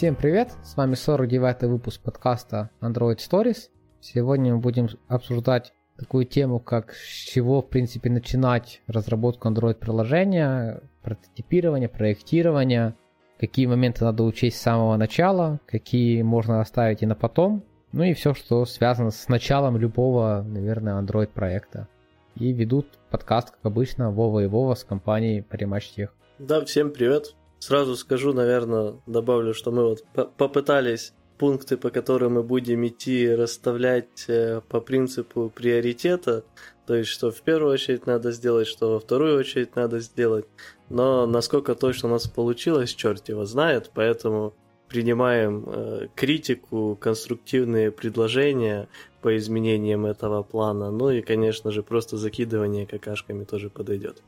Всем 0.00 0.16
привет, 0.16 0.48
с 0.64 0.78
вами 0.78 0.94
49 0.94 1.64
выпуск 1.64 2.00
подкаста 2.00 2.70
Android 2.80 3.18
Stories. 3.18 3.68
Сегодня 4.00 4.54
мы 4.54 4.60
будем 4.60 4.88
обсуждать 5.08 5.74
такую 5.98 6.24
тему, 6.24 6.58
как 6.58 6.94
с 6.94 7.26
чего, 7.30 7.60
в 7.60 7.68
принципе, 7.68 8.08
начинать 8.08 8.80
разработку 8.86 9.48
Android-приложения, 9.48 10.82
прототипирование, 11.02 11.90
проектирование, 11.90 12.94
какие 13.38 13.66
моменты 13.66 14.06
надо 14.06 14.22
учесть 14.22 14.56
с 14.56 14.62
самого 14.62 14.96
начала, 14.96 15.60
какие 15.66 16.22
можно 16.22 16.62
оставить 16.62 17.02
и 17.02 17.06
на 17.06 17.14
потом, 17.14 17.62
ну 17.92 18.02
и 18.02 18.14
все, 18.14 18.32
что 18.32 18.64
связано 18.64 19.10
с 19.10 19.28
началом 19.28 19.76
любого, 19.76 20.42
наверное, 20.48 20.98
Android-проекта. 20.98 21.88
И 22.36 22.54
ведут 22.54 22.86
подкаст, 23.10 23.50
как 23.50 23.60
обычно, 23.64 24.10
Вова 24.10 24.40
и 24.40 24.46
Вова 24.46 24.76
с 24.76 24.82
компанией 24.82 25.44
Parimatch 25.46 25.94
Tech. 25.94 26.08
Да, 26.38 26.64
всем 26.64 26.90
привет. 26.90 27.34
Сразу 27.60 27.94
скажу, 27.94 28.32
наверное, 28.32 28.94
добавлю, 29.06 29.52
что 29.52 29.70
мы 29.70 29.84
вот 29.84 30.02
попытались 30.38 31.12
пункты, 31.36 31.76
по 31.76 31.90
которым 31.90 32.34
мы 32.34 32.42
будем 32.42 32.86
идти, 32.86 33.34
расставлять 33.34 34.24
э, 34.28 34.62
по 34.68 34.80
принципу 34.80 35.52
приоритета. 35.54 36.42
То 36.86 36.94
есть, 36.94 37.10
что 37.10 37.30
в 37.30 37.42
первую 37.42 37.74
очередь 37.74 38.06
надо 38.06 38.32
сделать, 38.32 38.66
что 38.66 38.92
во 38.92 38.98
вторую 38.98 39.38
очередь 39.38 39.76
надо 39.76 40.00
сделать. 40.00 40.46
Но 40.88 41.26
насколько 41.26 41.74
точно 41.74 42.08
у 42.08 42.12
нас 42.12 42.26
получилось, 42.26 42.94
черт 42.94 43.28
его 43.28 43.44
знает. 43.44 43.90
Поэтому 43.94 44.54
принимаем 44.88 45.64
э, 45.66 46.08
критику, 46.14 46.96
конструктивные 46.98 47.90
предложения 47.90 48.88
по 49.20 49.36
изменениям 49.36 50.06
этого 50.06 50.42
плана. 50.42 50.90
Ну 50.90 51.10
и, 51.10 51.20
конечно 51.20 51.70
же, 51.72 51.82
просто 51.82 52.16
закидывание 52.16 52.86
какашками 52.86 53.44
тоже 53.44 53.68
подойдет. 53.68 54.22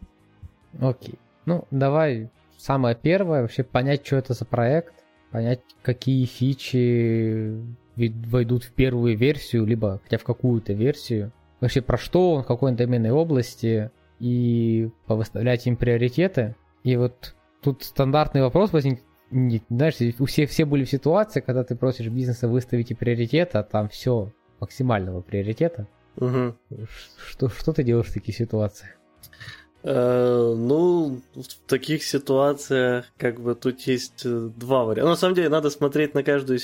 Окей. 0.81 1.19
Ну, 1.47 1.67
давай 1.71 2.31
самое 2.63 2.95
первое, 2.95 3.43
вообще 3.43 3.65
понять, 3.65 4.07
что 4.07 4.17
это 4.17 4.35
за 4.35 4.45
проект, 4.45 4.95
понять, 5.31 5.61
какие 5.83 6.25
фичи 6.27 7.57
войдут 7.97 8.65
в 8.65 8.73
первую 8.73 9.17
версию, 9.17 9.67
либо 9.67 10.01
хотя 10.05 10.19
в 10.19 10.25
какую-то 10.25 10.73
версию. 10.73 11.33
Вообще 11.61 11.83
про 11.83 11.99
что 11.99 12.33
он, 12.33 12.45
в 12.45 12.47
какой 12.47 12.73
доменной 12.73 13.11
области, 13.11 13.91
и 14.21 14.91
повыставлять 15.07 15.67
им 15.67 15.77
приоритеты. 15.77 16.55
И 16.85 16.97
вот 16.97 17.35
тут 17.63 17.83
стандартный 17.83 18.43
вопрос 18.43 18.73
возник, 18.73 19.03
не, 19.31 19.63
знаешь, 19.69 19.97
у 20.19 20.27
всех 20.27 20.51
все 20.51 20.65
были 20.65 20.85
в 20.85 20.91
ситуации, 20.91 21.41
когда 21.41 21.65
ты 21.65 21.75
просишь 21.75 22.07
бизнеса 22.07 22.47
выставить 22.47 22.97
приоритеты, 22.97 23.59
а 23.59 23.63
там 23.65 23.89
все 23.89 24.33
максимального 24.61 25.21
приоритета. 25.23 25.89
Угу. 26.17 26.55
Что, 27.29 27.49
что 27.49 27.73
ты 27.73 27.83
делаешь 27.83 28.07
в 28.07 28.15
таких 28.15 28.37
ситуациях? 28.37 28.91
Э, 29.85 30.55
ну, 30.57 31.21
в 31.35 31.69
таких 31.69 32.05
ситуациях, 32.05 33.07
как 33.19 33.41
бы 33.41 33.57
тут 33.57 33.81
есть 33.81 34.23
э, 34.25 34.51
два 34.57 34.85
варианта. 34.85 35.11
На 35.11 35.17
самом 35.17 35.35
деле, 35.35 35.49
надо 35.49 35.71
смотреть 35.71 36.15
на 36.15 36.23
каждую 36.23 36.61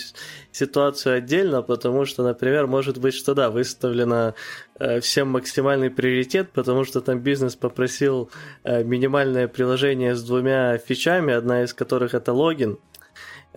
ситуацию 0.52 1.16
отдельно, 1.16 1.62
потому 1.62 2.04
что, 2.04 2.22
например, 2.22 2.68
может 2.68 2.98
быть, 2.98 3.14
что 3.14 3.34
да, 3.34 3.50
выставлено 3.50 4.34
э, 4.78 5.00
всем 5.00 5.30
максимальный 5.30 5.90
приоритет, 5.90 6.52
потому 6.52 6.84
что 6.84 7.00
там 7.00 7.18
бизнес 7.18 7.56
попросил 7.56 8.30
минимальное 8.64 9.48
приложение 9.48 10.14
с 10.14 10.22
двумя 10.22 10.78
фичами, 10.78 11.34
одна 11.34 11.64
из 11.64 11.74
которых 11.74 12.14
это 12.14 12.32
логин, 12.32 12.78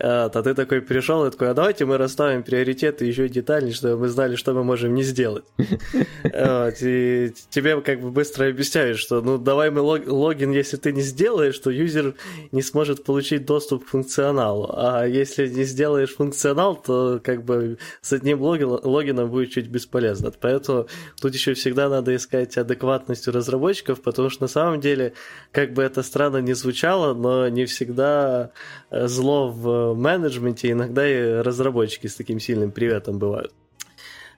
то 0.02 0.42
ты 0.42 0.54
такой 0.54 0.82
пришел 0.82 1.24
и 1.24 1.30
такой, 1.30 1.50
а 1.50 1.54
давайте 1.54 1.84
мы 1.84 1.96
расставим 1.96 2.42
приоритеты 2.42 3.04
еще 3.04 3.28
детальнее, 3.28 3.72
чтобы 3.72 3.98
мы 3.98 4.08
знали, 4.08 4.34
что 4.34 4.52
мы 4.52 4.64
можем 4.64 4.94
не 4.94 5.04
сделать. 5.04 5.44
И 6.82 7.32
тебе 7.50 7.80
как 7.80 8.00
бы 8.00 8.10
быстро 8.10 8.48
объясняют, 8.48 8.98
что 8.98 9.20
ну 9.20 9.38
давай 9.38 9.70
мы 9.70 9.80
логин, 9.80 10.50
если 10.50 10.76
ты 10.76 10.92
не 10.92 11.02
сделаешь, 11.02 11.58
то 11.58 11.70
юзер 11.70 12.14
не 12.50 12.62
сможет 12.62 13.04
получить 13.04 13.46
доступ 13.46 13.84
к 13.84 13.88
функционалу. 13.88 14.68
А 14.72 15.04
если 15.04 15.46
не 15.46 15.64
сделаешь 15.64 16.14
функционал, 16.14 16.74
то 16.74 17.20
как 17.22 17.44
бы 17.44 17.78
с 18.00 18.12
одним 18.12 18.42
логином 18.42 19.30
будет 19.30 19.50
чуть 19.50 19.68
бесполезно. 19.68 20.32
Поэтому 20.40 20.86
тут 21.20 21.34
еще 21.34 21.54
всегда 21.54 21.88
надо 21.88 22.16
искать 22.16 22.56
адекватность 22.56 23.28
у 23.28 23.32
разработчиков, 23.32 24.00
потому 24.02 24.30
что 24.30 24.42
на 24.42 24.48
самом 24.48 24.80
деле, 24.80 25.12
как 25.52 25.74
бы 25.74 25.82
это 25.82 26.02
странно 26.02 26.38
не 26.38 26.54
звучало, 26.54 27.14
но 27.14 27.48
не 27.48 27.66
всегда 27.66 28.50
э, 28.90 29.06
зло 29.06 29.48
в 29.48 29.91
менеджменте 29.94 30.70
иногда 30.70 31.08
и 31.08 31.40
разработчики 31.42 32.06
с 32.06 32.14
таким 32.14 32.40
сильным 32.40 32.70
приветом 32.70 33.18
бывают. 33.18 33.52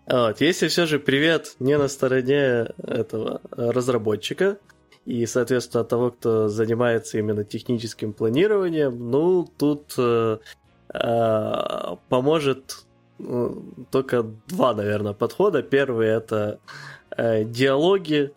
Вот. 0.06 0.40
Если 0.40 0.68
все 0.68 0.86
же 0.86 0.98
привет 0.98 1.56
не 1.60 1.78
на 1.78 1.88
стороне 1.88 2.68
этого 2.82 3.40
разработчика, 3.50 4.58
и, 5.06 5.26
соответственно, 5.26 5.84
того, 5.84 6.10
кто 6.10 6.48
занимается 6.48 7.18
именно 7.18 7.44
техническим 7.44 8.12
планированием, 8.12 9.10
ну, 9.10 9.46
тут 9.58 9.94
э, 9.98 10.38
э, 10.94 11.52
поможет 12.08 12.84
э, 13.18 13.50
только 13.90 14.24
два, 14.48 14.74
наверное, 14.74 15.12
подхода. 15.12 15.62
Первый 15.62 16.08
это 16.08 16.58
э, 17.16 17.44
диалоги, 17.44 18.32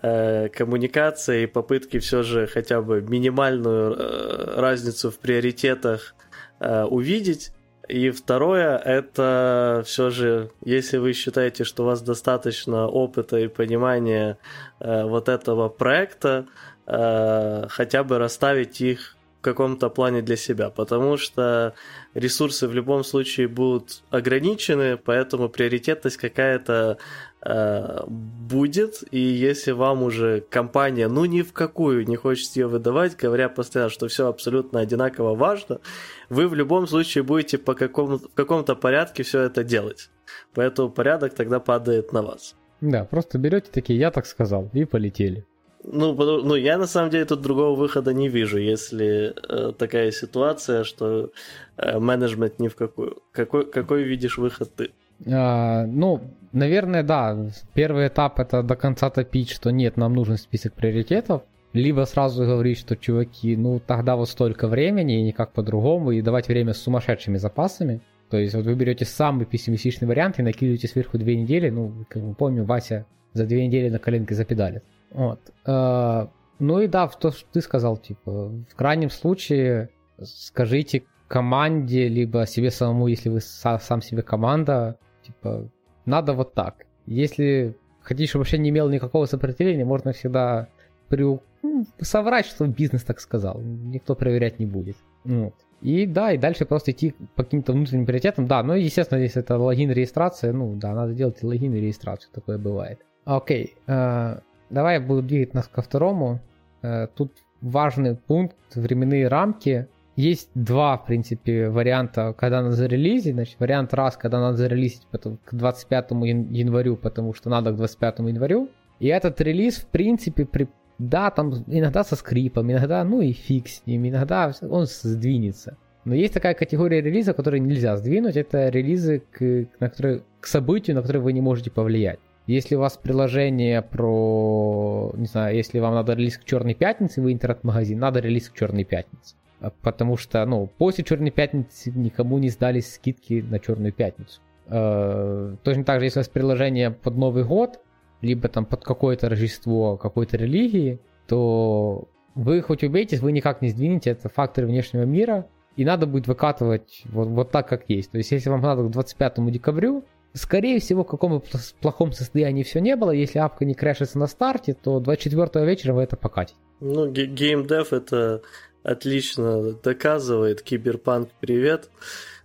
э, 0.00 0.48
коммуникация 0.48 1.42
и 1.42 1.46
попытки 1.46 1.98
все 1.98 2.22
же 2.22 2.46
хотя 2.46 2.80
бы 2.80 3.02
минимальную 3.02 3.94
э, 3.94 4.60
разницу 4.60 5.10
в 5.10 5.18
приоритетах 5.18 6.14
Э, 6.60 6.84
увидеть. 6.84 7.52
И 7.88 8.10
второе, 8.10 8.76
это 8.76 9.82
все 9.86 10.10
же, 10.10 10.50
если 10.62 10.98
вы 10.98 11.14
считаете, 11.14 11.64
что 11.64 11.84
у 11.84 11.86
вас 11.86 12.02
достаточно 12.02 12.86
опыта 12.86 13.38
и 13.38 13.48
понимания 13.48 14.36
э, 14.78 15.04
вот 15.04 15.30
этого 15.30 15.70
проекта, 15.70 16.46
э, 16.86 17.66
хотя 17.70 18.04
бы 18.04 18.18
расставить 18.18 18.82
их 18.82 19.16
каком-то 19.48 19.90
плане 19.90 20.22
для 20.22 20.36
себя, 20.36 20.70
потому 20.70 21.16
что 21.16 21.74
ресурсы 22.14 22.68
в 22.68 22.74
любом 22.74 23.04
случае 23.04 23.48
будут 23.48 24.02
ограничены, 24.10 24.96
поэтому 24.96 25.48
приоритетность 25.48 26.16
какая-то 26.16 26.98
э, 27.42 28.00
будет, 28.06 29.04
и 29.10 29.20
если 29.20 29.72
вам 29.72 30.02
уже 30.02 30.40
компания, 30.40 31.08
ну 31.08 31.24
ни 31.24 31.42
в 31.42 31.52
какую 31.52 32.06
не 32.06 32.16
хочет 32.16 32.56
ее 32.56 32.66
выдавать, 32.66 33.16
говоря 33.16 33.48
постоянно, 33.48 33.90
что 33.90 34.08
все 34.08 34.26
абсолютно 34.26 34.80
одинаково 34.80 35.34
важно, 35.34 35.80
вы 36.28 36.48
в 36.48 36.54
любом 36.54 36.86
случае 36.86 37.24
будете 37.24 37.58
по 37.58 37.74
какому 37.74 38.18
в 38.18 38.34
каком-то 38.34 38.74
порядке 38.74 39.22
все 39.22 39.40
это 39.40 39.64
делать. 39.64 40.10
Поэтому 40.54 40.90
порядок 40.90 41.34
тогда 41.34 41.60
падает 41.60 42.12
на 42.12 42.22
вас. 42.22 42.54
Да, 42.80 43.04
просто 43.04 43.38
берете 43.38 43.70
такие, 43.72 43.98
я 43.98 44.10
так 44.10 44.26
сказал, 44.26 44.70
и 44.72 44.84
полетели. 44.84 45.46
Ну, 45.90 46.14
ну, 46.42 46.54
я 46.54 46.76
на 46.78 46.86
самом 46.86 47.10
деле 47.10 47.24
тут 47.24 47.40
другого 47.40 47.74
выхода 47.74 48.12
не 48.12 48.28
вижу, 48.28 48.58
если 48.58 49.32
э, 49.48 49.72
такая 49.72 50.10
ситуация, 50.10 50.84
что 50.84 51.30
э, 51.76 51.98
менеджмент 51.98 52.58
ни 52.58 52.68
в 52.68 52.76
какую. 52.76 53.22
Какой, 53.32 53.64
какой 53.64 54.02
видишь 54.02 54.36
выход 54.36 54.70
ты? 54.74 54.90
А, 55.26 55.86
ну, 55.86 56.20
наверное, 56.52 57.02
да. 57.02 57.36
Первый 57.74 58.08
этап 58.08 58.38
это 58.38 58.62
до 58.62 58.76
конца 58.76 59.08
топить, 59.08 59.50
что 59.50 59.70
нет, 59.70 59.96
нам 59.96 60.14
нужен 60.14 60.36
список 60.36 60.74
приоритетов. 60.74 61.42
Либо 61.72 62.04
сразу 62.04 62.44
говорить, 62.44 62.78
что 62.78 62.96
чуваки, 62.96 63.56
ну 63.56 63.80
тогда 63.80 64.16
вот 64.16 64.28
столько 64.28 64.68
времени 64.68 65.20
и 65.20 65.22
никак 65.22 65.52
по-другому, 65.52 66.12
и 66.12 66.22
давать 66.22 66.48
время 66.48 66.72
с 66.72 66.78
сумасшедшими 66.78 67.38
запасами. 67.38 68.00
То 68.30 68.36
есть 68.36 68.54
вот 68.54 68.64
вы 68.64 68.74
берете 68.74 69.04
самый 69.04 69.46
пессимистичный 69.46 70.08
вариант 70.08 70.38
и 70.38 70.42
накидываете 70.42 70.88
сверху 70.88 71.16
две 71.18 71.36
недели. 71.36 71.70
Ну, 71.70 72.04
как 72.08 72.22
мы 72.22 72.34
помним, 72.34 72.64
Вася 72.64 73.06
за 73.32 73.46
две 73.46 73.66
недели 73.66 73.88
на 73.88 73.98
коленке 73.98 74.34
запедалит. 74.34 74.82
Вот. 75.10 75.40
Э, 75.66 76.26
ну 76.58 76.80
и 76.80 76.86
да, 76.86 77.08
то, 77.08 77.30
что 77.30 77.46
ты 77.52 77.60
сказал, 77.60 77.96
типа, 77.96 78.48
в 78.48 78.74
крайнем 78.74 79.10
случае 79.10 79.90
скажите 80.22 81.04
команде, 81.28 82.08
либо 82.08 82.46
себе 82.46 82.70
самому, 82.70 83.06
если 83.06 83.28
вы 83.28 83.40
сам 83.40 84.02
себе 84.02 84.22
команда, 84.22 84.98
типа, 85.22 85.70
надо 86.06 86.32
вот 86.32 86.54
так. 86.54 86.86
Если 87.06 87.76
хотите, 88.00 88.28
чтобы 88.28 88.42
вообще 88.42 88.58
не 88.58 88.70
имел 88.70 88.88
никакого 88.88 89.26
сопротивления, 89.26 89.84
можно 89.84 90.12
всегда 90.12 90.68
при... 91.08 91.22
Ну, 91.62 91.86
соврать, 92.00 92.46
что 92.46 92.66
бизнес 92.66 93.02
так 93.02 93.20
сказал. 93.20 93.60
Никто 93.60 94.14
проверять 94.14 94.58
не 94.58 94.66
будет. 94.66 94.96
Вот. 95.24 95.54
И 95.80 96.06
да, 96.06 96.32
и 96.32 96.38
дальше 96.38 96.64
просто 96.64 96.90
идти 96.90 97.14
по 97.36 97.44
каким-то 97.44 97.72
внутренним 97.72 98.06
приоритетам. 98.06 98.46
Да, 98.46 98.62
ну 98.62 98.74
естественно, 98.74 99.18
если 99.18 99.42
это 99.42 99.58
логин, 99.58 99.90
регистрация, 99.90 100.52
ну 100.52 100.74
да, 100.74 100.94
надо 100.94 101.12
делать 101.12 101.42
логин 101.42 101.74
и 101.74 101.80
регистрацию, 101.80 102.32
такое 102.32 102.58
бывает. 102.58 103.00
Окей, 103.24 103.76
э, 103.86 104.38
давай 104.70 104.94
я 104.94 105.00
буду 105.00 105.22
двигать 105.22 105.54
нас 105.54 105.68
ко 105.68 105.82
второму. 105.82 106.40
Э, 106.82 107.06
тут 107.14 107.32
важный 107.60 108.16
пункт, 108.16 108.56
временные 108.74 109.28
рамки. 109.28 109.88
Есть 110.16 110.50
два, 110.54 110.96
в 110.96 111.06
принципе, 111.06 111.68
варианта, 111.68 112.34
когда 112.36 112.62
надо 112.62 112.74
зарелизить. 112.74 113.34
Значит, 113.34 113.60
вариант 113.60 113.94
раз, 113.94 114.16
когда 114.16 114.40
надо 114.40 114.56
зарелизить 114.56 115.06
потом 115.10 115.38
к 115.44 115.54
25 115.54 116.10
январю, 116.10 116.96
потому 116.96 117.34
что 117.34 117.50
надо 117.50 117.72
к 117.72 117.76
25 117.76 118.18
январю. 118.20 118.68
И 118.98 119.06
этот 119.06 119.40
релиз, 119.40 119.76
в 119.76 119.86
принципе, 119.86 120.44
при... 120.44 120.68
да, 120.98 121.30
там 121.30 121.52
иногда 121.68 122.02
со 122.02 122.16
скрипом, 122.16 122.72
иногда, 122.72 123.04
ну 123.04 123.20
и 123.20 123.32
фиг 123.32 123.68
с 123.68 123.86
ним, 123.86 124.08
иногда 124.08 124.52
он 124.68 124.86
сдвинется. 124.86 125.76
Но 126.04 126.14
есть 126.14 126.34
такая 126.34 126.54
категория 126.54 127.00
релиза, 127.00 127.32
которую 127.32 127.62
нельзя 127.62 127.96
сдвинуть. 127.96 128.36
Это 128.36 128.70
релизы, 128.70 129.22
к, 129.30 129.66
на 129.78 129.88
которые, 129.88 130.22
к 130.40 130.46
событию, 130.46 130.96
на 130.96 131.02
которые 131.02 131.22
вы 131.22 131.32
не 131.32 131.40
можете 131.40 131.70
повлиять. 131.70 132.18
Если 132.48 132.76
у 132.76 132.80
вас 132.80 132.96
приложение 132.96 133.82
про, 133.82 135.12
не 135.14 135.26
знаю, 135.26 135.54
если 135.54 135.80
вам 135.80 135.92
надо 135.92 136.14
релиз 136.14 136.38
к 136.38 136.44
Черной 136.44 136.72
Пятнице, 136.72 137.20
вы 137.20 137.34
интернет-магазин, 137.34 137.98
надо 137.98 138.20
релиз 138.20 138.48
к 138.48 138.56
Черной 138.56 138.84
Пятнице. 138.84 139.36
потому 139.82 140.16
что, 140.16 140.42
ну, 140.46 140.66
после 140.78 141.04
Черной 141.04 141.30
Пятницы 141.30 141.90
никому 141.90 142.38
не 142.38 142.48
сдались 142.48 142.94
скидки 142.94 143.44
на 143.46 143.58
Черную 143.58 143.92
Пятницу. 143.92 144.40
Э, 144.66 145.56
точно 145.62 145.84
так 145.84 146.00
же, 146.00 146.06
если 146.06 146.20
у 146.20 146.22
вас 146.22 146.28
приложение 146.30 146.90
под 146.90 147.16
Новый 147.18 147.44
год, 147.44 147.80
либо 148.22 148.48
там 148.48 148.64
под 148.64 148.82
какое-то 148.82 149.28
Рождество 149.28 149.98
какой-то 149.98 150.38
религии, 150.38 151.00
то 151.26 152.08
вы 152.34 152.62
хоть 152.62 152.82
убейтесь, 152.82 153.20
вы 153.20 153.32
никак 153.32 153.60
не 153.60 153.68
сдвинете, 153.68 154.08
это 154.08 154.30
факторы 154.30 154.66
внешнего 154.68 155.02
мира, 155.02 155.46
и 155.76 155.84
надо 155.84 156.06
будет 156.06 156.26
выкатывать 156.26 157.02
вот, 157.04 157.28
вот 157.28 157.50
так, 157.50 157.68
как 157.68 157.84
есть. 157.88 158.10
То 158.10 158.16
есть, 158.16 158.30
если 158.32 158.48
вам 158.48 158.62
надо 158.62 158.84
к 158.84 158.90
25 158.90 159.50
декабрю, 159.52 160.04
скорее 160.34 160.80
всего, 160.80 161.04
в 161.04 161.06
каком 161.06 161.38
бы 161.38 161.42
плохом 161.80 162.12
состоянии 162.12 162.62
все 162.62 162.80
не 162.80 162.96
было, 162.96 163.10
если 163.10 163.38
апка 163.38 163.64
не 163.64 163.74
крашится 163.74 164.18
на 164.18 164.26
старте, 164.26 164.74
то 164.74 165.00
24 165.00 165.64
вечера 165.64 165.92
вы 165.92 166.02
это 166.02 166.16
покатите. 166.16 166.58
Ну, 166.80 167.10
геймдев 167.10 167.92
это 167.92 168.42
отлично 168.82 169.72
доказывает. 169.72 170.62
Киберпанк, 170.62 171.30
привет. 171.40 171.90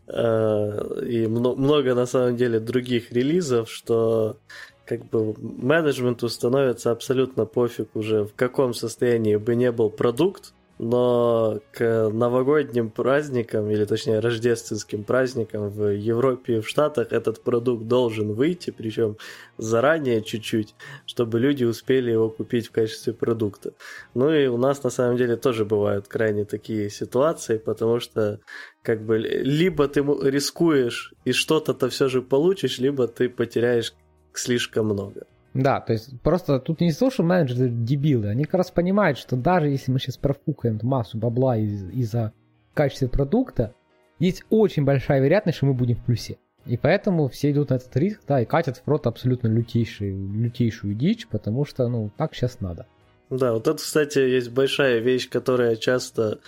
Э, 0.07 1.01
и 1.07 1.27
много, 1.27 1.95
на 1.95 2.05
самом 2.05 2.35
деле, 2.35 2.59
других 2.59 3.11
релизов, 3.11 3.69
что 3.69 4.37
как 4.85 5.05
бы 5.05 5.33
менеджменту 5.37 6.27
становится 6.27 6.91
абсолютно 6.91 7.45
пофиг 7.45 7.95
уже, 7.95 8.25
в 8.25 8.33
каком 8.35 8.73
состоянии 8.73 9.37
бы 9.37 9.55
не 9.55 9.71
был 9.71 9.89
продукт, 9.89 10.53
но 10.83 11.59
к 11.71 12.09
новогодним 12.09 12.89
праздникам, 12.89 13.69
или 13.69 13.85
точнее 13.85 14.19
рождественским 14.19 15.03
праздникам 15.03 15.69
в 15.69 15.87
Европе 15.95 16.57
и 16.57 16.59
в 16.59 16.67
Штатах 16.67 17.11
этот 17.11 17.41
продукт 17.41 17.87
должен 17.87 18.33
выйти, 18.33 18.71
причем 18.71 19.17
заранее 19.57 20.21
чуть-чуть, 20.21 20.75
чтобы 21.05 21.39
люди 21.39 21.63
успели 21.63 22.11
его 22.11 22.29
купить 22.29 22.67
в 22.67 22.71
качестве 22.71 23.13
продукта. 23.13 23.73
Ну 24.13 24.31
и 24.31 24.47
у 24.47 24.57
нас 24.57 24.83
на 24.83 24.89
самом 24.89 25.17
деле 25.17 25.37
тоже 25.37 25.65
бывают 25.65 26.07
крайне 26.07 26.45
такие 26.45 26.89
ситуации, 26.89 27.57
потому 27.57 27.99
что 27.99 28.39
как 28.81 29.01
бы 29.03 29.17
либо 29.17 29.87
ты 29.87 30.01
рискуешь 30.01 31.13
и 31.25 31.31
что-то-то 31.31 31.89
все 31.89 32.09
же 32.09 32.21
получишь, 32.21 32.79
либо 32.79 33.07
ты 33.07 33.29
потеряешь 33.29 33.93
слишком 34.33 34.87
много. 34.87 35.25
Да, 35.53 35.79
то 35.79 35.93
есть 35.93 36.19
просто 36.21 36.59
тут 36.59 36.81
не 36.81 36.91
что 36.91 37.23
менеджеры 37.23 37.69
дебилы, 37.69 38.27
они 38.27 38.45
как 38.45 38.55
раз 38.55 38.71
понимают, 38.71 39.17
что 39.17 39.35
даже 39.35 39.67
если 39.67 39.91
мы 39.91 39.99
сейчас 39.99 40.17
профукаем 40.17 40.79
массу 40.81 41.17
бабла 41.17 41.57
из- 41.57 41.89
из-за 41.91 42.33
качества 42.73 43.07
продукта, 43.07 43.75
есть 44.19 44.43
очень 44.49 44.83
большая 44.83 45.21
вероятность, 45.21 45.57
что 45.57 45.67
мы 45.67 45.73
будем 45.73 45.95
в 45.95 46.05
плюсе. 46.05 46.37
И 46.65 46.77
поэтому 46.77 47.27
все 47.27 47.51
идут 47.51 47.69
на 47.69 47.75
этот 47.75 47.95
риск, 47.97 48.21
да, 48.27 48.41
и 48.41 48.45
катят 48.45 48.77
в 48.77 48.81
прот 48.83 49.05
абсолютно 49.05 49.47
лютейшую, 49.47 50.33
лютейшую 50.33 50.95
дичь, 50.95 51.27
потому 51.27 51.65
что, 51.65 51.87
ну, 51.87 52.09
так 52.17 52.33
сейчас 52.33 52.61
надо. 52.61 52.87
Да, 53.29 53.53
вот 53.53 53.67
это, 53.67 53.77
кстати, 53.77 54.19
есть 54.19 54.51
большая 54.51 54.99
вещь, 54.99 55.29
которая 55.29 55.75
часто 55.75 56.39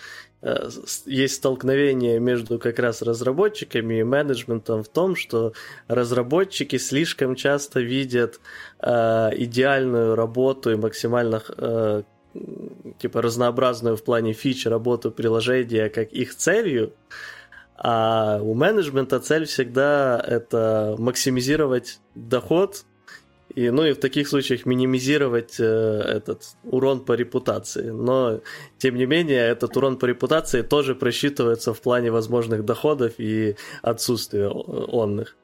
есть 1.06 1.36
столкновение 1.36 2.19
между 2.19 2.59
как 2.59 2.77
раз 2.80 3.01
разработчиками 3.01 4.00
и 4.00 4.03
менеджментом 4.03 4.83
в 4.83 4.88
том, 4.88 5.15
что 5.15 5.53
разработчики 5.88 6.77
слишком 6.77 7.36
часто 7.36 7.80
видят 7.80 8.39
э, 8.80 9.30
идеальную 9.38 10.15
работу 10.15 10.71
и 10.71 10.75
максимально 10.75 11.42
э, 11.57 12.03
типа 13.00 13.21
разнообразную 13.21 13.97
в 13.97 14.03
плане 14.03 14.33
фич 14.33 14.65
работу 14.68 15.12
приложения 15.12 15.89
как 15.89 16.12
их 16.12 16.36
целью, 16.36 16.94
а 17.77 18.39
у 18.42 18.53
менеджмента 18.53 19.19
цель 19.19 19.45
всегда 19.45 20.24
это 20.25 20.95
максимизировать 21.00 22.00
доход 22.13 22.86
и, 23.56 23.69
ну 23.69 23.86
и 23.86 23.94
в 23.94 24.00
таких 24.00 24.28
случаях 24.28 24.66
минимизировать 24.66 25.60
э, 25.60 25.63
этот 25.63 26.44
урон 26.63 27.00
по 27.00 27.13
репутации. 27.13 27.90
Но, 27.90 28.42
тем 28.78 28.96
не 28.96 29.06
менее, 29.06 29.40
этот 29.40 29.78
урон 29.78 29.98
по 29.98 30.06
репутации 30.06 30.62
тоже 30.62 30.94
просчитывается 30.94 31.74
в 31.74 31.81
плане 31.81 32.12
возможных 32.12 32.66
доходов 32.66 33.13
и 33.18 33.56
отсутствия 33.81 34.50
онных. 34.50 35.38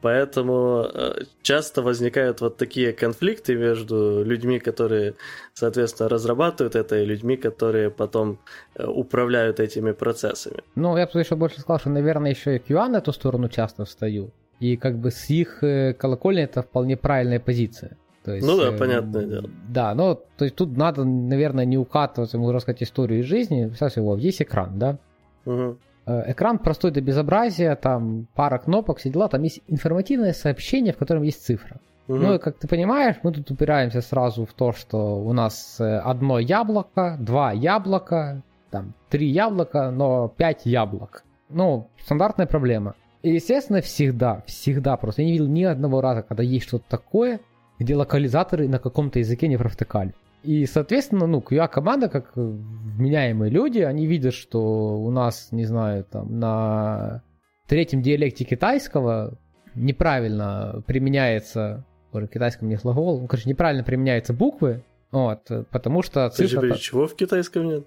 Поэтому 0.00 0.86
э, 0.94 1.24
часто 1.42 1.82
возникают 1.82 2.40
вот 2.40 2.56
такие 2.56 2.92
конфликты 2.92 3.56
между 3.56 4.22
людьми, 4.24 4.60
которые, 4.60 5.14
соответственно, 5.54 6.08
разрабатывают 6.08 6.76
это, 6.76 6.96
и 6.96 7.04
людьми, 7.04 7.36
которые 7.36 7.90
потом 7.90 8.38
э, 8.76 8.86
управляют 8.86 9.60
этими 9.60 9.92
процессами. 9.92 10.62
Ну, 10.74 10.96
я 10.96 11.06
бы 11.06 11.20
еще 11.20 11.34
больше 11.34 11.60
сказал, 11.60 11.80
что, 11.80 11.90
наверное, 11.90 12.30
еще 12.30 12.56
и 12.56 12.58
QA 12.60 12.88
на 12.88 12.98
эту 12.98 13.12
сторону 13.12 13.48
часто 13.48 13.84
встаю. 13.84 14.30
И 14.60 14.76
как 14.76 14.98
бы 14.98 15.10
с 15.10 15.30
их 15.30 15.62
э, 15.62 15.94
колокольни 15.94 16.42
это 16.42 16.62
вполне 16.62 16.96
правильная 16.96 17.40
позиция. 17.40 17.96
То 18.24 18.34
есть, 18.34 18.46
ну 18.46 18.56
да, 18.56 18.74
э, 18.74 18.78
понятное 18.78 19.24
дело. 19.24 19.50
Да, 19.68 19.94
но 19.94 20.14
то 20.36 20.44
есть 20.44 20.56
тут 20.56 20.76
надо, 20.76 21.04
наверное, 21.04 21.64
не 21.64 21.78
укатываться, 21.78 22.36
ему 22.36 22.50
рассказать 22.52 22.82
историю 22.82 23.20
из 23.20 23.26
жизни. 23.26 23.66
Представь 23.66 23.96
его, 23.96 24.16
есть 24.16 24.42
экран, 24.42 24.78
да? 24.78 24.98
Угу. 25.46 25.78
Экран 26.06 26.58
простой 26.58 26.90
до 26.90 27.00
безобразия, 27.00 27.76
там 27.76 28.26
пара 28.34 28.58
кнопок, 28.58 28.98
все 28.98 29.10
дела, 29.10 29.28
там 29.28 29.42
есть 29.42 29.60
информативное 29.66 30.32
сообщение, 30.32 30.92
в 30.92 30.96
котором 30.96 31.22
есть 31.22 31.44
цифра. 31.44 31.80
Угу. 32.08 32.16
Ну 32.16 32.34
и 32.34 32.38
как 32.38 32.58
ты 32.58 32.66
понимаешь, 32.66 33.16
мы 33.22 33.32
тут 33.32 33.50
упираемся 33.50 34.00
сразу 34.00 34.46
в 34.46 34.52
то, 34.54 34.72
что 34.72 35.18
у 35.18 35.32
нас 35.32 35.76
э, 35.78 35.98
одно 35.98 36.38
яблоко, 36.38 37.16
два 37.20 37.52
яблока, 37.52 38.42
там 38.70 38.94
три 39.10 39.28
яблока, 39.28 39.90
но 39.90 40.28
пять 40.28 40.64
яблок. 40.64 41.24
Ну, 41.50 41.88
стандартная 42.02 42.46
проблема. 42.46 42.94
И, 43.22 43.30
естественно, 43.30 43.80
всегда, 43.80 44.42
всегда 44.46 44.96
просто. 44.96 45.22
Я 45.22 45.26
не 45.26 45.32
видел 45.32 45.48
ни 45.48 45.64
одного 45.64 46.00
раза, 46.00 46.22
когда 46.22 46.42
есть 46.42 46.66
что-то 46.66 46.84
такое, 46.88 47.40
где 47.78 47.96
локализаторы 47.96 48.68
на 48.68 48.78
каком-то 48.78 49.18
языке 49.18 49.48
не 49.48 49.56
провтыкали. 49.56 50.14
И, 50.44 50.66
соответственно, 50.66 51.26
ну, 51.26 51.40
QA-команда, 51.40 52.08
как 52.08 52.32
вменяемые 52.36 53.50
люди, 53.50 53.80
они 53.80 54.06
видят, 54.06 54.34
что 54.34 54.98
у 55.00 55.10
нас, 55.10 55.48
не 55.50 55.64
знаю, 55.64 56.04
там, 56.04 56.38
на 56.38 57.22
третьем 57.66 58.02
диалекте 58.02 58.44
китайского 58.44 59.36
неправильно 59.74 60.82
применяется, 60.86 61.84
в 62.12 62.26
китайском 62.28 62.68
нет 62.68 62.82
глагол, 62.82 63.20
ну, 63.20 63.26
короче, 63.26 63.48
неправильно 63.48 63.82
применяются 63.82 64.32
буквы, 64.32 64.84
вот, 65.10 65.50
потому 65.70 66.02
что 66.02 66.28
цифра... 66.30 66.60
Подожди, 66.60 66.82
чего 66.82 67.06
в 67.08 67.16
китайском 67.16 67.66
нет? 67.66 67.86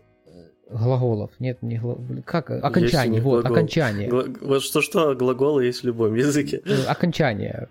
Глаголов. 0.72 1.32
Нет, 1.40 1.62
не 1.62 1.78
глаголов. 1.78 2.24
Как? 2.26 2.50
Окончание, 2.50 3.22
вот, 3.22 3.42
глагол. 3.42 3.58
окончание. 3.58 4.10
Вот 4.42 4.64
что-что, 4.64 5.16
глаголы 5.16 5.66
есть 5.66 5.82
в 5.82 5.86
любом 5.86 6.16
языке. 6.16 6.62
Ну, 6.66 6.76
окончание. 6.88 7.68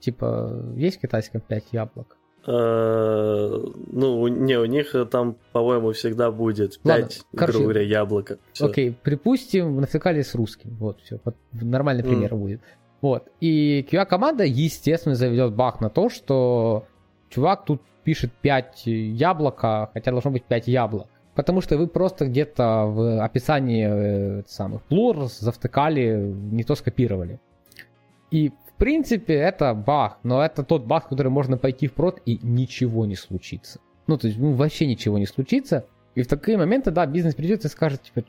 Типа, 0.00 0.62
есть 0.76 0.98
в 0.98 1.00
китайском 1.00 1.40
5 1.40 1.64
яблок? 1.72 2.16
Э, 2.46 3.58
ну, 3.90 4.28
не, 4.28 4.58
у 4.58 4.66
них 4.66 4.94
там, 5.10 5.36
по-моему, 5.52 5.92
всегда 5.92 6.30
будет 6.30 6.78
5, 6.80 7.22
грубо 7.32 7.58
говоря, 7.60 7.80
яблоко. 7.80 8.38
Окей, 8.60 8.94
припустим, 9.02 9.80
нафикали 9.80 10.22
с 10.22 10.34
русским. 10.34 10.76
Вот, 10.78 11.00
все. 11.00 11.20
Нормальный 11.52 12.04
пример 12.04 12.34
будет. 12.34 12.60
Вот. 13.00 13.28
И 13.40 13.86
QA-команда, 13.90 14.44
естественно, 14.44 15.14
заведет 15.14 15.54
баг 15.54 15.80
на 15.80 15.90
то, 15.90 16.08
что 16.08 16.86
чувак 17.30 17.64
тут 17.64 17.82
пишет 18.04 18.32
5 18.32 18.82
яблока, 18.86 19.90
хотя 19.92 20.10
должно 20.10 20.30
быть 20.30 20.44
5 20.44 20.68
яблок. 20.68 21.08
Потому 21.34 21.60
что 21.60 21.76
вы 21.76 21.88
просто 21.88 22.26
где-то 22.26 22.84
в 22.86 23.24
описании 23.24 23.86
э, 23.88 24.42
самых 24.46 24.82
плур 24.82 25.26
завтыкали, 25.26 26.32
не 26.52 26.62
то 26.62 26.74
скопировали. 26.76 27.40
И 28.30 28.50
в 28.50 28.74
принципе 28.78 29.34
это 29.34 29.74
баг, 29.74 30.18
но 30.22 30.44
это 30.44 30.62
тот 30.62 30.84
баг, 30.84 31.08
который 31.08 31.28
можно 31.28 31.56
пойти 31.56 31.88
в 31.88 31.92
прод 31.92 32.20
и 32.24 32.38
ничего 32.42 33.04
не 33.06 33.16
случится. 33.16 33.80
Ну, 34.06 34.18
то 34.18 34.28
есть, 34.28 34.38
ну, 34.38 34.52
вообще 34.52 34.86
ничего 34.86 35.18
не 35.18 35.26
случится. 35.26 35.86
И 36.14 36.22
в 36.22 36.28
такие 36.28 36.56
моменты, 36.56 36.90
да, 36.90 37.06
бизнес 37.06 37.34
придет 37.34 37.64
и 37.64 37.68
скажет, 37.68 38.02
типа, 38.02 38.24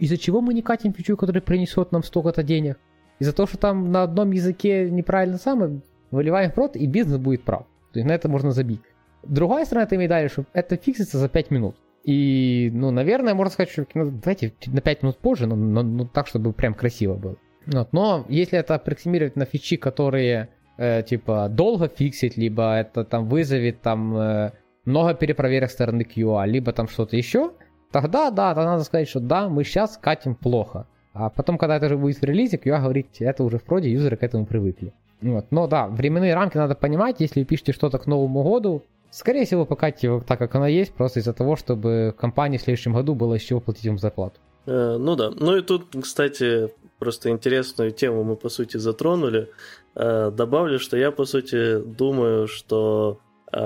из-за 0.00 0.16
чего 0.16 0.40
мы 0.40 0.54
не 0.54 0.62
катим 0.62 0.92
фичу, 0.92 1.16
который 1.16 1.42
принесет 1.42 1.92
нам 1.92 2.02
столько-то 2.02 2.42
денег? 2.42 2.78
Из-за 3.20 3.32
того, 3.32 3.46
что 3.46 3.58
там 3.58 3.92
на 3.92 4.02
одном 4.02 4.32
языке 4.32 4.90
неправильно 4.90 5.38
самое, 5.38 5.80
выливаем 6.10 6.50
прод, 6.50 6.76
и 6.76 6.86
бизнес 6.86 7.18
будет 7.18 7.42
прав. 7.42 7.66
То 7.92 8.00
есть 8.00 8.08
на 8.08 8.12
это 8.12 8.28
можно 8.28 8.50
забить. 8.50 8.80
Другая 9.22 9.64
сторона 9.64 9.84
этой 9.84 9.98
медали, 9.98 10.28
что 10.28 10.44
это 10.52 10.76
фиксится 10.76 11.18
за 11.18 11.28
5 11.28 11.50
минут. 11.50 11.76
И, 12.04 12.70
ну, 12.72 12.90
наверное, 12.90 13.34
можно 13.34 13.52
сказать, 13.52 13.70
что 13.70 13.86
ну, 13.94 14.10
давайте 14.10 14.54
на 14.66 14.80
5 14.80 15.02
минут 15.02 15.18
позже, 15.18 15.46
но, 15.46 15.56
но, 15.56 15.82
но 15.82 16.06
так, 16.06 16.26
чтобы 16.26 16.52
прям 16.52 16.74
красиво 16.74 17.14
было. 17.14 17.36
Вот. 17.66 17.92
Но 17.92 18.24
если 18.28 18.58
это 18.58 18.74
аппроксимировать 18.76 19.36
на 19.36 19.44
фичи, 19.44 19.76
которые 19.76 20.48
э, 20.78 21.02
типа 21.02 21.48
долго 21.50 21.88
фиксить, 21.88 22.36
либо 22.36 22.74
это 22.74 23.04
там 23.04 23.28
вызовет 23.28 23.82
там 23.82 24.16
э, 24.16 24.52
много 24.84 25.14
перепроверок 25.14 25.70
стороны 25.70 26.02
QA, 26.02 26.46
либо 26.46 26.72
там 26.72 26.88
что-то 26.88 27.16
еще, 27.16 27.52
тогда 27.90 28.30
да, 28.30 28.54
тогда 28.54 28.72
надо 28.72 28.84
сказать, 28.84 29.08
что 29.08 29.20
да, 29.20 29.48
мы 29.48 29.64
сейчас 29.64 29.98
катим 29.98 30.34
плохо. 30.34 30.86
А 31.12 31.30
потом, 31.30 31.58
когда 31.58 31.76
это 31.76 31.86
уже 31.86 31.98
будет 31.98 32.18
в 32.18 32.24
релизе, 32.24 32.56
QA 32.56 32.80
говорит, 32.80 33.08
это 33.18 33.44
уже 33.44 33.58
в 33.58 33.64
проде, 33.64 33.90
юзеры 33.90 34.16
к 34.16 34.22
этому 34.22 34.46
привыкли. 34.46 34.92
Вот. 35.20 35.46
Но 35.50 35.66
да, 35.66 35.88
временные 35.88 36.34
рамки 36.34 36.56
надо 36.56 36.74
понимать, 36.74 37.16
если 37.18 37.40
вы 37.40 37.46
пишете 37.46 37.72
что-то 37.72 37.98
к 37.98 38.06
Новому 38.06 38.42
году, 38.44 38.84
Скорее 39.18 39.44
всего, 39.46 39.66
его 40.02 40.20
так, 40.20 40.38
как 40.38 40.54
оно 40.54 40.68
есть, 40.68 40.94
просто 40.94 41.18
из-за 41.18 41.32
того, 41.32 41.56
чтобы 41.56 42.14
компании 42.16 42.56
в 42.56 42.62
следующем 42.62 42.92
году 42.92 43.16
было 43.16 43.36
чего 43.40 43.60
платить 43.60 43.84
им 43.84 43.98
зарплату. 43.98 44.38
Э, 44.66 44.96
ну 44.96 45.16
да. 45.16 45.30
Ну 45.30 45.56
и 45.56 45.62
тут, 45.62 45.86
кстати, 46.00 46.72
просто 47.00 47.30
интересную 47.30 47.90
тему 47.90 48.22
мы, 48.22 48.36
по 48.36 48.48
сути, 48.48 48.76
затронули. 48.76 49.48
Э, 49.96 50.30
добавлю, 50.30 50.78
что 50.78 50.96
я, 50.96 51.10
по 51.10 51.24
сути, 51.24 51.80
думаю, 51.80 52.46
что 52.46 53.18
э, 53.52 53.58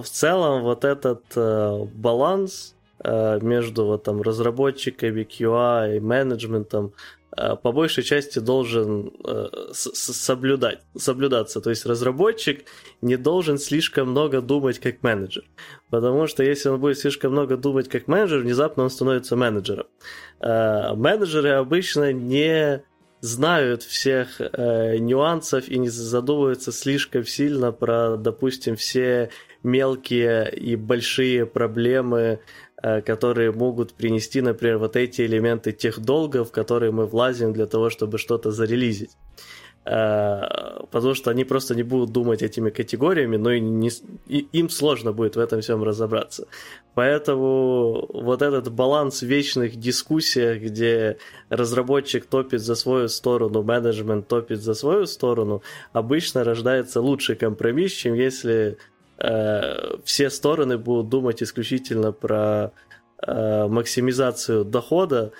в 0.00 0.06
целом 0.06 0.62
вот 0.62 0.84
этот 0.84 1.24
баланс 1.92 2.76
между 3.42 3.86
вот, 3.86 4.04
там, 4.04 4.22
разработчиками, 4.22 5.22
QA, 5.22 5.98
менеджментом, 6.00 6.86
э, 6.86 7.19
по 7.62 7.72
большей 7.72 8.04
части 8.04 8.38
должен 8.38 9.12
э, 9.24 9.48
соблюдать, 9.72 10.80
соблюдаться. 10.96 11.60
То 11.60 11.70
есть 11.70 11.86
разработчик 11.86 12.64
не 13.02 13.16
должен 13.16 13.58
слишком 13.58 14.10
много 14.10 14.40
думать 14.40 14.78
как 14.78 15.02
менеджер. 15.02 15.44
Потому 15.90 16.26
что 16.26 16.42
если 16.42 16.68
он 16.68 16.80
будет 16.80 16.98
слишком 16.98 17.32
много 17.32 17.56
думать 17.56 17.88
как 17.88 18.08
менеджер, 18.08 18.40
внезапно 18.40 18.84
он 18.84 18.90
становится 18.90 19.36
менеджером. 19.36 19.86
Менеджеры 20.40 21.50
обычно 21.50 22.12
не 22.12 22.82
знают 23.20 23.82
всех 23.82 24.40
э, 24.40 24.96
нюансов 24.98 25.68
и 25.68 25.78
не 25.78 25.88
задумываются 25.88 26.72
слишком 26.72 27.24
сильно 27.24 27.72
про, 27.72 28.16
допустим, 28.16 28.76
все 28.76 29.30
мелкие 29.62 30.50
и 30.50 30.76
большие 30.76 31.44
проблемы, 31.46 32.20
э, 32.20 32.38
которые 32.82 33.52
могут 33.52 33.94
принести, 33.94 34.40
например, 34.40 34.78
вот 34.78 34.96
эти 34.96 35.22
элементы 35.22 35.72
тех 35.72 36.00
долгов, 36.00 36.48
в 36.48 36.52
которые 36.52 36.92
мы 36.92 37.06
влазим 37.06 37.52
для 37.52 37.66
того, 37.66 37.90
чтобы 37.90 38.18
что-то 38.18 38.50
зарелизить. 38.50 39.10
Э, 39.86 40.84
потому 40.90 41.14
что 41.14 41.30
они 41.30 41.44
просто 41.44 41.74
не 41.74 41.82
будут 41.82 42.12
думать 42.12 42.42
этими 42.42 42.68
категориями, 42.68 43.36
но 43.36 43.50
и, 43.50 43.60
не, 43.60 43.90
и 44.26 44.46
им 44.52 44.68
сложно 44.68 45.12
будет 45.12 45.36
в 45.36 45.38
этом 45.38 45.62
всем 45.62 45.82
разобраться. 45.82 46.46
Поэтому 46.94 48.06
вот 48.12 48.42
этот 48.42 48.70
баланс 48.70 49.22
в 49.22 49.26
вечных 49.26 49.76
дискуссиях, 49.76 50.60
где 50.60 51.16
разработчик 51.48 52.26
топит 52.26 52.60
за 52.60 52.74
свою 52.74 53.08
сторону, 53.08 53.62
менеджмент 53.62 54.28
топит 54.28 54.60
за 54.60 54.74
свою 54.74 55.06
сторону, 55.06 55.62
обычно 55.92 56.44
рождается 56.44 57.00
лучший 57.00 57.36
компромисс, 57.36 57.92
чем 57.92 58.14
если 58.14 58.76
э, 59.20 59.98
все 60.04 60.30
стороны 60.30 60.78
будут 60.78 61.08
думать 61.08 61.42
исключительно 61.42 62.12
про 62.12 62.72
э, 63.26 63.66
максимизацию 63.68 64.64
дохода, 64.64 65.32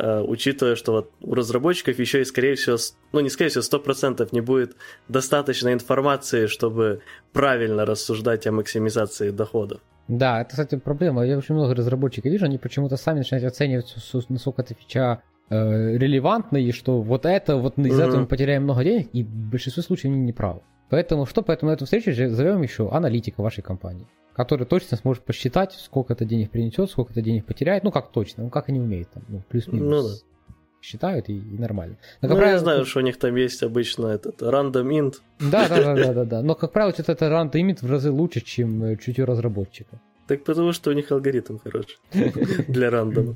Э, 0.00 0.20
учитывая, 0.20 0.76
что 0.76 0.92
вот 0.92 1.10
у 1.20 1.34
разработчиков 1.34 1.98
еще 1.98 2.20
и, 2.20 2.24
скорее 2.24 2.54
всего, 2.54 2.76
ну 3.12 3.18
не 3.18 3.30
скорее 3.30 3.50
всего, 3.50 3.62
100% 3.62 4.28
не 4.30 4.40
будет 4.40 4.76
достаточно 5.08 5.72
информации, 5.72 6.46
чтобы 6.46 7.00
правильно 7.32 7.84
рассуждать 7.84 8.46
о 8.46 8.52
максимизации 8.52 9.30
доходов. 9.30 9.80
Да, 10.06 10.40
это, 10.40 10.50
кстати, 10.50 10.76
проблема. 10.76 11.26
Я 11.26 11.36
очень 11.36 11.56
много 11.56 11.74
разработчиков 11.74 12.30
вижу, 12.30 12.44
они 12.44 12.58
почему-то 12.58 12.96
сами 12.96 13.18
начинают 13.18 13.44
оценивать, 13.44 13.96
насколько 14.28 14.62
эта 14.62 14.74
фича 14.74 15.22
э, 15.50 15.96
релевантна, 15.96 16.58
и 16.58 16.70
что 16.70 17.02
вот 17.02 17.26
это, 17.26 17.56
вот 17.56 17.76
из-за 17.76 18.04
этого 18.04 18.20
мы 18.20 18.26
потеряем 18.26 18.62
много 18.62 18.84
денег, 18.84 19.08
и 19.12 19.24
в 19.24 19.50
большинстве 19.50 19.82
случаев 19.82 20.12
они 20.12 20.22
не 20.22 20.32
правы. 20.32 20.60
Поэтому 20.90 21.26
что, 21.26 21.42
поэтому 21.42 21.70
на 21.70 21.74
эту 21.74 21.84
встречу 21.84 22.12
зовем 22.12 22.62
еще 22.62 22.90
аналитика 22.90 23.42
вашей 23.42 23.62
компании 23.62 24.06
который 24.38 24.66
точно 24.66 24.96
сможет 24.96 25.24
посчитать, 25.24 25.72
сколько 25.72 26.12
это 26.12 26.24
денег 26.24 26.52
принесет, 26.52 26.88
сколько 26.92 27.10
это 27.10 27.20
денег 27.22 27.44
потеряет. 27.44 27.82
Ну, 27.82 27.90
как 27.90 28.12
точно, 28.12 28.44
ну, 28.44 28.50
как 28.50 28.68
они 28.68 28.78
умеют, 28.78 29.10
там, 29.10 29.24
ну, 29.26 29.42
плюс-минус. 29.48 29.90
Ну, 29.90 30.02
да. 30.02 30.54
Считают 30.80 31.28
и, 31.28 31.36
и 31.36 31.58
нормально. 31.58 31.96
Но, 32.22 32.28
ну, 32.28 32.36
правило, 32.36 32.52
я 32.52 32.58
знаю, 32.60 32.84
что 32.84 33.00
у 33.00 33.02
них 33.02 33.18
там 33.18 33.34
есть 33.34 33.64
обычно 33.64 34.06
этот 34.06 34.40
random 34.40 34.90
int. 34.90 35.14
Да, 35.40 35.68
да, 35.68 35.82
да, 35.82 35.94
да, 35.96 36.12
да, 36.12 36.24
да. 36.36 36.42
Но, 36.42 36.54
как 36.54 36.70
правило, 36.70 36.92
что-то 36.92 37.10
это 37.10 37.24
random 37.24 37.50
int 37.50 37.78
в 37.84 37.90
разы 37.90 38.12
лучше, 38.12 38.40
чем 38.40 38.84
э, 38.84 38.96
чутье 38.96 39.24
разработчика. 39.24 40.00
Так 40.28 40.44
потому 40.44 40.72
что 40.72 40.90
у 40.90 40.92
них 40.92 41.10
алгоритм 41.10 41.58
хороший 41.58 41.98
для 42.68 42.90
рандома. 42.90 43.34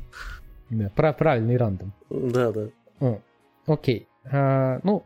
Да, 0.70 0.88
правильный 0.90 1.56
рандом. 1.56 1.92
Да, 2.10 2.52
да. 2.52 2.68
окей. 3.66 4.06
А, 4.30 4.78
ну, 4.84 5.02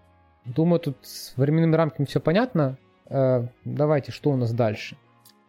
думаю, 0.46 0.80
тут 0.80 0.96
с 1.02 1.34
временными 1.36 1.76
рамками 1.76 2.06
все 2.06 2.20
понятно. 2.20 2.78
А, 3.08 3.46
давайте, 3.64 4.12
что 4.12 4.30
у 4.30 4.36
нас 4.36 4.52
дальше? 4.52 4.96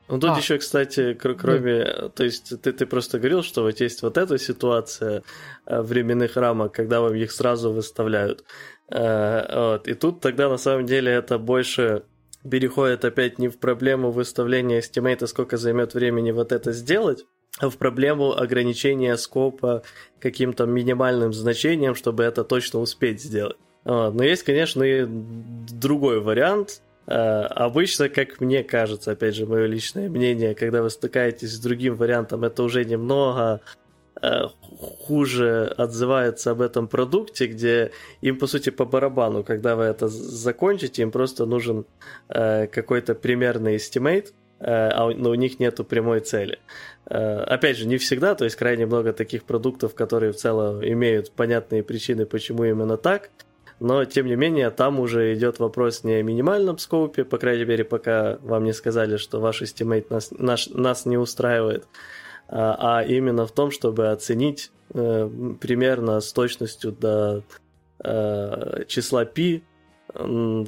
Ну 0.07 0.19
тут 0.19 0.31
а. 0.31 0.37
еще, 0.37 0.57
кстати, 0.57 1.13
кроме, 1.13 1.83
да. 1.83 2.09
то 2.09 2.23
есть 2.23 2.61
ты, 2.61 2.71
ты 2.71 2.85
просто 2.85 3.19
говорил, 3.19 3.43
что 3.43 3.63
вот 3.63 3.81
есть 3.81 4.01
вот 4.01 4.17
эта 4.17 4.37
ситуация 4.37 5.23
э, 5.65 5.81
временных 5.81 6.37
рамок, 6.37 6.71
когда 6.71 7.01
вам 7.01 7.13
их 7.15 7.31
сразу 7.31 7.73
выставляют. 7.73 8.45
Э, 8.89 9.71
вот. 9.71 9.87
И 9.87 9.93
тут 9.95 10.21
тогда 10.21 10.47
на 10.47 10.57
самом 10.57 10.85
деле 10.85 11.11
это 11.11 11.37
больше 11.37 12.03
переходит 12.49 13.03
опять 13.03 13.37
не 13.37 13.49
в 13.49 13.59
проблему 13.59 14.11
выставления 14.11 14.81
стимейта, 14.81 15.27
сколько 15.27 15.57
займет 15.57 15.93
времени 15.93 16.31
вот 16.31 16.53
это 16.53 16.71
сделать, 16.71 17.25
а 17.59 17.69
в 17.69 17.77
проблему 17.77 18.31
ограничения 18.31 19.17
скопа 19.17 19.83
каким-то 20.19 20.65
минимальным 20.65 21.33
значением, 21.33 21.95
чтобы 21.95 22.23
это 22.23 22.45
точно 22.45 22.79
успеть 22.79 23.21
сделать. 23.21 23.57
Но 23.87 24.21
есть, 24.23 24.43
конечно, 24.43 24.83
и 24.83 25.05
другой 25.07 26.19
вариант, 26.19 26.81
Э, 27.07 27.43
обычно, 27.45 28.09
как 28.09 28.41
мне 28.41 28.63
кажется, 28.63 29.11
опять 29.11 29.35
же, 29.35 29.45
мое 29.45 29.65
личное 29.65 30.09
мнение, 30.09 30.53
когда 30.55 30.81
вы 30.81 30.89
стыкаетесь 30.89 31.53
с 31.53 31.59
другим 31.59 31.95
вариантом, 31.95 32.43
это 32.43 32.63
уже 32.63 32.83
немного 32.83 33.61
э, 34.21 34.41
хуже 34.77 35.73
отзывается 35.77 36.51
об 36.51 36.61
этом 36.61 36.89
продукте, 36.89 37.47
где 37.47 37.91
им, 38.19 38.37
по 38.37 38.45
сути, 38.45 38.71
по 38.71 38.83
барабану, 38.83 39.43
когда 39.45 39.77
вы 39.77 39.85
это 39.85 40.09
закончите, 40.09 41.01
им 41.01 41.11
просто 41.11 41.45
нужен 41.45 41.85
э, 42.27 42.67
какой-то 42.67 43.15
примерный 43.15 43.77
estimate, 43.77 44.33
а 44.59 45.11
но 45.15 45.29
у 45.29 45.35
них 45.35 45.59
нету 45.59 45.83
прямой 45.83 46.19
цели. 46.19 46.57
Опять 47.05 47.77
же, 47.77 47.85
не 47.85 47.97
всегда, 47.97 48.33
то 48.33 48.43
есть 48.43 48.55
крайне 48.55 48.87
много 48.87 49.13
таких 49.13 49.43
продуктов, 49.43 49.93
которые 49.93 50.31
в 50.31 50.35
целом 50.35 50.83
имеют 50.83 51.31
понятные 51.31 51.83
причины, 51.83 52.25
почему 52.25 52.65
именно 52.65 52.97
так– 52.97 53.29
но 53.79 54.05
тем 54.05 54.25
не 54.25 54.35
менее 54.35 54.69
там 54.71 54.99
уже 54.99 55.33
идет 55.35 55.59
вопрос 55.59 56.03
не 56.03 56.13
о 56.13 56.23
минимальном 56.23 56.77
скопе, 56.77 57.23
по 57.23 57.37
крайней 57.37 57.65
мере, 57.65 57.83
пока 57.83 58.37
вам 58.41 58.63
не 58.63 58.73
сказали, 58.73 59.17
что 59.17 59.39
ваш 59.39 59.61
estimate 59.61 60.07
нас, 60.09 60.31
наш, 60.31 60.67
нас 60.69 61.05
не 61.05 61.17
устраивает, 61.17 61.87
а, 62.47 62.99
а 62.99 63.03
именно 63.03 63.45
в 63.45 63.51
том, 63.51 63.71
чтобы 63.71 64.09
оценить 64.09 64.71
э, 64.93 65.29
примерно 65.59 66.19
с 66.21 66.33
точностью 66.33 66.91
до 66.91 67.43
э, 68.03 68.83
числа 68.87 69.25
π, 69.25 69.61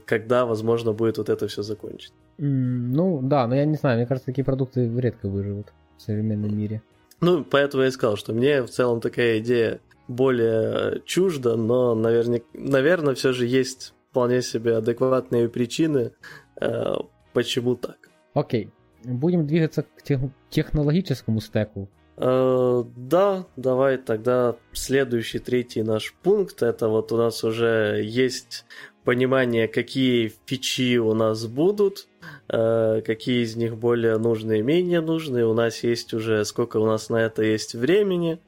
когда 0.05 0.45
возможно 0.45 0.93
будет 0.93 1.17
вот 1.17 1.29
это 1.29 1.47
все 1.47 1.63
закончить. 1.63 2.13
Ну 2.37 3.21
да, 3.21 3.47
но 3.47 3.55
я 3.55 3.65
не 3.65 3.75
знаю, 3.75 3.97
мне 3.97 4.05
кажется, 4.05 4.27
такие 4.27 4.45
продукты 4.45 4.89
редко 4.97 5.27
выживут 5.27 5.73
в 5.97 6.01
современном 6.01 6.55
мире. 6.55 6.81
Ну, 7.21 7.43
поэтому 7.43 7.83
я 7.83 7.89
и 7.89 7.91
сказал, 7.91 8.15
что 8.15 8.33
мне 8.33 8.61
в 8.61 8.69
целом 8.69 9.01
такая 9.01 9.39
идея 9.39 9.81
более 10.09 11.01
чуждо, 11.05 11.55
но, 11.55 11.95
наверное, 11.95 12.41
наверное 12.53 13.13
все 13.13 13.31
же 13.31 13.45
есть 13.45 13.93
вполне 14.09 14.41
себе 14.41 14.75
адекватные 14.75 15.47
причины, 15.47 16.11
э, 16.59 16.95
почему 17.31 17.75
так. 17.75 18.09
Окей. 18.33 18.71
Будем 19.03 19.47
двигаться 19.47 19.83
к 19.83 20.01
тех, 20.01 20.19
технологическому 20.49 21.39
стеку. 21.39 21.89
Э, 22.17 22.83
да, 22.97 23.45
давай 23.55 23.97
тогда 23.97 24.57
следующий, 24.73 25.39
третий 25.39 25.83
наш 25.83 26.13
пункт. 26.23 26.63
Это 26.63 26.89
вот 26.89 27.11
у 27.11 27.17
нас 27.17 27.43
уже 27.43 28.01
есть 28.03 28.65
понимание, 29.03 29.67
какие 29.67 30.31
фичи 30.45 30.97
у 30.97 31.13
нас 31.13 31.45
будут, 31.45 32.07
э, 32.49 33.01
какие 33.05 33.43
из 33.43 33.55
них 33.55 33.77
более 33.77 34.17
нужные, 34.17 34.61
менее 34.61 35.01
нужные. 35.01 35.45
У 35.45 35.53
нас 35.53 35.83
есть 35.83 36.13
уже, 36.13 36.43
сколько 36.45 36.77
у 36.77 36.85
нас 36.85 37.09
на 37.09 37.17
это 37.17 37.43
есть 37.43 37.75
времени. 37.75 38.39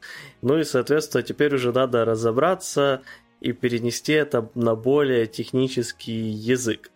Ну 0.41 0.59
и, 0.59 0.63
соответственно, 0.63 1.23
теперь 1.23 1.55
уже 1.55 1.71
надо 1.71 2.05
разобраться 2.05 3.01
и 3.39 3.53
перенести 3.53 4.13
это 4.13 4.49
на 4.55 4.75
более 4.75 5.25
технический 5.25 6.29
язык. 6.29 6.91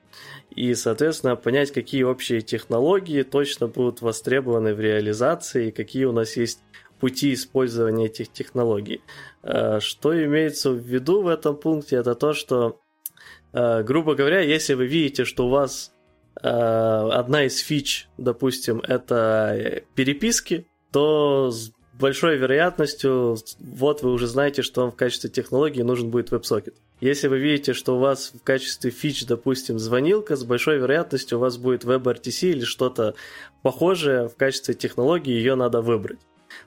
И, 0.51 0.73
соответственно, 0.73 1.35
понять, 1.35 1.71
какие 1.71 2.03
общие 2.03 2.41
технологии 2.41 3.23
точно 3.23 3.67
будут 3.67 4.01
востребованы 4.01 4.73
в 4.73 4.79
реализации, 4.79 5.71
какие 5.71 6.05
у 6.05 6.13
нас 6.13 6.37
есть 6.37 6.61
пути 6.99 7.33
использования 7.33 8.05
этих 8.05 8.31
технологий. 8.31 9.01
Э, 9.43 9.79
что 9.79 10.13
имеется 10.23 10.71
в 10.71 10.77
виду 10.77 11.21
в 11.21 11.27
этом 11.27 11.57
пункте, 11.57 11.97
это 11.97 12.15
то, 12.15 12.33
что 12.33 12.79
грубо 13.55 14.15
говоря, 14.15 14.41
если 14.41 14.73
вы 14.73 14.85
видите, 14.85 15.23
что 15.23 15.47
у 15.47 15.49
вас 15.49 15.93
э, 16.41 16.47
одна 16.47 17.45
из 17.45 17.57
фич, 17.59 18.09
допустим, 18.17 18.79
это 18.79 19.83
переписки, 19.95 20.67
то 20.91 21.51
с 21.51 21.71
большой 21.99 22.37
вероятностью 22.37 23.37
вот 23.59 24.01
вы 24.01 24.11
уже 24.11 24.27
знаете, 24.27 24.61
что 24.61 24.81
вам 24.81 24.91
в 24.91 24.95
качестве 24.95 25.29
технологии 25.29 25.81
нужен 25.81 26.09
будет 26.09 26.31
WebSocket. 26.31 26.73
Если 27.01 27.27
вы 27.27 27.39
видите, 27.39 27.73
что 27.73 27.95
у 27.95 27.99
вас 27.99 28.31
в 28.33 28.43
качестве 28.43 28.91
фич, 28.91 29.25
допустим, 29.25 29.79
звонилка, 29.79 30.35
с 30.35 30.43
большой 30.43 30.77
вероятностью 30.77 31.37
у 31.37 31.41
вас 31.41 31.57
будет 31.57 31.83
WebRTC 31.83 32.51
или 32.51 32.63
что-то 32.63 33.15
похожее 33.61 34.27
в 34.27 34.35
качестве 34.35 34.73
технологии, 34.73 35.31
ее 35.31 35.55
надо 35.55 35.81
выбрать. 35.81 36.19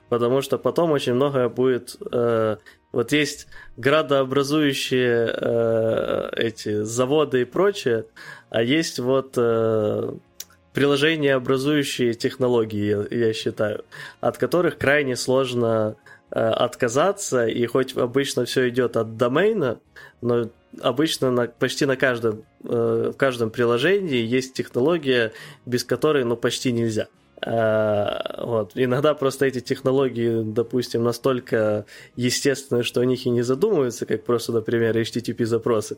Потому 0.09 0.41
что 0.41 0.57
потом 0.57 0.91
очень 0.91 1.13
многое 1.13 1.49
будет 1.49 1.95
э, 2.11 2.57
вот 2.91 3.11
есть 3.11 3.47
градообразующие 3.77 5.31
э, 5.31 6.29
эти 6.35 6.81
заводы 6.81 7.41
и 7.41 7.45
прочее, 7.45 8.05
а 8.49 8.63
есть 8.63 8.97
вот 8.97 9.35
э, 9.37 10.11
приложения, 10.73 11.35
образующие 11.35 12.15
технологии, 12.15 13.07
я, 13.11 13.27
я 13.27 13.33
считаю, 13.33 13.85
от 14.19 14.37
которых 14.39 14.79
крайне 14.79 15.15
сложно 15.15 15.95
э, 16.31 16.39
отказаться, 16.39 17.45
и 17.45 17.63
хоть 17.67 17.95
обычно 17.95 18.45
все 18.45 18.69
идет 18.69 18.97
от 18.97 19.17
домена, 19.17 19.79
но 20.21 20.49
обычно 20.81 21.29
на, 21.29 21.47
почти 21.47 21.85
на 21.85 21.95
каждом, 21.95 22.43
э, 22.63 23.11
в 23.13 23.17
каждом 23.17 23.51
приложении 23.51 24.25
есть 24.25 24.53
технология, 24.53 25.33
без 25.67 25.83
которой 25.83 26.23
ну 26.23 26.35
почти 26.35 26.71
нельзя. 26.71 27.07
Uh, 27.45 28.45
вот. 28.45 28.71
Иногда 28.75 29.13
просто 29.13 29.45
эти 29.45 29.61
технологии, 29.61 30.43
допустим, 30.43 31.03
настолько 31.03 31.85
естественны, 32.15 32.83
что 32.83 33.01
о 33.01 33.05
них 33.05 33.25
и 33.25 33.29
не 33.29 33.43
задумываются, 33.43 34.05
как 34.05 34.25
просто, 34.25 34.51
например, 34.51 34.97
HTTP-запросы. 34.97 35.97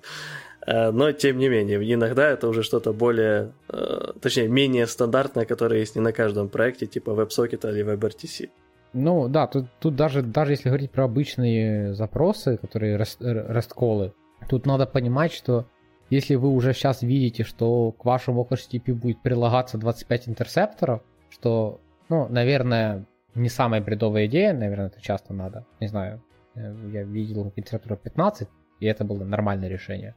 Uh, 0.67 0.91
но, 0.91 1.11
тем 1.11 1.39
не 1.39 1.49
менее, 1.49 1.79
иногда 1.93 2.29
это 2.29 2.47
уже 2.47 2.61
что-то 2.61 2.93
более, 2.93 3.53
uh, 3.69 4.19
точнее, 4.19 4.47
менее 4.47 4.85
стандартное, 4.85 5.45
которое 5.45 5.79
есть 5.79 5.95
не 5.95 6.01
на 6.01 6.13
каждом 6.13 6.47
проекте, 6.47 6.85
типа 6.85 7.09
WebSocket 7.11 7.67
или 7.71 7.83
WebRTC. 7.83 8.49
Ну 8.93 9.27
да, 9.27 9.47
тут, 9.47 9.65
тут 9.79 9.95
даже, 9.95 10.21
даже 10.21 10.51
если 10.51 10.69
говорить 10.69 10.91
про 10.91 11.05
обычные 11.05 11.93
запросы, 11.95 12.57
которые 12.57 12.97
REST-колы, 12.97 14.13
тут 14.49 14.65
надо 14.65 14.85
понимать, 14.85 15.31
что 15.31 15.65
если 16.11 16.35
вы 16.35 16.49
уже 16.49 16.73
сейчас 16.73 17.01
видите, 17.01 17.43
что 17.43 17.93
к 17.93 18.03
вашему 18.03 18.45
HTTP 18.47 18.93
будет 18.93 19.21
прилагаться 19.21 19.77
25 19.77 20.27
интерсепторов, 20.27 21.01
что, 21.31 21.81
ну, 22.09 22.27
наверное, 22.27 23.05
не 23.33 23.49
самая 23.49 23.81
бредовая 23.81 24.27
идея, 24.27 24.53
наверное, 24.53 24.87
это 24.87 25.01
часто 25.01 25.33
надо. 25.33 25.65
Не 25.79 25.87
знаю, 25.87 26.21
э, 26.55 26.75
я 26.91 27.03
видел 27.03 27.51
интерсепторов 27.55 27.99
15, 28.01 28.47
и 28.79 28.85
это 28.85 29.03
было 29.03 29.23
нормальное 29.23 29.69
решение. 29.69 30.15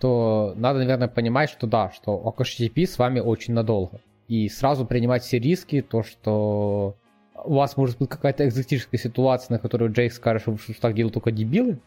То 0.00 0.54
надо, 0.56 0.80
наверное, 0.80 1.08
понимать, 1.08 1.50
что 1.50 1.66
да, 1.66 1.90
что 1.90 2.34
HTTP 2.38 2.86
с 2.86 2.98
вами 2.98 3.20
очень 3.20 3.54
надолго. 3.54 4.00
И 4.28 4.48
сразу 4.48 4.86
принимать 4.86 5.22
все 5.22 5.38
риски, 5.38 5.82
то, 5.82 6.02
что 6.02 6.96
у 7.44 7.54
вас 7.54 7.76
может 7.76 7.98
быть 7.98 8.08
какая-то 8.08 8.46
экзотическая 8.46 8.98
ситуация, 8.98 9.54
на 9.54 9.58
которую 9.58 9.92
Джейк 9.92 10.12
скажет, 10.12 10.42
что 10.42 10.80
так 10.80 10.94
делают 10.94 11.14
только 11.14 11.30
дебилы, 11.30 11.78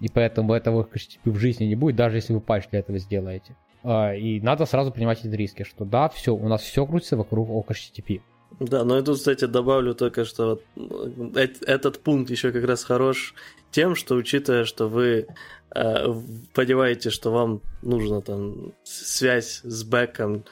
и 0.00 0.08
поэтому 0.08 0.52
этого 0.54 0.84
HTTP 0.84 1.30
в 1.30 1.36
жизни 1.36 1.64
не 1.64 1.74
будет, 1.74 1.96
даже 1.96 2.16
если 2.16 2.32
вы 2.32 2.40
патч 2.40 2.68
для 2.70 2.80
этого 2.80 2.98
сделаете. 2.98 3.56
А, 3.82 4.14
и 4.14 4.40
надо 4.40 4.66
сразу 4.66 4.90
принимать 4.90 5.24
эти 5.24 5.34
риски, 5.34 5.64
что 5.64 5.84
да, 5.84 6.08
все, 6.08 6.34
у 6.34 6.48
нас 6.48 6.62
все 6.62 6.86
крутится 6.86 7.16
вокруг 7.16 7.48
HTTP. 7.70 8.20
Да, 8.60 8.84
но 8.84 8.96
я 8.96 9.02
тут, 9.02 9.18
кстати, 9.18 9.44
добавлю 9.44 9.94
только, 9.94 10.24
что 10.24 10.60
вот 10.76 11.36
этот 11.36 11.98
пункт 12.00 12.30
еще 12.30 12.52
как 12.52 12.64
раз 12.64 12.84
хорош 12.84 13.34
тем, 13.70 13.94
что 13.94 14.14
учитывая, 14.14 14.64
что 14.64 14.88
вы 14.88 15.26
э, 15.74 16.14
понимаете, 16.54 17.10
что 17.10 17.32
вам 17.32 17.60
нужна 17.82 18.20
там 18.20 18.72
связь 18.84 19.60
с 19.62 19.84
бэком, 19.84 20.44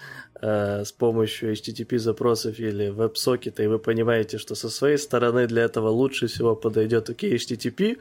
Э, 0.46 0.84
с 0.84 0.92
помощью 0.92 1.52
HTTP 1.52 1.96
запросов 1.96 2.58
или 2.58 2.90
веб-сокета, 2.90 3.62
и 3.62 3.66
вы 3.66 3.78
понимаете, 3.78 4.36
что 4.36 4.54
со 4.54 4.68
своей 4.68 4.98
стороны 4.98 5.46
для 5.46 5.62
этого 5.62 5.88
лучше 5.88 6.26
всего 6.26 6.54
подойдет 6.54 7.08
OK 7.08 7.34
HTTP, 7.34 7.98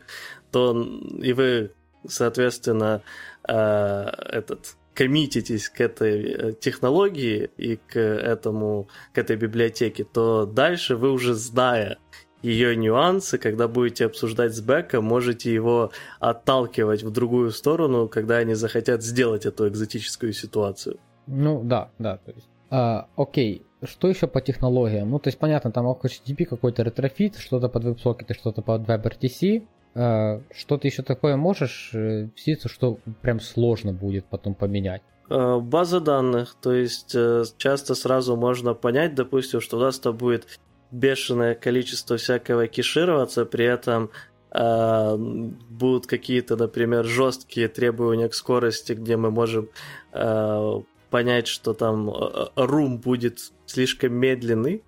то 0.51 0.75
и 1.21 1.31
вы, 1.31 1.71
соответственно, 2.05 3.01
э, 3.47 3.53
этот 3.53 4.75
коммититесь 4.93 5.69
к 5.69 5.81
этой 5.81 6.23
э, 6.23 6.53
технологии 6.53 7.49
и 7.57 7.77
к 7.77 7.97
этому, 7.99 8.87
к 9.13 9.17
этой 9.17 9.35
библиотеке, 9.35 10.03
то 10.03 10.45
дальше 10.45 10.95
вы 10.95 11.11
уже 11.11 11.33
зная 11.33 11.97
ее 12.43 12.75
нюансы, 12.75 13.37
когда 13.37 13.67
будете 13.67 14.05
обсуждать 14.05 14.53
с 14.53 14.61
бэком, 14.61 15.05
можете 15.05 15.53
его 15.53 15.91
отталкивать 16.19 17.01
в 17.01 17.09
другую 17.09 17.51
сторону, 17.51 18.09
когда 18.09 18.37
они 18.37 18.53
захотят 18.53 19.01
сделать 19.01 19.45
эту 19.45 19.67
экзотическую 19.69 20.33
ситуацию. 20.33 20.99
Ну 21.25 21.63
да, 21.63 21.89
да, 21.99 22.17
то 22.17 22.31
есть. 22.31 22.49
А, 22.69 23.07
окей, 23.15 23.65
что 23.83 24.09
еще 24.09 24.27
по 24.27 24.41
технологиям? 24.41 25.09
Ну, 25.09 25.19
то 25.19 25.29
есть, 25.29 25.39
понятно, 25.39 25.71
там 25.71 25.87
HTTP 25.87 26.45
какой-то 26.45 26.83
Retrofit, 26.83 27.37
что-то 27.37 27.69
под 27.69 27.85
WebSocket, 27.85 28.33
что-то 28.33 28.61
под 28.61 28.81
WebRTC. 28.81 29.65
А, 29.95 30.41
что 30.53 30.77
ты 30.77 30.87
еще 30.87 31.03
такое 31.03 31.35
можешь 31.35 31.91
э, 31.93 32.29
сниться, 32.35 32.67
что 32.67 32.97
прям 33.21 33.39
сложно 33.39 33.93
будет 33.93 34.25
потом 34.25 34.55
поменять? 34.55 35.03
А, 35.29 35.59
база 35.59 35.99
данных, 35.99 36.55
то 36.59 36.73
есть 36.73 37.13
э, 37.15 37.43
часто 37.57 37.93
сразу 37.93 38.35
можно 38.35 38.73
понять, 38.73 39.13
допустим, 39.13 39.61
что 39.61 39.77
у 39.77 39.81
нас-то 39.81 40.11
будет 40.11 40.47
бешеное 40.91 41.55
количество 41.55 42.17
всякого 42.17 42.67
кешироваться, 42.67 43.45
при 43.45 43.65
этом 43.65 44.11
будут 44.55 46.05
какие-то, 46.05 46.55
например, 46.55 47.05
жесткие 47.05 47.69
требования 47.69 48.29
к 48.29 48.35
скорости, 48.35 48.93
где 48.93 49.17
мы 49.17 49.31
можем 49.31 49.69
понять, 50.11 51.47
что 51.47 51.73
там 51.73 52.13
рум 52.55 52.99
будет 52.99 53.51
слишком 53.65 54.13
медленный, 54.13 54.83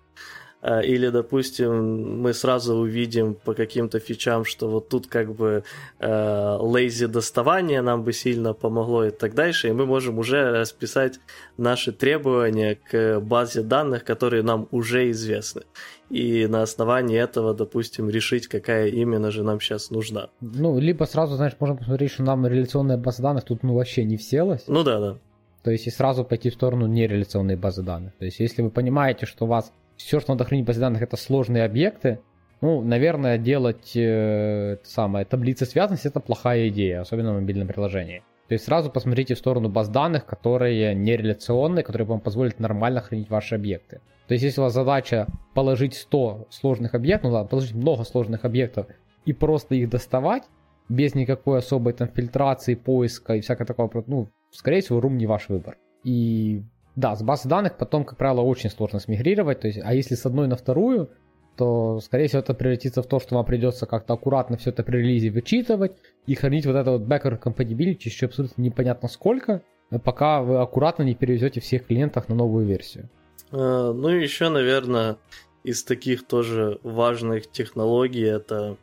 или, 0.84 1.10
допустим, 1.10 2.22
мы 2.22 2.34
сразу 2.34 2.76
увидим 2.76 3.36
по 3.36 3.54
каким-то 3.54 4.00
фичам, 4.00 4.46
что 4.46 4.68
вот 4.68 4.90
тут 4.90 5.08
как 5.08 5.34
бы 5.36 5.64
лейзи 6.00 7.06
доставание 7.08 7.82
нам 7.82 8.04
бы 8.04 8.14
сильно 8.14 8.54
помогло 8.54 9.06
и 9.06 9.12
так 9.12 9.36
дальше, 9.36 9.68
и 9.68 9.74
мы 9.74 9.86
можем 9.86 10.18
уже 10.18 10.52
расписать 10.52 11.20
наши 11.58 11.92
требования 11.92 12.76
к 12.76 13.20
базе 13.20 13.62
данных, 13.62 14.04
которые 14.04 14.44
нам 14.44 14.68
уже 14.72 15.12
известны. 15.12 15.62
И 16.10 16.48
на 16.48 16.62
основании 16.62 17.18
этого, 17.18 17.54
допустим, 17.54 18.10
решить, 18.10 18.48
какая 18.48 18.88
именно 18.88 19.32
же 19.32 19.44
нам 19.44 19.60
сейчас 19.60 19.92
нужна. 19.92 20.30
Ну, 20.42 20.80
либо 20.80 21.06
сразу, 21.06 21.36
знаешь, 21.36 21.54
можно 21.60 21.76
посмотреть, 21.76 22.12
что 22.12 22.24
нам 22.24 22.46
реляционная 22.48 22.98
база 22.98 23.22
данных 23.22 23.44
тут 23.44 23.64
ну 23.64 23.74
вообще 23.76 24.04
не 24.04 24.18
вселась. 24.18 24.64
Ну 24.68 24.84
да, 24.84 25.00
да. 25.00 25.18
То 25.64 25.72
есть 25.72 25.88
и 25.88 25.90
сразу 25.90 26.24
пойти 26.24 26.52
в 26.52 26.54
сторону 26.54 26.86
нереляционной 26.86 27.56
базы 27.56 27.82
данных. 27.82 28.14
То 28.20 28.26
есть 28.26 28.40
если 28.40 28.62
вы 28.62 28.70
понимаете, 28.70 29.26
что 29.26 29.46
у 29.46 29.48
вас 29.48 29.72
все, 29.98 30.20
что 30.20 30.34
надо 30.34 30.44
хранить 30.44 30.66
в 30.66 30.68
базе 30.68 30.80
данных, 30.80 31.02
это 31.02 31.18
сложные 31.18 31.64
объекты, 31.64 32.20
ну, 32.62 32.82
наверное, 32.82 33.38
делать 33.38 33.92
э, 33.96 34.78
самое, 34.84 35.26
таблицы 35.26 35.66
связанности 35.66 36.08
это 36.08 36.20
плохая 36.20 36.70
идея, 36.70 37.02
особенно 37.02 37.34
в 37.34 37.36
мобильном 37.36 37.68
приложении. 37.68 38.24
То 38.48 38.54
есть 38.54 38.66
сразу 38.66 38.92
посмотрите 38.92 39.34
в 39.34 39.40
сторону 39.40 39.70
баз 39.70 39.90
данных, 39.90 40.26
которые 40.26 40.94
нереляционные, 40.94 41.84
которые 41.84 42.08
вам 42.08 42.20
позволят 42.20 42.60
нормально 42.60 43.02
хранить 43.02 43.30
ваши 43.30 43.56
объекты. 43.56 44.02
То 44.28 44.34
есть 44.34 44.44
если 44.44 44.62
у 44.62 44.64
вас 44.64 44.74
задача 44.74 45.28
положить 45.54 45.96
100 45.96 46.48
сложных 46.50 46.94
объектов, 46.94 47.30
ну 47.30 47.36
ладно, 47.36 47.50
положить 47.50 47.74
много 47.74 48.04
сложных 48.04 48.46
объектов 48.46 48.88
и 49.26 49.34
просто 49.34 49.76
их 49.76 49.90
доставать, 49.90 50.44
без 50.90 51.16
никакой 51.16 51.60
особой 51.60 51.94
там 51.94 52.08
фильтрации, 52.08 52.76
поиска 52.76 53.36
и 53.36 53.42
всякого 53.42 53.66
такого, 53.66 54.04
ну, 54.08 54.30
скорее 54.52 54.82
всего, 54.82 55.02
рум 55.02 55.18
не 55.18 55.26
ваш 55.26 55.50
выбор. 55.50 55.78
И 56.04 56.64
да, 56.96 57.16
с 57.16 57.24
базы 57.24 57.50
данных 57.50 57.78
потом, 57.78 58.06
как 58.06 58.18
правило, 58.18 58.42
очень 58.42 58.70
сложно 58.70 59.00
смигрировать. 59.00 59.62
То 59.62 59.68
есть, 59.68 59.80
а 59.84 59.94
если 59.94 60.16
с 60.16 60.26
одной 60.26 60.48
на 60.48 60.56
вторую, 60.56 61.10
то, 61.58 62.00
скорее 62.02 62.28
всего, 62.28 62.40
это 62.40 62.54
превратится 62.54 63.02
в 63.02 63.08
то, 63.08 63.20
что 63.20 63.36
вам 63.36 63.46
придется 63.46 63.86
как-то 63.86 64.14
аккуратно 64.14 64.58
все 64.58 64.72
это 64.72 64.84
при 64.84 64.98
релизе 64.98 65.30
вычитывать 65.30 65.94
и 66.26 66.36
хранить 66.36 66.66
вот 66.66 66.76
это 66.76 66.92
вот 66.92 67.02
backward 67.02 67.42
compatibility 67.42 68.00
еще 68.06 68.26
абсолютно 68.26 68.62
непонятно 68.62 69.08
сколько, 69.08 69.62
пока 70.04 70.42
вы 70.42 70.58
аккуратно 70.58 71.04
не 71.04 71.16
перевезете 71.16 71.62
всех 71.62 71.88
клиентов 71.88 72.30
на 72.30 72.36
новую 72.36 72.66
версию. 72.66 73.10
А, 73.52 73.94
ну 73.94 74.10
и 74.10 74.22
еще, 74.22 74.50
наверное, 74.50 75.18
из 75.64 75.84
таких 75.84 76.28
тоже 76.28 76.80
важных 76.84 77.50
технологий 77.52 78.24
это... 78.24 78.78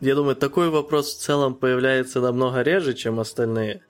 Я 0.00 0.14
думаю, 0.14 0.36
такой 0.36 0.70
вопрос 0.70 1.12
в 1.12 1.20
целом 1.20 1.54
появляется 1.54 2.20
намного 2.20 2.62
реже, 2.62 2.94
чем 2.94 3.18
остальные. 3.18 3.82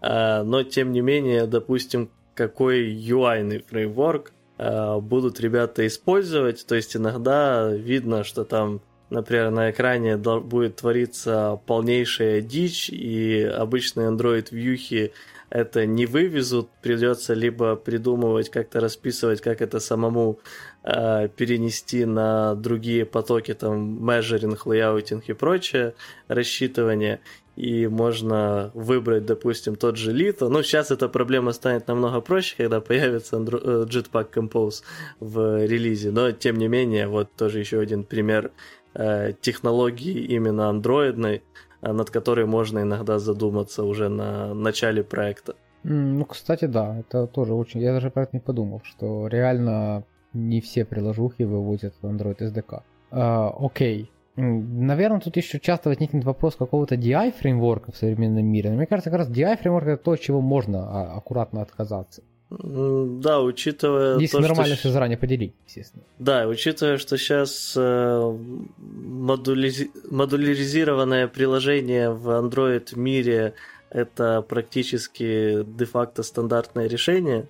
А, 0.00 0.44
но 0.44 0.62
тем 0.62 0.92
не 0.92 1.00
менее, 1.00 1.46
допустим, 1.46 2.10
какой 2.36 2.94
UI 2.94 3.64
фреймворк 3.68 4.32
а, 4.58 5.00
будут 5.00 5.40
ребята 5.40 5.86
использовать. 5.86 6.64
То 6.66 6.76
есть 6.76 6.94
иногда 6.96 7.68
видно, 7.72 8.22
что 8.22 8.44
там, 8.44 8.80
например, 9.10 9.50
на 9.50 9.70
экране 9.70 10.16
будет 10.16 10.76
твориться 10.76 11.60
полнейшая 11.66 12.42
дичь, 12.42 12.90
и 12.90 13.42
обычные 13.42 14.10
Android 14.10 14.48
вьюхи 14.50 15.12
это 15.48 15.86
не 15.86 16.06
вывезут, 16.06 16.68
придется 16.82 17.32
либо 17.32 17.76
придумывать, 17.76 18.50
как-то 18.50 18.80
расписывать, 18.80 19.40
как 19.40 19.62
это 19.62 19.78
самому 19.78 20.40
э, 20.82 21.28
перенести 21.28 22.04
на 22.04 22.56
другие 22.56 23.06
потоки, 23.06 23.54
там, 23.54 23.98
measuring, 23.98 24.58
layouting 24.64 25.28
и 25.28 25.34
прочее, 25.34 25.94
рассчитывание, 26.26 27.20
и 27.56 27.86
можно 27.88 28.70
выбрать, 28.74 29.24
допустим, 29.24 29.76
тот 29.76 29.96
же 29.96 30.12
Litho. 30.12 30.48
Ну, 30.48 30.62
сейчас 30.62 30.90
эта 30.90 31.08
проблема 31.08 31.52
станет 31.52 31.88
намного 31.88 32.20
проще, 32.20 32.54
когда 32.56 32.80
появится 32.80 33.36
Andro- 33.36 33.62
э, 33.64 33.86
Jetpack 33.86 34.32
Compose 34.32 34.82
в 35.20 35.64
релизе, 35.66 36.10
но, 36.10 36.32
тем 36.32 36.58
не 36.58 36.68
менее, 36.68 37.08
вот 37.08 37.32
тоже 37.34 37.58
еще 37.60 37.80
один 37.80 38.04
пример 38.04 38.50
э, 38.94 39.32
технологии 39.40 40.20
именно 40.20 40.68
андроидной, 40.68 41.42
э, 41.80 41.92
над 41.92 42.10
которой 42.10 42.44
можно 42.46 42.80
иногда 42.80 43.18
задуматься 43.18 43.84
уже 43.84 44.08
на 44.08 44.54
начале 44.54 45.02
проекта. 45.02 45.54
Ну, 45.82 46.24
кстати, 46.24 46.66
да, 46.66 46.98
это 46.98 47.26
тоже 47.26 47.54
очень... 47.54 47.80
Я 47.80 47.92
даже 47.92 48.10
про 48.10 48.24
это 48.24 48.30
не 48.34 48.40
подумал, 48.40 48.82
что 48.84 49.28
реально 49.28 50.04
не 50.32 50.60
все 50.60 50.84
приложухи 50.84 51.44
выводят 51.44 51.94
в 52.02 52.06
Android 52.06 52.38
SDK. 52.38 52.82
А, 53.10 53.54
окей, 53.58 54.10
Наверное, 54.36 55.20
тут 55.20 55.36
еще 55.36 55.58
часто 55.58 55.88
возникнет 55.88 56.24
вопрос 56.24 56.56
какого-то 56.56 56.94
DI 56.94 57.32
фреймворка 57.38 57.92
в 57.92 57.96
современном 57.96 58.44
мире. 58.44 58.70
Но 58.70 58.76
мне 58.76 58.86
кажется, 58.86 59.10
как 59.10 59.20
раз 59.20 59.30
DI 59.30 59.58
фреймворк 59.58 59.86
это 59.86 60.02
то, 60.02 60.12
от 60.12 60.20
чего 60.20 60.40
можно 60.40 60.86
а, 60.88 61.16
аккуратно 61.16 61.62
отказаться. 61.62 62.22
Да, 62.50 63.40
учитывая... 63.40 64.18
Если 64.18 64.36
то, 64.36 64.42
нормально 64.42 64.74
что... 64.74 64.80
все 64.80 64.90
заранее 64.90 65.18
поделить, 65.18 65.54
естественно. 65.66 66.04
Да, 66.18 66.46
учитывая, 66.46 66.98
что 66.98 67.18
сейчас 67.18 67.74
э, 67.76 68.38
модули... 68.78 69.72
модуляризированное 70.10 71.26
приложение 71.26 72.10
в 72.10 72.28
Android 72.28 72.96
мире 72.96 73.54
это 73.90 74.42
практически 74.42 75.64
де-факто 75.64 76.22
стандартное 76.22 76.86
решение, 76.86 77.48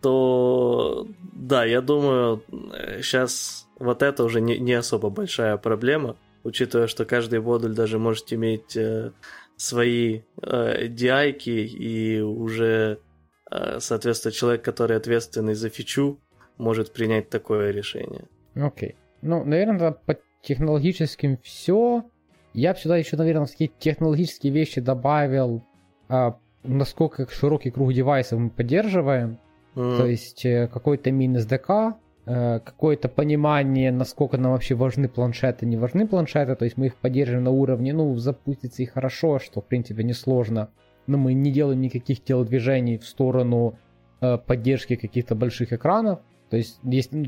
то 0.00 1.06
да, 1.32 1.64
я 1.64 1.80
думаю, 1.80 2.42
сейчас 3.02 3.63
вот 3.84 4.02
это 4.02 4.24
уже 4.24 4.40
не, 4.40 4.58
не 4.58 4.72
особо 4.72 5.10
большая 5.10 5.56
проблема, 5.56 6.16
учитывая, 6.42 6.86
что 6.86 7.04
каждый 7.04 7.40
модуль 7.40 7.74
даже 7.74 7.98
может 7.98 8.32
иметь 8.32 8.76
э, 8.76 9.12
свои 9.56 10.22
э, 10.42 10.86
DI 10.88 11.32
и 11.38 12.20
уже, 12.20 12.98
э, 13.50 13.78
соответственно, 13.80 14.32
человек, 14.32 14.62
который 14.62 14.96
ответственный 14.96 15.54
за 15.54 15.68
фичу, 15.68 16.20
может 16.58 16.92
принять 16.92 17.30
такое 17.30 17.70
решение. 17.70 18.24
Окей. 18.54 18.90
Okay. 18.90 18.94
Ну, 19.22 19.44
наверное, 19.44 19.92
по 19.92 20.16
технологическим 20.42 21.38
все. 21.38 22.04
Я 22.52 22.74
бы 22.74 22.78
сюда 22.78 22.96
еще, 22.96 23.16
наверное, 23.16 23.46
такие 23.46 23.70
технологические 23.78 24.52
вещи 24.52 24.80
добавил, 24.80 25.64
а, 26.08 26.38
насколько 26.62 27.28
широкий 27.30 27.70
круг 27.70 27.92
девайсов 27.92 28.38
мы 28.38 28.50
поддерживаем. 28.50 29.38
Mm. 29.74 29.96
То 29.96 30.06
есть 30.06 30.44
э, 30.44 30.68
какой-то 30.72 31.10
мин 31.10 31.36
SDK, 31.36 31.90
э, 31.90 31.94
какое-то 32.24 33.08
понимание, 33.08 33.92
насколько 33.92 34.38
нам 34.38 34.52
вообще 34.52 34.74
важны 34.74 35.08
планшеты, 35.08 35.66
не 35.66 35.76
важны 35.76 36.06
планшеты. 36.06 36.54
То 36.56 36.64
есть 36.64 36.76
мы 36.76 36.86
их 36.86 36.96
поддерживаем 36.96 37.44
на 37.44 37.50
уровне, 37.50 37.92
ну, 37.92 38.14
запустится 38.16 38.82
и 38.82 38.86
хорошо, 38.86 39.38
что 39.38 39.60
в 39.60 39.66
принципе 39.66 40.02
несложно. 40.04 40.70
Но 41.06 41.18
мы 41.18 41.34
не 41.34 41.52
делаем 41.52 41.80
никаких 41.82 42.24
телодвижений 42.24 42.96
в 42.96 43.06
сторону 43.06 43.78
э, 44.20 44.38
поддержки 44.38 44.96
каких-то 44.96 45.34
больших 45.34 45.74
экранов. 45.74 46.20
То 46.48 46.56
есть, 46.56 46.78
есть 46.82 47.12
ну, 47.12 47.26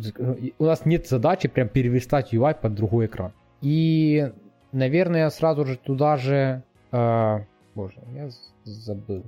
у 0.59 0.65
нас 0.65 0.87
нет 0.87 1.07
задачи 1.07 1.49
прям 1.49 1.69
перевестать 1.69 2.33
UI 2.33 2.57
под 2.59 2.75
другой 2.75 3.07
экран. 3.07 3.33
И, 3.61 4.33
наверное, 4.73 5.29
сразу 5.31 5.67
же 5.67 5.77
туда 5.77 6.17
же... 6.17 6.63
Э, 6.93 7.41
боже, 7.75 8.01
я 8.15 8.31
забыл. 8.65 9.25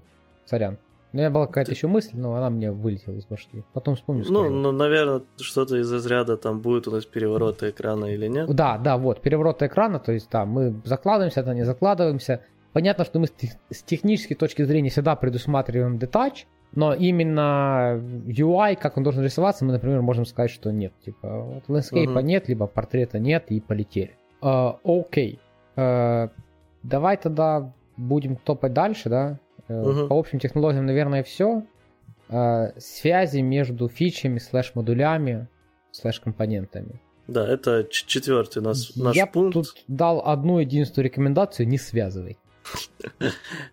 Сорян. 0.46 0.78
У 1.12 1.16
меня 1.16 1.30
была 1.30 1.46
какая-то 1.46 1.72
еще 1.72 1.86
мысль, 1.86 2.10
но 2.14 2.34
она 2.34 2.50
мне 2.50 2.70
вылетела 2.70 3.14
из 3.14 3.24
башки. 3.24 3.64
Потом 3.72 3.96
вспомню. 3.96 4.24
Ну, 4.28 4.40
скажу. 4.40 4.54
ну, 4.54 4.72
наверное, 4.72 5.22
что-то 5.40 5.76
из 5.76 5.90
разряда 5.90 6.36
там 6.36 6.60
будет 6.60 6.86
у 6.86 6.90
нас 6.90 7.06
перевороты 7.06 7.70
экрана 7.70 8.06
или 8.06 8.28
нет. 8.28 8.54
Да, 8.54 8.76
да, 8.76 8.98
вот, 8.98 9.22
перевороты 9.22 9.66
экрана, 9.66 10.00
то 10.00 10.12
есть, 10.12 10.28
да, 10.30 10.44
мы 10.44 10.80
закладываемся, 10.84 11.40
это 11.40 11.54
не 11.54 11.64
закладываемся. 11.64 12.42
Понятно, 12.74 13.04
что 13.06 13.18
мы 13.18 13.26
с 13.26 13.82
технической 13.82 14.36
точки 14.36 14.62
зрения 14.64 14.90
всегда 14.90 15.16
предусматриваем 15.16 15.98
детач, 15.98 16.46
но 16.72 16.92
именно 16.92 17.98
UI, 18.26 18.76
как 18.76 18.98
он 18.98 19.02
должен 19.02 19.24
рисоваться, 19.24 19.64
мы, 19.64 19.72
например, 19.72 20.02
можем 20.02 20.26
сказать, 20.26 20.50
что 20.50 20.70
нет. 20.70 20.92
Типа, 21.02 21.40
вот 21.40 21.64
лендскейпа 21.68 22.18
uh-huh. 22.18 22.22
нет, 22.22 22.48
либо 22.48 22.66
портрета 22.66 23.18
нет, 23.18 23.46
и 23.48 23.60
полетели. 23.60 24.14
Uh, 24.42 24.76
окей. 24.84 25.40
Uh, 25.76 26.30
давай 26.82 27.16
тогда 27.16 27.72
будем 27.96 28.36
топать 28.36 28.74
дальше, 28.74 29.08
да? 29.08 29.38
Uh-huh. 29.68 30.08
По 30.08 30.18
общим 30.18 30.38
технологиям, 30.38 30.86
наверное, 30.86 31.22
все. 31.22 31.64
Uh, 32.28 32.78
связи 32.78 33.40
между 33.40 33.88
фичами, 33.88 34.38
слэш-модулями, 34.38 35.48
слэш-компонентами. 35.92 37.00
Да, 37.26 37.46
это 37.46 37.86
четвертый 37.90 38.62
наш, 38.62 38.96
наш 38.96 39.14
Я 39.14 39.26
пункт. 39.26 39.56
Я 39.56 39.62
тут 39.62 39.84
дал 39.86 40.22
одну 40.24 40.58
единственную 40.58 41.06
рекомендацию, 41.06 41.68
не 41.68 41.78
связывай. 41.78 42.38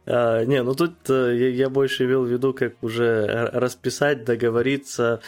А, 0.06 0.44
не, 0.46 0.62
ну 0.64 0.76
тут 0.76 1.10
э, 1.10 1.52
я 1.54 1.70
больше 1.70 2.06
имел 2.06 2.24
в 2.24 2.28
виду, 2.28 2.54
как 2.54 2.82
уже 2.84 3.50
расписать, 3.52 4.24
договориться, 4.24 5.20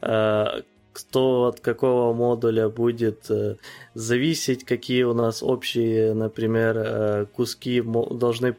а, 0.00 0.62
кто 0.92 1.46
от 1.46 1.60
какого 1.60 2.12
модуля 2.14 2.68
будет 2.68 3.30
э, 3.30 3.56
зависеть, 3.94 4.64
какие 4.64 5.02
у 5.04 5.14
нас 5.14 5.42
общие, 5.42 6.14
например, 6.14 6.76
э, 6.78 7.26
куски 7.32 7.82
должны 7.82 8.56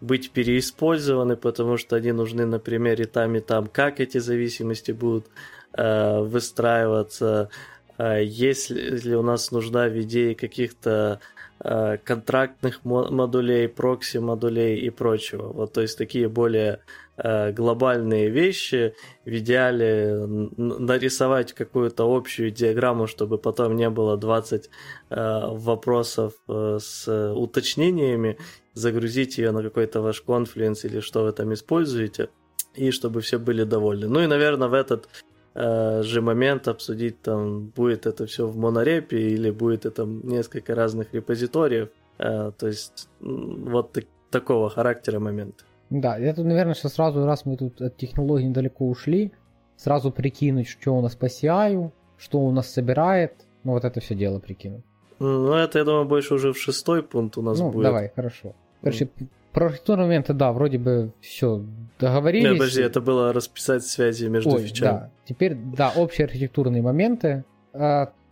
быть 0.00 0.30
переиспользованы, 0.30 1.36
потому 1.36 1.76
что 1.76 1.96
они 1.96 2.12
нужны, 2.12 2.46
например, 2.46 3.00
и 3.00 3.04
там, 3.04 3.36
и 3.36 3.40
там, 3.40 3.66
как 3.66 4.00
эти 4.00 4.18
зависимости 4.18 4.92
будут 4.92 5.26
выстраиваться, 5.72 7.48
если 7.96 9.14
у 9.14 9.22
нас 9.22 9.52
нужна 9.52 9.86
в 9.86 10.00
идее 10.00 10.34
каких-то 10.34 11.20
Э, 11.62 11.98
контрактных 12.02 12.84
модулей, 12.84 13.68
прокси-модулей 13.68 14.78
и 14.78 14.88
прочего. 14.88 15.48
Вот, 15.52 15.74
то 15.74 15.82
есть 15.82 15.98
такие 15.98 16.26
более 16.26 16.72
э, 16.72 17.09
глобальные 17.22 18.30
вещи. 18.30 18.94
В 19.24 19.30
идеале 19.38 20.26
нарисовать 20.56 21.52
какую-то 21.52 22.04
общую 22.04 22.50
диаграмму, 22.50 23.06
чтобы 23.06 23.38
потом 23.38 23.76
не 23.76 23.90
было 23.90 24.16
20 24.16 24.70
э, 25.10 25.40
вопросов 25.48 26.32
с 26.48 27.32
уточнениями, 27.34 28.38
загрузить 28.74 29.38
ее 29.38 29.52
на 29.52 29.62
какой-то 29.62 30.00
ваш 30.00 30.20
конфлюенс 30.22 30.84
или 30.84 31.00
что 31.00 31.24
вы 31.24 31.32
там 31.32 31.52
используете, 31.52 32.28
и 32.74 32.90
чтобы 32.90 33.20
все 33.20 33.38
были 33.38 33.64
довольны. 33.64 34.08
Ну 34.08 34.20
и, 34.20 34.26
наверное, 34.26 34.68
в 34.68 34.74
этот 34.74 35.08
Э, 35.54 36.02
же 36.02 36.20
момент 36.20 36.68
обсудить, 36.68 37.22
там, 37.22 37.66
будет 37.66 38.06
это 38.06 38.26
все 38.26 38.46
в 38.46 38.56
монорепе 38.56 39.18
или 39.18 39.50
будет 39.50 39.84
это 39.84 40.04
несколько 40.04 40.74
разных 40.74 41.12
репозиториев. 41.12 41.88
Э, 42.18 42.52
то 42.56 42.68
есть 42.68 43.08
вот 43.20 43.92
так, 43.92 44.04
такого 44.30 44.70
характера 44.70 45.18
момент. 45.18 45.64
Да, 45.90 46.16
тут, 46.34 46.44
наверное, 46.46 46.74
сейчас 46.74 46.94
сразу, 46.94 47.26
раз 47.26 47.44
мы 47.44 47.56
тут 47.56 47.80
от 47.80 47.96
технологий 47.96 48.46
недалеко 48.46 48.88
ушли, 48.88 49.32
сразу 49.76 50.12
прикинуть, 50.12 50.68
что 50.68 50.96
у 50.96 51.00
нас 51.02 51.16
по 51.16 51.26
CI, 51.26 51.90
что 52.16 52.38
у 52.40 52.52
нас 52.52 52.70
собирает, 52.70 53.32
ну 53.64 53.72
вот 53.72 53.84
это 53.84 54.00
все 54.00 54.14
дело 54.14 54.38
прикинуть. 54.38 54.84
Ну, 55.18 55.52
это, 55.52 55.78
я 55.78 55.84
думаю, 55.84 56.06
больше 56.06 56.34
уже 56.34 56.52
в 56.52 56.58
шестой 56.58 57.02
пункт 57.02 57.36
у 57.36 57.42
нас 57.42 57.58
ну, 57.58 57.70
будет. 57.70 57.84
давай, 57.84 58.12
хорошо. 58.14 58.54
Короче, 58.80 59.10
про 59.52 59.66
архитектурные 59.66 60.06
моменты, 60.06 60.32
да, 60.32 60.52
вроде 60.52 60.78
бы 60.78 61.12
все 61.20 61.62
договорились. 61.98 62.48
Нет, 62.48 62.58
подожди, 62.58 62.82
это 62.82 63.00
было 63.00 63.32
расписать 63.32 63.84
связи 63.84 64.26
между 64.26 64.50
Ой, 64.50 64.62
фичами. 64.62 64.88
Да, 64.88 65.10
теперь, 65.26 65.54
да, 65.54 65.92
общие 65.94 66.24
архитектурные 66.24 66.82
моменты. 66.82 67.44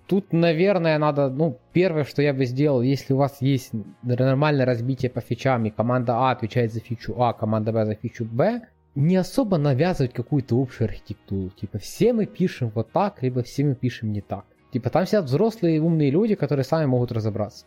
Тут, 0.08 0.32
наверное, 0.32 0.98
надо, 0.98 1.28
ну, 1.28 1.58
первое, 1.74 2.04
что 2.04 2.22
я 2.22 2.32
бы 2.32 2.46
сделал, 2.46 2.80
если 2.80 3.12
у 3.12 3.18
вас 3.18 3.42
есть 3.42 3.72
нормальное 4.02 4.64
разбитие 4.64 5.10
по 5.10 5.20
фичам, 5.20 5.66
и 5.66 5.70
команда 5.70 6.14
А 6.16 6.30
отвечает 6.30 6.72
за 6.72 6.80
фичу 6.80 7.14
А, 7.20 7.34
команда 7.34 7.72
Б 7.72 7.84
за 7.84 7.94
фичу 7.94 8.24
Б, 8.24 8.62
не 8.94 9.16
особо 9.16 9.58
навязывать 9.58 10.14
какую-то 10.14 10.60
общую 10.60 10.88
архитектуру. 10.88 11.50
Типа, 11.50 11.78
все 11.78 12.14
мы 12.14 12.24
пишем 12.24 12.72
вот 12.74 12.90
так, 12.90 13.22
либо 13.22 13.42
все 13.42 13.64
мы 13.64 13.74
пишем 13.74 14.12
не 14.12 14.22
так. 14.22 14.46
Типа, 14.72 14.88
там 14.88 15.06
сидят 15.06 15.26
взрослые 15.26 15.82
умные 15.82 16.10
люди, 16.10 16.34
которые 16.34 16.64
сами 16.64 16.86
могут 16.86 17.12
разобраться. 17.12 17.66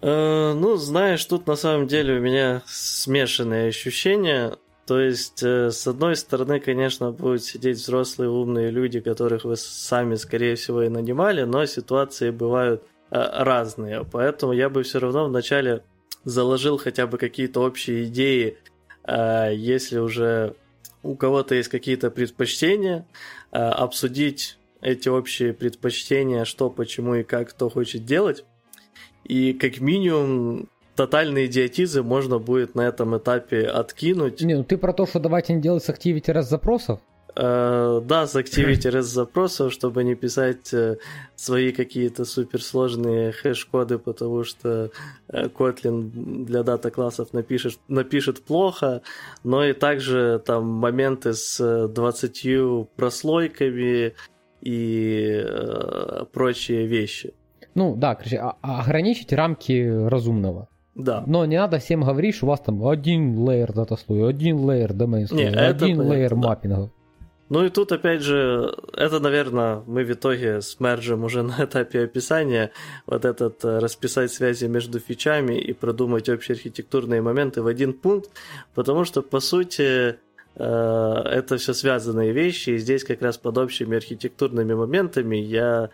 Э, 0.00 0.54
ну, 0.54 0.76
знаешь, 0.76 1.24
тут 1.24 1.46
на 1.46 1.54
самом 1.54 1.86
деле 1.86 2.18
у 2.18 2.20
меня 2.20 2.62
смешанные 2.66 3.68
ощущения. 3.68 4.56
То 4.86 5.00
есть, 5.00 5.42
э, 5.42 5.70
с 5.70 5.86
одной 5.86 6.16
стороны, 6.16 6.58
конечно, 6.58 7.12
будут 7.12 7.44
сидеть 7.44 7.78
взрослые 7.78 8.30
умные 8.30 8.70
люди, 8.70 9.00
которых 9.00 9.44
вы 9.44 9.56
сами, 9.56 10.16
скорее 10.16 10.56
всего, 10.56 10.82
и 10.82 10.88
нанимали, 10.88 11.42
но 11.42 11.64
ситуации 11.66 12.30
бывают 12.30 12.82
э, 13.10 13.16
разные. 13.44 14.04
Поэтому 14.10 14.52
я 14.52 14.68
бы 14.68 14.82
все 14.82 14.98
равно 14.98 15.26
вначале 15.26 15.84
заложил 16.24 16.78
хотя 16.78 17.06
бы 17.06 17.18
какие-то 17.18 17.60
общие 17.60 18.04
идеи, 18.04 18.56
если 19.04 19.98
уже 19.98 20.54
у 21.02 21.16
кого-то 21.16 21.56
есть 21.56 21.68
какие-то 21.68 22.12
предпочтения, 22.12 23.08
обсудить 23.50 24.56
эти 24.80 25.08
общие 25.08 25.52
предпочтения, 25.52 26.44
что, 26.44 26.70
почему 26.70 27.16
и 27.16 27.24
как 27.24 27.50
кто 27.50 27.68
хочет 27.68 28.04
делать. 28.04 28.44
И 29.24 29.52
как 29.52 29.80
минимум 29.80 30.68
тотальный 30.96 31.46
идиотизм 31.46 32.04
можно 32.04 32.38
будет 32.38 32.74
на 32.74 32.82
этом 32.82 33.16
этапе 33.16 33.66
откинуть. 33.66 34.40
Не, 34.42 34.54
ну 34.54 34.64
ты 34.64 34.76
про 34.76 34.92
то, 34.92 35.06
что 35.06 35.20
давайте 35.20 35.54
не 35.54 35.60
делать 35.60 35.84
с 35.84 35.88
Activity 35.88 36.26
REST 36.26 36.42
запросов? 36.42 37.00
Э, 37.34 38.02
да, 38.04 38.26
с 38.26 38.36
Activity 38.36 38.90
REST 38.90 39.02
запросов, 39.02 39.72
чтобы 39.72 40.04
не 40.04 40.14
писать 40.14 40.72
э, 40.74 40.98
свои 41.34 41.72
какие-то 41.72 42.26
суперсложные 42.26 43.32
хэш-коды, 43.32 43.98
потому 43.98 44.44
что 44.44 44.90
э, 45.28 45.46
Kotlin 45.46 46.10
для 46.44 46.62
дата-классов 46.62 47.32
напишет, 47.32 47.78
напишет 47.88 48.44
плохо, 48.44 49.00
но 49.44 49.64
и 49.64 49.72
также 49.72 50.42
там 50.44 50.66
моменты 50.66 51.32
с 51.32 51.88
20 51.88 52.88
прослойками 52.96 54.14
и 54.60 55.42
э, 55.42 56.24
прочие 56.32 56.86
вещи. 56.86 57.32
Ну 57.74 57.96
да, 57.96 58.14
короче, 58.14 58.36
а, 58.36 58.58
а 58.60 58.82
ограничить 58.82 59.32
рамки 59.32 60.06
разумного. 60.06 60.68
Да. 60.94 61.24
Но 61.26 61.44
не 61.46 61.56
надо 61.56 61.78
всем 61.78 62.02
говорить, 62.02 62.34
что 62.34 62.46
у 62.46 62.48
вас 62.50 62.60
там 62.60 62.86
один 62.86 63.38
лейер 63.38 63.72
дата 63.72 63.96
слоя, 63.96 64.28
один 64.28 64.58
лейер 64.58 64.92
домен 64.92 65.26
слоя, 65.26 65.68
один 65.68 66.00
лейер 66.00 66.36
да. 66.36 66.90
Ну 67.52 67.66
и 67.66 67.68
тут, 67.68 67.92
опять 67.92 68.22
же, 68.22 68.74
это, 68.94 69.20
наверное, 69.20 69.82
мы 69.86 70.04
в 70.04 70.10
итоге 70.10 70.62
смержим 70.62 71.24
уже 71.24 71.42
на 71.42 71.64
этапе 71.64 72.04
описания 72.04 72.72
вот 73.06 73.26
этот 73.26 73.62
э, 73.64 73.78
расписать 73.78 74.32
связи 74.32 74.64
между 74.64 75.00
фичами 75.00 75.58
и 75.58 75.74
продумать 75.74 76.30
общие 76.30 76.54
архитектурные 76.54 77.20
моменты 77.20 77.60
в 77.60 77.66
один 77.66 77.92
пункт, 77.92 78.30
потому 78.74 79.04
что, 79.04 79.20
по 79.20 79.40
сути, 79.40 80.16
э, 80.54 80.64
это 80.64 81.58
все 81.58 81.74
связанные 81.74 82.32
вещи, 82.32 82.70
и 82.70 82.78
здесь 82.78 83.04
как 83.04 83.20
раз 83.20 83.36
под 83.36 83.58
общими 83.58 83.98
архитектурными 83.98 84.72
моментами 84.72 85.36
я 85.36 85.90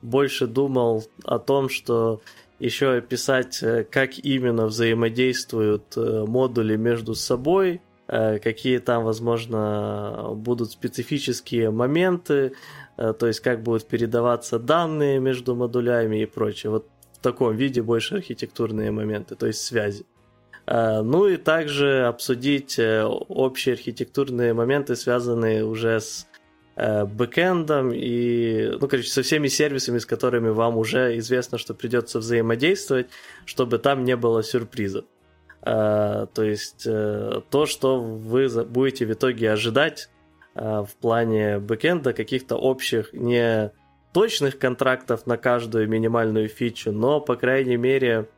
больше 0.00 0.46
думал 0.46 1.04
о 1.24 1.38
том, 1.38 1.68
что 1.68 2.22
еще 2.62 2.92
описать, 2.94 3.62
э, 3.62 3.84
как 3.84 4.18
именно 4.18 4.66
взаимодействуют 4.66 5.96
э, 5.96 6.24
модули 6.26 6.76
между 6.76 7.14
собой, 7.14 7.80
какие 8.08 8.78
там, 8.78 9.04
возможно, 9.04 10.32
будут 10.34 10.72
специфические 10.72 11.70
моменты, 11.70 12.52
то 12.96 13.26
есть 13.26 13.40
как 13.40 13.62
будут 13.62 13.88
передаваться 13.88 14.58
данные 14.58 15.18
между 15.18 15.54
модулями 15.54 16.20
и 16.20 16.26
прочее. 16.26 16.72
Вот 16.72 16.88
в 17.14 17.18
таком 17.20 17.56
виде 17.56 17.80
больше 17.80 18.16
архитектурные 18.16 18.90
моменты, 18.90 19.34
то 19.34 19.46
есть 19.46 19.60
связи. 19.60 20.04
Ну 20.66 21.26
и 21.26 21.38
также 21.38 22.04
обсудить 22.04 22.78
общие 22.78 23.74
архитектурные 23.74 24.52
моменты, 24.52 24.94
связанные 24.94 25.64
уже 25.64 25.98
с 25.98 26.26
Э, 26.31 26.31
бэкэндом 26.76 27.92
и, 27.92 28.70
ну, 28.80 28.88
короче, 28.88 29.08
со 29.08 29.22
всеми 29.22 29.48
сервисами, 29.48 29.98
с 29.98 30.06
которыми 30.06 30.48
вам 30.48 30.78
уже 30.78 31.18
известно, 31.18 31.58
что 31.58 31.74
придется 31.74 32.18
взаимодействовать, 32.18 33.08
чтобы 33.44 33.78
там 33.78 34.04
не 34.04 34.16
было 34.16 34.42
сюрпризов. 34.42 35.04
Э, 35.62 36.26
то 36.32 36.42
есть 36.42 36.84
э, 36.86 37.42
то, 37.50 37.66
что 37.66 38.00
вы 38.00 38.48
будете 38.64 39.06
в 39.06 39.12
итоге 39.12 39.52
ожидать 39.52 40.08
в 40.54 40.90
плане 41.00 41.58
бэкэнда, 41.60 42.12
каких-то 42.12 42.56
общих, 42.56 43.14
не 43.14 43.72
точных 44.12 44.58
контрактов 44.58 45.26
на 45.26 45.38
каждую 45.38 45.88
минимальную 45.88 46.48
фичу, 46.48 46.92
но, 46.92 47.22
по 47.22 47.36
крайней 47.36 47.78
мере, 47.78 48.28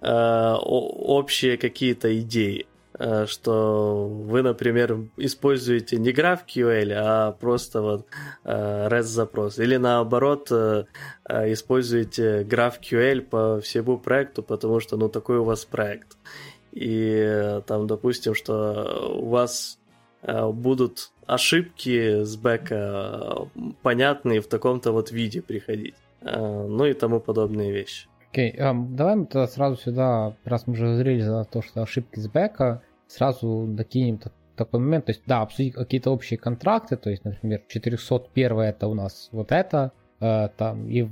общие 0.00 1.56
какие-то 1.56 2.18
идеи. 2.18 2.66
Э, 2.98 3.26
что 3.26 4.08
вы, 4.08 4.42
например, 4.42 4.98
используете 5.16 5.98
не 5.98 6.10
GraphQL, 6.10 6.92
а 6.96 7.32
просто 7.32 7.80
вот 7.80 8.06
э, 8.44 8.88
REST 8.88 9.02
запрос. 9.02 9.58
Или 9.58 9.76
наоборот, 9.76 10.48
э, 10.50 10.84
используете 11.28 12.42
GraphQL 12.42 13.20
по 13.20 13.60
всему 13.60 13.98
проекту, 13.98 14.42
потому 14.42 14.80
что, 14.80 14.96
ну, 14.96 15.08
такой 15.08 15.38
у 15.38 15.44
вас 15.44 15.64
проект. 15.64 16.16
И 16.72 17.60
там, 17.66 17.86
допустим, 17.86 18.34
что 18.34 19.14
у 19.20 19.28
вас 19.28 19.78
будут 20.22 21.12
ошибки 21.26 22.24
с 22.24 22.36
бэка 22.36 23.48
понятные 23.82 24.40
в 24.40 24.48
таком-то 24.48 24.92
вот 24.92 25.12
виде 25.12 25.40
приходить. 25.40 25.94
Ну 26.20 26.84
и 26.84 26.92
тому 26.92 27.20
подобные 27.20 27.72
вещи. 27.72 28.08
Окей, 28.30 28.52
okay. 28.52 28.58
um, 28.58 28.94
давай 28.94 29.16
мы 29.16 29.26
тогда 29.26 29.46
сразу 29.46 29.76
сюда, 29.76 30.34
раз 30.44 30.66
мы 30.66 30.74
уже 30.74 30.86
говорили 30.86 31.22
за 31.22 31.44
то, 31.44 31.62
что 31.62 31.82
ошибки 31.82 32.20
с 32.20 32.28
бэка, 32.28 32.82
сразу 33.08 33.66
докинем 33.68 34.20
такой 34.54 34.80
момент, 34.80 35.06
то 35.06 35.10
есть, 35.10 35.22
да, 35.26 35.40
обсудить 35.42 35.74
какие-то 35.74 36.10
общие 36.10 36.38
контракты, 36.38 36.96
то 36.96 37.10
есть, 37.10 37.24
например, 37.24 37.62
401 37.68 38.58
это 38.58 38.88
у 38.88 38.94
нас 38.94 39.28
вот 39.32 39.52
это, 39.52 39.92
э, 40.20 40.48
там, 40.56 40.88
и 40.88 41.08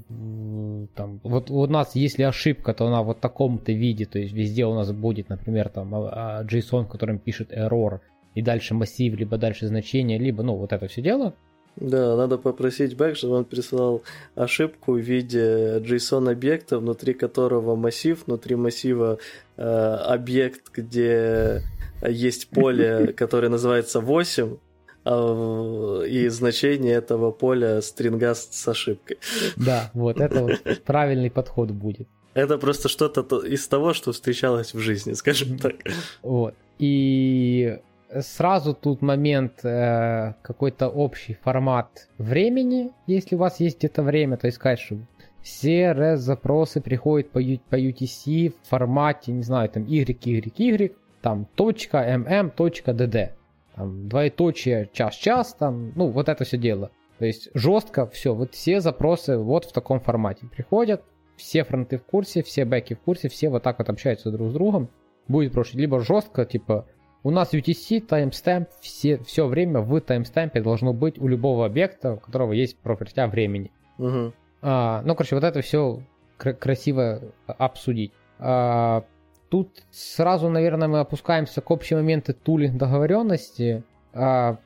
там, 0.94 1.20
вот 1.22 1.50
у 1.50 1.66
нас, 1.66 1.94
если 1.94 2.24
ошибка, 2.24 2.74
то 2.74 2.86
она 2.86 3.02
вот 3.02 3.18
в 3.18 3.20
таком-то 3.20 3.72
виде, 3.72 4.04
то 4.04 4.18
есть 4.18 4.34
везде 4.34 4.66
у 4.66 4.74
нас 4.74 4.92
будет, 4.92 5.28
например, 5.28 5.68
там, 5.68 5.94
а, 5.94 6.40
а, 6.40 6.44
JSON, 6.44 6.84
в 6.84 6.88
котором 6.88 7.18
пишет 7.18 7.52
error, 7.52 8.00
и 8.34 8.42
дальше 8.42 8.74
массив, 8.74 9.14
либо 9.16 9.38
дальше 9.38 9.68
значение, 9.68 10.18
либо, 10.18 10.42
ну, 10.42 10.56
вот 10.56 10.72
это 10.72 10.88
все 10.88 11.00
дело, 11.00 11.34
да, 11.76 12.16
надо 12.16 12.38
попросить 12.38 12.96
бэк, 12.96 13.16
чтобы 13.16 13.34
он 13.34 13.44
прислал 13.44 14.02
ошибку 14.34 14.92
в 14.92 14.98
виде 14.98 15.78
JSON-объекта, 15.80 16.78
внутри 16.78 17.12
которого 17.12 17.76
массив, 17.76 18.26
внутри 18.26 18.56
массива 18.56 19.18
э, 19.58 19.62
объект, 19.62 20.72
где 20.72 21.60
есть 22.08 22.48
поле, 22.48 23.12
которое 23.16 23.48
называется 23.48 24.00
8, 24.00 24.56
а, 25.04 26.02
и 26.02 26.28
значение 26.28 26.94
этого 26.94 27.30
поля 27.30 27.80
стринга 27.80 28.34
с 28.34 28.68
ошибкой. 28.68 29.18
Да, 29.56 29.90
вот 29.94 30.20
это 30.20 30.42
вот 30.42 30.82
правильный 30.84 31.30
подход 31.30 31.70
будет. 31.70 32.08
Это 32.34 32.58
просто 32.58 32.88
что-то 32.88 33.38
из 33.38 33.66
того, 33.66 33.94
что 33.94 34.12
встречалось 34.12 34.74
в 34.74 34.78
жизни, 34.78 35.14
скажем 35.14 35.58
так. 35.58 35.76
Вот. 36.22 36.54
И 36.78 37.78
сразу 38.20 38.74
тут 38.74 39.00
момент 39.00 39.64
э, 39.64 40.34
какой-то 40.42 40.88
общий 40.88 41.34
формат 41.42 42.08
времени, 42.18 42.90
если 43.06 43.36
у 43.36 43.38
вас 43.38 43.60
есть 43.60 43.78
где-то 43.78 44.02
время, 44.02 44.36
то 44.36 44.46
есть 44.46 44.56
сказать, 44.56 44.80
что 44.80 44.98
все 45.42 45.92
REST-запросы 45.92 46.80
приходят 46.80 47.30
по, 47.30 47.40
по 47.70 47.80
UTC 47.80 48.52
в 48.62 48.68
формате, 48.68 49.32
не 49.32 49.42
знаю, 49.42 49.68
там 49.68 49.84
YYY, 49.84 50.94
там 51.26 51.48
точка 51.56 51.98
mm, 52.06 52.52
точка 52.54 52.92
dd, 52.92 53.30
там 53.74 54.08
двоеточие 54.08 54.88
час-час, 54.92 55.54
там, 55.54 55.90
ну, 55.96 56.06
вот 56.06 56.28
это 56.28 56.44
все 56.44 56.56
дело. 56.56 56.92
То 57.18 57.24
есть 57.24 57.48
жестко 57.52 58.06
все, 58.06 58.32
вот 58.32 58.54
все 58.54 58.80
запросы 58.80 59.36
вот 59.36 59.64
в 59.64 59.72
таком 59.72 59.98
формате 59.98 60.46
приходят, 60.46 61.02
все 61.36 61.64
фронты 61.64 61.98
в 61.98 62.04
курсе, 62.04 62.44
все 62.44 62.64
бэки 62.64 62.94
в 62.94 63.00
курсе, 63.00 63.28
все 63.28 63.48
вот 63.48 63.64
так 63.64 63.80
вот 63.80 63.88
общаются 63.88 64.30
друг 64.30 64.50
с 64.50 64.54
другом. 64.54 64.88
Будет 65.26 65.52
проще, 65.52 65.76
либо 65.76 65.98
жестко, 65.98 66.44
типа, 66.44 66.86
у 67.24 67.32
нас 67.32 67.52
UTC, 67.52 68.02
таймстемп, 68.02 68.68
все, 68.80 69.18
все 69.24 69.48
время 69.48 69.80
в 69.80 70.00
таймстемпе 70.00 70.60
должно 70.60 70.92
быть 70.92 71.18
у 71.18 71.26
любого 71.26 71.66
объекта, 71.66 72.12
у 72.12 72.18
которого 72.18 72.52
есть 72.52 72.78
пропертя 72.78 73.26
времени. 73.26 73.72
Угу. 73.98 74.32
А, 74.62 75.02
ну, 75.04 75.16
короче, 75.16 75.34
вот 75.34 75.42
это 75.42 75.60
все 75.60 76.04
кр- 76.36 76.54
красиво 76.54 77.20
обсудить. 77.48 78.12
А, 78.38 79.04
тут 79.48 79.84
сразу, 79.90 80.48
наверное, 80.48 80.88
мы 80.88 81.00
опускаемся 81.00 81.60
к 81.60 81.70
общим 81.70 81.98
моменты 81.98 82.32
тулинг 82.32 82.76
договоренности. 82.76 83.82
А, 84.12 84.58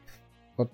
вот, 0.57 0.71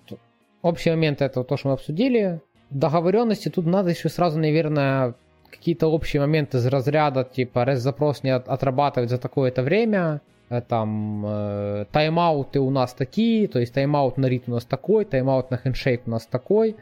общие 0.61 0.95
моменты 0.95 1.25
это 1.25 1.43
то, 1.43 1.57
что 1.57 1.69
мы 1.69 1.73
обсудили. 1.73 2.41
Договоренности 2.69 3.49
тут 3.49 3.65
надо 3.65 3.89
еще 3.91 4.09
сразу, 4.09 4.39
наверное, 4.39 5.15
какие-то 5.49 5.87
общие 5.87 6.21
моменты 6.21 6.57
из 6.57 6.65
разряда, 6.65 7.23
типа, 7.23 7.59
REST-запрос 7.59 8.23
не 8.23 8.31
от, 8.31 8.47
отрабатывать 8.49 9.09
за 9.09 9.17
такое-то 9.17 9.63
время, 9.63 10.21
Э, 10.49 10.61
там 10.61 11.25
э, 11.25 11.85
тайм-ауты 11.91 12.59
у 12.59 12.69
нас 12.69 12.93
такие, 12.93 13.47
то 13.47 13.59
есть 13.59 13.73
тайм-аут 13.73 14.17
на 14.17 14.27
рит 14.27 14.43
у 14.47 14.51
нас 14.51 14.65
такой, 14.65 15.05
тайм-аут 15.05 15.51
на 15.51 15.57
хендшейк 15.57 16.07
у 16.07 16.09
нас 16.09 16.25
такой, 16.25 16.77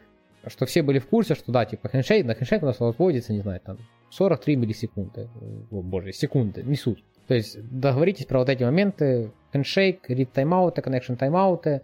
что 0.46 0.66
все 0.66 0.82
были 0.82 1.00
в 1.00 1.06
курсе, 1.06 1.34
что 1.34 1.50
да, 1.50 1.64
типа 1.64 1.88
хендшейк, 1.88 2.26
на 2.26 2.34
хендшейк 2.34 2.62
у 2.62 2.66
нас 2.66 2.80
отводится, 2.80 3.32
не 3.32 3.40
знаю, 3.40 3.60
там 3.60 3.78
43 4.10 4.56
миллисекунды, 4.56 5.28
о 5.70 5.82
боже, 5.82 6.12
секунды, 6.12 6.62
не 6.62 6.76
суть. 6.76 7.02
То 7.26 7.34
есть 7.34 7.58
договоритесь 7.70 8.26
про 8.26 8.38
вот 8.38 8.48
эти 8.48 8.62
моменты, 8.62 9.32
хендшейк, 9.52 10.10
read 10.10 10.28
тайм-ауты, 10.32 10.80
connection 10.80 11.16
тайм-ауты, 11.16 11.82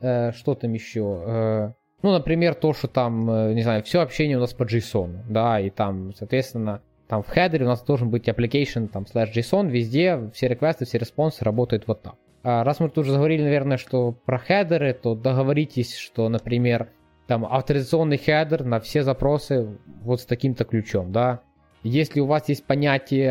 э, 0.00 0.32
что 0.32 0.54
там 0.54 0.72
еще, 0.72 1.22
э, 1.26 1.72
ну, 2.02 2.12
например, 2.12 2.54
то, 2.54 2.72
что 2.72 2.88
там, 2.88 3.30
э, 3.30 3.54
не 3.54 3.62
знаю, 3.62 3.82
все 3.82 4.00
общение 4.00 4.36
у 4.36 4.40
нас 4.40 4.52
по 4.52 4.64
JSON, 4.64 5.24
да, 5.28 5.60
и 5.60 5.70
там, 5.70 6.14
соответственно, 6.14 6.82
там 7.08 7.22
в 7.22 7.28
хедере 7.28 7.64
у 7.64 7.68
нас 7.68 7.82
должен 7.82 8.10
быть 8.10 8.28
application 8.28 8.88
там 8.88 9.04
slash 9.04 9.32
JSON, 9.34 9.68
везде 9.68 10.30
все 10.32 10.48
реквесты, 10.48 10.84
все 10.84 10.98
респонсы 10.98 11.44
работают 11.44 11.86
вот 11.86 12.02
так. 12.02 12.14
А 12.42 12.64
раз 12.64 12.80
мы 12.80 12.88
тут 12.88 12.98
уже 12.98 13.12
заговорили, 13.12 13.42
наверное, 13.42 13.76
что 13.76 14.12
про 14.12 14.38
хедеры, 14.38 14.94
то 14.94 15.14
договоритесь, 15.14 15.96
что, 15.96 16.28
например, 16.28 16.88
там 17.26 17.44
авторизационный 17.44 18.16
хедер 18.16 18.64
на 18.64 18.80
все 18.80 19.02
запросы 19.02 19.78
вот 20.02 20.20
с 20.20 20.24
таким-то 20.24 20.64
ключом, 20.64 21.12
да. 21.12 21.42
Если 21.82 22.20
у 22.20 22.26
вас 22.26 22.48
есть 22.48 22.64
понятие 22.64 23.30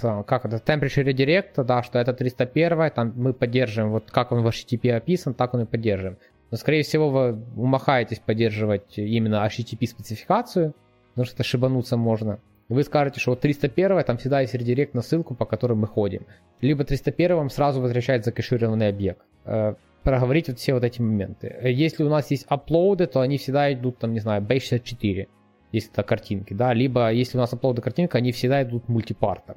как 0.00 0.44
это, 0.44 0.56
temporary 0.56 1.04
redirect, 1.04 1.62
да, 1.64 1.82
что 1.82 1.98
это 1.98 2.12
301, 2.12 2.90
там 2.90 3.12
мы 3.16 3.32
поддерживаем, 3.32 3.92
вот 3.92 4.10
как 4.10 4.32
он 4.32 4.42
в 4.42 4.46
HTTP 4.46 4.92
описан, 4.92 5.34
так 5.34 5.54
он 5.54 5.62
и 5.62 5.66
поддерживаем. 5.66 6.18
Но, 6.50 6.56
скорее 6.56 6.82
всего, 6.82 7.10
вы 7.10 7.38
умахаетесь 7.56 8.18
поддерживать 8.18 8.98
именно 8.98 9.46
HTTP 9.46 9.86
спецификацию, 9.86 10.74
потому 11.10 11.26
что 11.26 11.42
ошибануться 11.42 11.96
можно. 11.96 12.40
Вы 12.68 12.84
скажете, 12.84 13.20
что 13.20 13.30
вот 13.32 13.40
301 13.40 14.04
там 14.04 14.16
всегда 14.16 14.40
есть 14.40 14.54
редирект 14.54 14.94
на 14.94 15.02
ссылку, 15.02 15.34
по 15.34 15.44
которой 15.44 15.74
мы 15.74 15.86
ходим. 15.86 16.26
Либо 16.60 16.84
301 16.84 17.36
вам 17.36 17.50
сразу 17.50 17.80
возвращает 17.80 18.24
закэшированный 18.24 18.88
объект. 18.88 19.22
Э, 19.44 19.74
проговорить 20.02 20.48
вот 20.48 20.58
все 20.58 20.74
вот 20.74 20.84
эти 20.84 21.00
моменты. 21.00 21.54
Если 21.62 22.04
у 22.04 22.08
нас 22.08 22.30
есть 22.30 22.46
аплоуды, 22.48 23.06
то 23.06 23.20
они 23.20 23.38
всегда 23.38 23.72
идут, 23.72 23.98
там, 23.98 24.12
не 24.12 24.20
знаю, 24.20 24.42
B64, 24.42 25.28
если 25.72 25.92
это 25.92 26.02
картинки, 26.02 26.52
да, 26.52 26.72
либо 26.72 27.12
если 27.12 27.38
у 27.38 27.40
нас 27.40 27.52
аплоуды 27.52 27.82
картинка, 27.82 28.18
они 28.18 28.32
всегда 28.32 28.62
идут 28.62 28.88
мультипартом. 28.88 29.56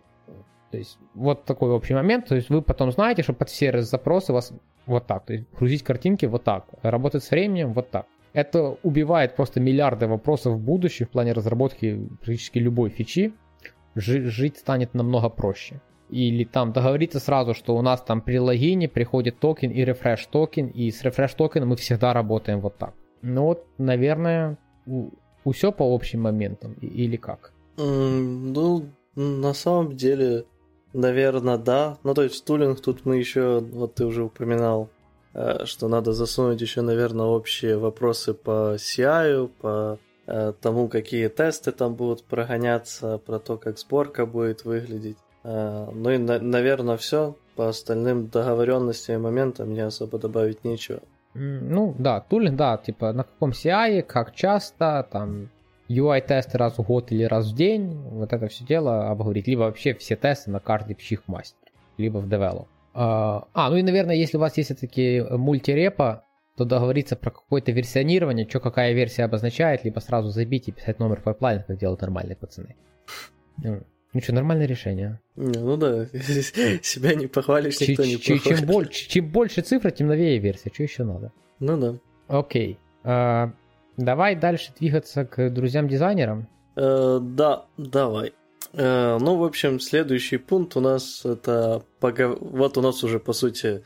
То 0.72 0.78
есть 0.78 0.98
вот 1.14 1.46
такой 1.46 1.70
общий 1.70 1.94
момент, 1.94 2.28
то 2.28 2.36
есть 2.36 2.50
вы 2.50 2.62
потом 2.62 2.92
знаете, 2.92 3.22
что 3.22 3.34
под 3.34 3.50
все 3.50 3.82
запросы 3.82 4.32
у 4.32 4.36
вас 4.36 4.52
вот 4.86 5.06
так, 5.06 5.26
то 5.26 5.34
есть 5.34 5.46
грузить 5.58 5.84
картинки 5.84 6.26
вот 6.26 6.44
так, 6.44 6.66
работать 6.82 7.24
с 7.24 7.32
временем 7.32 7.74
вот 7.74 7.92
так. 7.92 8.08
Это 8.34 8.78
убивает 8.82 9.36
просто 9.36 9.60
миллиарды 9.60 10.08
вопросов 10.08 10.54
в 10.54 10.60
будущем 10.60 11.06
в 11.06 11.10
плане 11.10 11.34
разработки 11.34 12.10
практически 12.22 12.58
любой 12.58 12.90
фичи. 12.90 13.34
Жи- 13.94 14.26
жить 14.26 14.58
станет 14.58 14.96
намного 14.96 15.30
проще. 15.30 15.80
Или 16.10 16.44
там 16.44 16.74
договориться 16.74 17.20
сразу, 17.20 17.54
что 17.54 17.78
у 17.78 17.82
нас 17.84 18.02
там 18.02 18.22
при 18.22 18.40
логине 18.40 18.90
приходит 18.90 19.40
токен 19.40 19.70
и 19.70 19.86
refresh 19.86 20.26
токен, 20.26 20.68
и 20.68 20.90
с 20.90 21.04
refresh 21.04 21.34
токеном 21.36 21.70
мы 21.70 21.76
всегда 21.76 22.14
работаем 22.14 22.60
вот 22.60 22.78
так. 22.78 22.96
Ну 23.22 23.44
вот, 23.44 23.68
наверное, 23.78 24.58
у, 25.44 25.50
у 25.50 25.52
все 25.54 25.72
по 25.72 25.94
общим 25.94 26.22
моментам 26.22 26.74
или 26.82 27.18
как? 27.18 27.52
Ну, 27.78 28.86
на 29.16 29.54
самом 29.54 29.96
деле, 29.96 30.46
наверное, 30.94 31.58
да. 31.58 31.98
Ну, 32.04 32.14
то 32.14 32.24
есть 32.24 32.36
стулинг 32.36 32.82
тут 32.82 33.06
мы 33.06 33.18
еще, 33.18 33.60
вот 33.60 33.96
ты 33.96 34.06
уже 34.06 34.24
упоминал, 34.24 34.90
Э, 35.34 35.66
что 35.66 35.88
надо 35.88 36.14
засунуть 36.14 36.62
еще, 36.62 36.82
наверное, 36.82 37.26
общие 37.26 37.78
вопросы 37.78 38.34
по 38.34 38.76
CI, 38.76 39.50
по 39.62 40.00
э, 40.28 40.54
тому, 40.62 40.88
какие 40.88 41.28
тесты 41.28 41.72
там 41.72 41.96
будут 41.96 42.24
прогоняться, 42.24 43.18
про 43.18 43.40
то, 43.40 43.58
как 43.58 43.80
сборка 43.80 44.26
будет 44.26 44.64
выглядеть. 44.64 45.18
Э, 45.44 45.90
ну 45.92 46.12
и, 46.12 46.18
наверное, 46.18 46.98
все. 46.98 47.36
По 47.56 47.70
остальным 47.70 48.30
договоренностям 48.30 49.16
и 49.16 49.20
моментам 49.20 49.70
мне 49.70 49.86
особо 49.86 50.18
добавить 50.18 50.64
нечего. 50.64 51.02
Ну 51.34 51.96
да, 51.98 52.20
тулинг, 52.22 52.56
да, 52.56 52.78
типа 52.78 53.12
на 53.14 53.24
каком 53.24 53.52
CI, 53.52 54.04
как 54.04 54.34
часто, 54.36 55.08
там 55.12 55.50
UI-тесты 55.90 56.58
раз 56.58 56.78
в 56.78 56.84
год 56.84 57.12
или 57.12 57.24
раз 57.24 57.52
в 57.52 57.56
день, 57.56 57.94
вот 58.10 58.34
это 58.34 58.48
все 58.48 58.64
дело 58.66 59.10
обговорить. 59.10 59.48
Либо 59.48 59.62
вообще 59.62 59.94
все 59.94 60.16
тесты 60.16 60.52
на 60.52 60.60
каждый 60.60 60.96
психмастер, 60.96 61.72
либо 61.98 62.20
в 62.20 62.28
develop. 62.28 62.68
А, 62.94 63.48
а, 63.54 63.70
ну 63.70 63.78
и, 63.78 63.84
наверное, 63.84 64.16
если 64.16 64.38
у 64.38 64.40
вас 64.40 64.58
есть 64.58 64.70
все-таки 64.70 65.22
мультирепа, 65.32 66.24
то 66.56 66.66
договориться 66.66 67.16
про 67.16 67.32
какое-то 67.32 67.72
версионирование, 67.72 68.48
что 68.48 68.60
какая 68.60 68.94
версия 68.94 69.24
обозначает, 69.24 69.84
либо 69.84 70.00
сразу 70.00 70.30
забить 70.30 70.68
и 70.68 70.72
писать 70.72 71.00
номер 71.00 71.22
пайплайна, 71.22 71.64
как 71.64 71.78
делают 71.78 72.02
нормальные 72.02 72.36
пацаны. 72.36 72.76
Ну 74.14 74.22
что, 74.22 74.34
нормальное 74.34 74.68
решение. 74.68 75.20
Не, 75.36 75.60
ну 75.60 75.76
да, 75.76 76.06
себя 76.84 77.16
не 77.16 77.28
похвалишь, 77.28 77.80
никто 77.80 78.04
не 78.06 78.18
похвалит. 78.18 78.44
Чем, 78.44 78.66
больше, 78.68 79.10
чем 79.10 79.28
больше 79.28 79.62
цифр, 79.62 79.92
тем 79.92 80.08
новее 80.08 80.38
версия, 80.38 80.72
что 80.72 80.84
еще 80.84 81.04
надо? 81.04 81.32
Ну 81.60 81.78
да. 81.78 81.96
Окей. 82.28 82.78
А, 83.04 83.52
давай 83.98 84.36
дальше 84.36 84.72
двигаться 84.80 85.26
к 85.26 85.50
друзьям-дизайнерам. 85.50 86.48
Э, 86.76 87.20
да, 87.22 87.66
давай. 87.78 88.34
Э, 88.74 89.18
ну, 89.20 89.38
в 89.38 89.44
общем, 89.44 89.80
следующий 89.80 90.38
пункт 90.38 90.76
у 90.78 90.80
нас 90.80 91.26
это... 91.26 91.84
Погов... 92.00 92.38
Вот 92.40 92.78
у 92.78 92.82
нас 92.82 93.04
уже, 93.04 93.20
по 93.20 93.34
сути, 93.34 93.84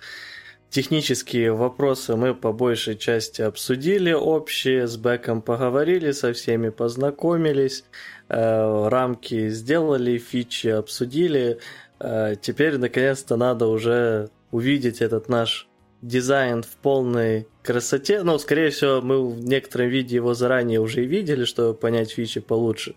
Технические 0.69 1.53
вопросы 1.53 2.15
мы 2.17 2.35
по 2.35 2.51
большей 2.51 2.97
части 2.97 3.41
обсудили 3.41 4.11
общие, 4.11 4.85
с 4.85 4.97
Бэком 4.97 5.41
поговорили, 5.41 6.11
со 6.11 6.33
всеми 6.33 6.69
познакомились, 6.69 7.85
э, 8.27 8.87
рамки 8.89 9.49
сделали, 9.49 10.17
фичи 10.17 10.67
обсудили. 10.67 11.59
Э, 11.99 12.35
теперь, 12.41 12.77
наконец-то, 12.77 13.37
надо 13.37 13.67
уже 13.67 14.29
увидеть 14.51 15.01
этот 15.01 15.29
наш 15.29 15.69
дизайн 16.01 16.63
в 16.63 16.75
полной 16.81 17.47
красоте. 17.63 18.23
Ну, 18.23 18.37
скорее 18.37 18.69
всего, 18.69 19.01
мы 19.01 19.25
в 19.25 19.39
некотором 19.45 19.87
виде 19.87 20.15
его 20.15 20.33
заранее 20.33 20.81
уже 20.81 21.05
видели, 21.05 21.45
чтобы 21.45 21.73
понять 21.75 22.11
фичи 22.11 22.41
получше. 22.41 22.95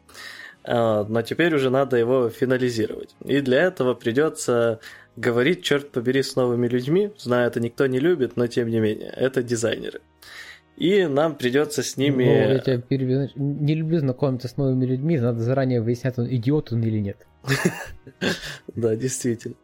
Э, 0.65 1.05
но 1.09 1.23
теперь 1.23 1.55
уже 1.55 1.71
надо 1.71 1.97
его 1.97 2.29
финализировать. 2.31 3.15
И 3.25 3.41
для 3.41 3.63
этого 3.63 3.95
придется 3.95 4.81
говорить, 5.17 5.63
черт 5.63 5.91
побери, 5.91 6.23
с 6.23 6.37
новыми 6.37 6.69
людьми. 6.69 7.13
Знаю, 7.19 7.49
это 7.49 7.61
никто 7.61 7.87
не 7.87 7.99
любит, 7.99 8.37
но 8.37 8.47
тем 8.47 8.69
не 8.69 8.81
менее, 8.81 9.13
это 9.17 9.43
дизайнеры. 9.43 10.01
И 10.77 11.05
нам 11.07 11.35
придется 11.35 11.83
с 11.83 11.97
ними... 11.99 12.25
Ну, 12.25 12.53
я 12.55 12.59
тебя 12.59 12.79
перебью. 12.81 13.29
Не 13.37 13.75
люблю 13.75 13.99
знакомиться 13.99 14.49
с 14.49 14.57
новыми 14.57 14.87
людьми, 14.87 15.19
надо 15.19 15.41
заранее 15.41 15.83
выяснять, 15.83 16.19
он 16.19 16.27
идиот 16.27 16.73
он 16.73 16.83
или 16.83 16.99
нет. 16.99 17.27
Да, 18.75 18.95
действительно. 18.97 19.57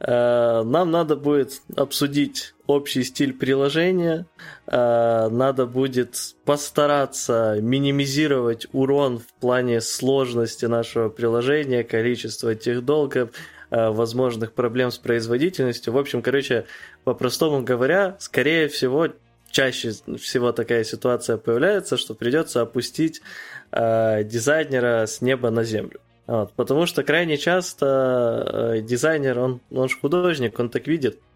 Э, 0.00 0.62
нам 0.64 0.90
надо 0.90 1.16
будет 1.16 1.60
обсудить 1.76 2.54
общий 2.66 3.02
стиль 3.02 3.32
приложения, 3.34 4.26
э, 4.66 5.28
надо 5.28 5.66
будет 5.66 6.16
постараться 6.44 7.58
минимизировать 7.60 8.66
урон 8.72 9.18
в 9.18 9.32
плане 9.40 9.80
сложности 9.80 10.66
нашего 10.66 11.08
приложения, 11.08 11.84
количества 11.84 12.54
техдолгов, 12.54 13.30
Э, 13.30 13.53
возможных 13.70 14.52
проблем 14.52 14.90
с 14.90 14.98
производительностью. 14.98 15.92
В 15.92 15.98
общем, 15.98 16.22
короче, 16.22 16.66
по-простому 17.04 17.62
говоря, 17.62 18.16
скорее 18.18 18.68
всего, 18.68 19.08
чаще 19.54 19.92
всего 20.18 20.52
такая 20.52 20.84
ситуация 20.84 21.36
появляется, 21.36 21.96
что 21.96 22.14
придется 22.14 22.60
опустить 22.60 23.22
э, 23.70 24.24
дизайнера 24.24 25.06
с 25.06 25.20
неба 25.20 25.50
на 25.50 25.62
землю. 25.62 26.00
Вот, 26.26 26.52
потому 26.54 26.86
что 26.86 27.02
крайне 27.02 27.36
часто 27.36 28.74
э, 28.76 28.80
дизайнер, 28.80 29.38
он, 29.38 29.60
он 29.70 29.88
же 29.88 29.96
художник, 29.98 30.58
он 30.58 30.70
так 30.70 30.86
видит, 30.86 31.16
э, 31.16 31.33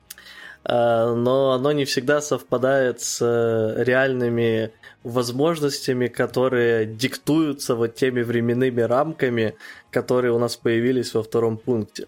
но 0.69 1.53
оно 1.53 1.73
не 1.73 1.87
всегда 1.87 2.21
совпадает 2.21 3.01
с 3.01 3.21
э, 3.23 3.83
реальными 3.83 4.71
возможностями, 5.03 6.09
которые 6.09 6.85
диктуются 6.85 7.75
вот 7.75 7.95
теми 7.95 8.23
временными 8.23 8.83
рамками, 8.83 9.55
которые 9.91 10.33
у 10.33 10.39
нас 10.39 10.57
появились 10.57 11.15
во 11.15 11.23
втором 11.23 11.57
пункте. 11.57 12.07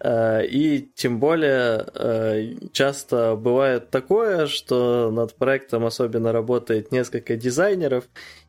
Э, 0.00 0.44
и 0.44 0.90
тем 0.94 1.18
более 1.18 1.86
э, 1.94 2.54
часто 2.72 3.34
бывает 3.34 3.90
такое, 3.90 4.46
что 4.46 5.10
над 5.10 5.34
проектом 5.34 5.86
особенно 5.86 6.32
работает 6.32 6.92
несколько 6.92 7.36
дизайнеров, 7.36 8.04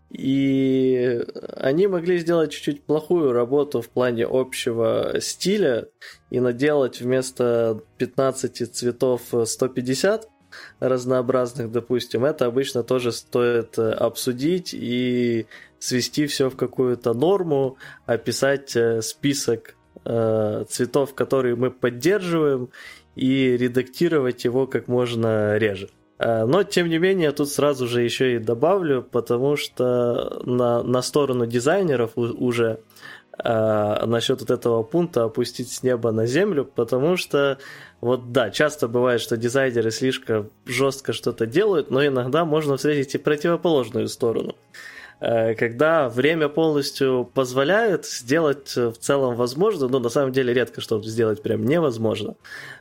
и 0.10 1.22
они 1.56 1.88
могли 1.88 2.18
сделать 2.20 2.52
чуть-чуть 2.52 2.84
плохую 2.84 3.34
работу 3.34 3.82
в 3.82 3.90
плане 3.90 4.26
общего 4.26 5.16
стиля 5.20 5.90
и 6.30 6.40
наделать 6.40 7.02
вместо 7.02 7.82
15 7.98 8.74
цветов 8.74 9.22
150 9.46 10.30
разнообразных, 10.80 11.72
допустим, 11.72 12.24
это 12.24 12.46
обычно 12.46 12.84
тоже 12.84 13.12
стоит 13.12 13.78
обсудить 13.78 14.74
и 14.74 15.46
свести 15.80 16.26
все 16.26 16.50
в 16.50 16.56
какую-то 16.56 17.14
норму, 17.14 17.78
описать 18.06 18.76
список 19.02 19.76
э, 20.06 20.66
цветов, 20.70 21.14
которые 21.14 21.56
мы 21.56 21.70
поддерживаем, 21.70 22.70
и 23.18 23.58
редактировать 23.58 24.46
его 24.46 24.68
как 24.68 24.88
можно 24.88 25.58
реже. 25.58 25.90
Э, 26.20 26.46
но, 26.46 26.64
тем 26.64 26.90
не 26.90 26.98
менее, 26.98 27.32
тут 27.32 27.50
сразу 27.50 27.88
же 27.88 28.02
еще 28.02 28.36
и 28.36 28.40
добавлю, 28.40 29.04
потому 29.04 29.56
что 29.56 30.42
на, 30.46 30.84
на 30.84 31.02
сторону 31.02 31.46
дизайнеров 31.46 32.12
уже 32.16 32.80
э, 33.38 34.06
насчет 34.06 34.42
вот 34.42 34.52
этого 34.52 34.84
пункта 34.84 35.26
опустить 35.26 35.72
с 35.72 35.84
неба 35.84 36.12
на 36.12 36.26
землю, 36.26 36.66
потому 36.66 37.18
что 37.18 37.58
вот 38.02 38.32
да, 38.32 38.50
часто 38.50 38.88
бывает, 38.88 39.22
что 39.22 39.38
дизайнеры 39.38 39.92
слишком 39.92 40.50
жестко 40.66 41.14
что-то 41.14 41.46
делают, 41.46 41.92
но 41.92 42.06
иногда 42.06 42.46
можно 42.46 42.78
встретить 42.78 43.16
и 43.16 43.18
противоположную 43.18 44.08
сторону. 44.08 44.56
Э, 44.74 44.97
когда 45.20 46.10
время 46.10 46.48
полностью 46.48 47.30
позволяет 47.34 48.06
сделать 48.06 48.78
э, 48.78 48.90
в 48.90 48.98
целом 49.00 49.36
возможно, 49.36 49.88
ну, 49.88 50.00
на 50.00 50.10
самом 50.10 50.32
деле 50.32 50.54
редко 50.54 50.80
что 50.80 51.02
сделать 51.02 51.42
прям 51.42 51.66
невозможно, 51.66 52.36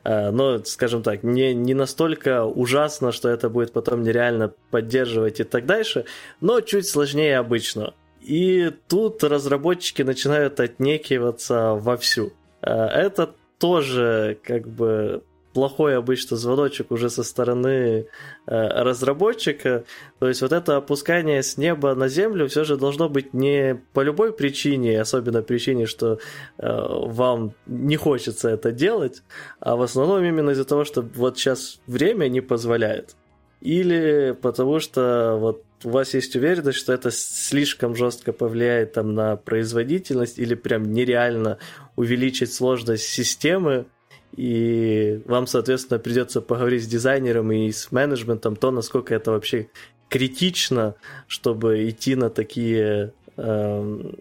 э, 0.05 0.31
но, 0.31 0.63
скажем 0.65 1.03
так, 1.03 1.23
не, 1.23 1.55
не 1.55 1.73
настолько 1.73 2.45
ужасно, 2.45 3.11
что 3.11 3.31
это 3.31 3.49
будет 3.49 3.73
потом 3.73 4.03
нереально 4.03 4.53
поддерживать 4.71 5.41
и 5.41 5.45
так 5.45 5.65
дальше, 5.65 6.05
но 6.41 6.61
чуть 6.61 6.87
сложнее 6.87 7.39
обычно. 7.39 7.95
И 8.21 8.71
тут 8.89 9.25
разработчики 9.25 10.03
начинают 10.03 10.61
отнекиваться 10.61 11.75
вовсю. 11.75 12.33
Это 12.61 13.31
тоже 13.59 14.39
как 14.43 14.69
бы 14.69 15.23
плохой 15.57 15.97
обычно 15.97 16.37
звоночек 16.37 16.91
уже 16.91 17.09
со 17.09 17.25
стороны 17.25 17.71
э, 17.71 18.05
разработчика. 18.47 19.85
То 20.19 20.29
есть 20.29 20.43
вот 20.43 20.53
это 20.53 20.77
опускание 20.77 21.43
с 21.43 21.57
неба 21.57 21.95
на 21.95 22.09
землю 22.09 22.47
все 22.47 22.65
же 22.65 22.77
должно 22.77 23.09
быть 23.09 23.33
не 23.33 23.81
по 23.95 24.03
любой 24.03 24.35
причине, 24.35 25.01
особенно 25.01 25.41
причине, 25.41 25.87
что 25.87 26.19
э, 26.19 26.19
вам 26.59 27.55
не 27.65 27.97
хочется 27.97 28.51
это 28.51 28.71
делать, 28.71 29.23
а 29.59 29.77
в 29.77 29.81
основном 29.81 30.23
именно 30.23 30.51
из-за 30.51 30.67
того, 30.67 30.85
что 30.85 31.01
вот 31.01 31.39
сейчас 31.39 31.81
время 31.87 32.29
не 32.29 32.43
позволяет. 32.43 33.17
Или 33.63 34.37
потому 34.43 34.79
что 34.79 35.39
вот 35.41 35.63
у 35.85 35.89
вас 35.89 36.13
есть 36.13 36.37
уверенность, 36.37 36.77
что 36.77 36.93
это 36.93 37.11
слишком 37.11 37.97
жестко 37.97 38.35
повлияет 38.35 38.93
там 38.93 39.15
на 39.15 39.37
производительность 39.37 40.39
или 40.39 40.55
прям 40.55 40.93
нереально 40.93 41.57
увеличить 41.97 42.53
сложность 42.53 43.05
системы, 43.05 43.87
и 44.33 45.23
вам, 45.27 45.47
соответственно, 45.47 45.99
придется 45.99 46.41
поговорить 46.41 46.85
с 46.85 46.87
дизайнером 46.87 47.53
и 47.53 47.71
с 47.71 47.91
менеджментом, 47.93 48.57
то, 48.57 48.71
насколько 48.71 49.15
это 49.15 49.31
вообще 49.31 49.69
критично, 50.09 50.95
чтобы 51.27 51.89
идти 51.89 52.15
на 52.15 52.31
такие, 52.31 53.13
эм, 53.37 54.17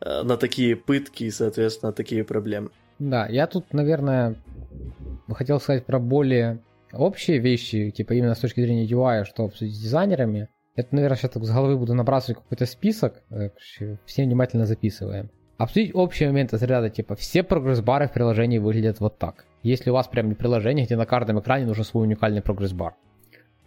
э, 0.00 0.22
на 0.22 0.36
такие 0.36 0.76
пытки 0.76 1.24
и, 1.24 1.30
соответственно, 1.30 1.92
такие 1.92 2.24
проблемы. 2.24 2.70
Да, 2.98 3.26
я 3.26 3.46
тут, 3.46 3.72
наверное, 3.72 4.36
хотел 5.32 5.60
сказать 5.60 5.86
про 5.86 5.98
более 5.98 6.60
общие 6.92 7.38
вещи, 7.38 7.90
типа 7.90 8.14
именно 8.14 8.34
с 8.34 8.40
точки 8.40 8.60
зрения 8.60 8.86
UI, 8.86 9.24
что 9.24 9.44
обсудить 9.44 9.76
с 9.76 9.80
дизайнерами. 9.80 10.48
Это, 10.76 10.94
наверное, 10.94 11.16
сейчас 11.16 11.32
так 11.32 11.44
с 11.44 11.50
головы 11.50 11.76
буду 11.76 11.94
набрасывать 11.94 12.38
какой-то 12.42 12.66
список, 12.66 13.22
э, 13.30 13.50
все 14.06 14.24
внимательно 14.24 14.66
записываем. 14.66 15.30
Обсудить 15.60 15.94
общие 15.94 16.30
моменты 16.30 16.56
из 16.56 16.62
ряда 16.62 16.88
типа 16.88 17.16
все 17.16 17.42
прогресс-бары 17.42 18.08
в 18.08 18.12
приложении 18.12 18.56
выглядят 18.56 18.98
вот 18.98 19.18
так. 19.18 19.44
Если 19.62 19.90
у 19.90 19.92
вас 19.92 20.08
прям 20.08 20.34
приложение, 20.34 20.86
где 20.86 20.96
на 20.96 21.04
каждом 21.04 21.38
экране 21.38 21.66
нужен 21.66 21.84
свой 21.84 22.04
уникальный 22.06 22.40
прогресс-бар. 22.40 22.94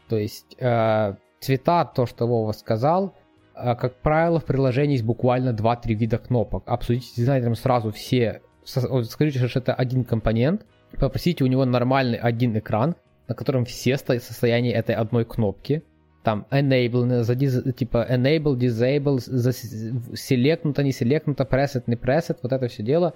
То 0.10 0.18
есть 0.18 0.56
э, 0.60 1.14
цвета, 1.40 1.86
то, 1.86 2.08
что 2.08 2.26
Вова 2.26 2.52
сказал, 2.54 3.14
э, 3.54 3.76
как 3.76 3.98
правило, 3.98 4.40
в 4.40 4.46
приложении 4.46 4.94
есть 4.94 5.06
буквально 5.06 5.52
2-3 5.52 5.94
вида 5.94 6.18
кнопок. 6.18 6.64
Обсудите 6.66 7.06
с 7.06 7.14
дизайнером 7.14 7.54
сразу 7.54 7.92
все, 7.92 8.42
скажите, 8.64 9.48
что 9.48 9.60
это 9.60 9.76
один 9.76 10.04
компонент, 10.04 10.66
попросите 11.00 11.44
у 11.44 11.48
него 11.48 11.64
нормальный 11.64 12.18
один 12.18 12.58
экран, 12.58 12.96
на 13.28 13.36
котором 13.36 13.66
все 13.66 13.98
состояния 13.98 14.74
этой 14.74 14.96
одной 14.96 15.26
кнопки, 15.26 15.84
там 16.24 16.46
enable, 16.52 17.74
типа 17.74 18.08
enable, 18.10 18.56
disable, 18.56 19.20
selectнуто, 19.20 20.84
не 20.84 20.92
selectнуто, 20.92 21.44
preset, 21.44 21.84
не 21.88 21.96
preset, 21.96 22.38
вот 22.42 22.52
это 22.52 22.68
все 22.68 22.84
дело. 22.84 23.14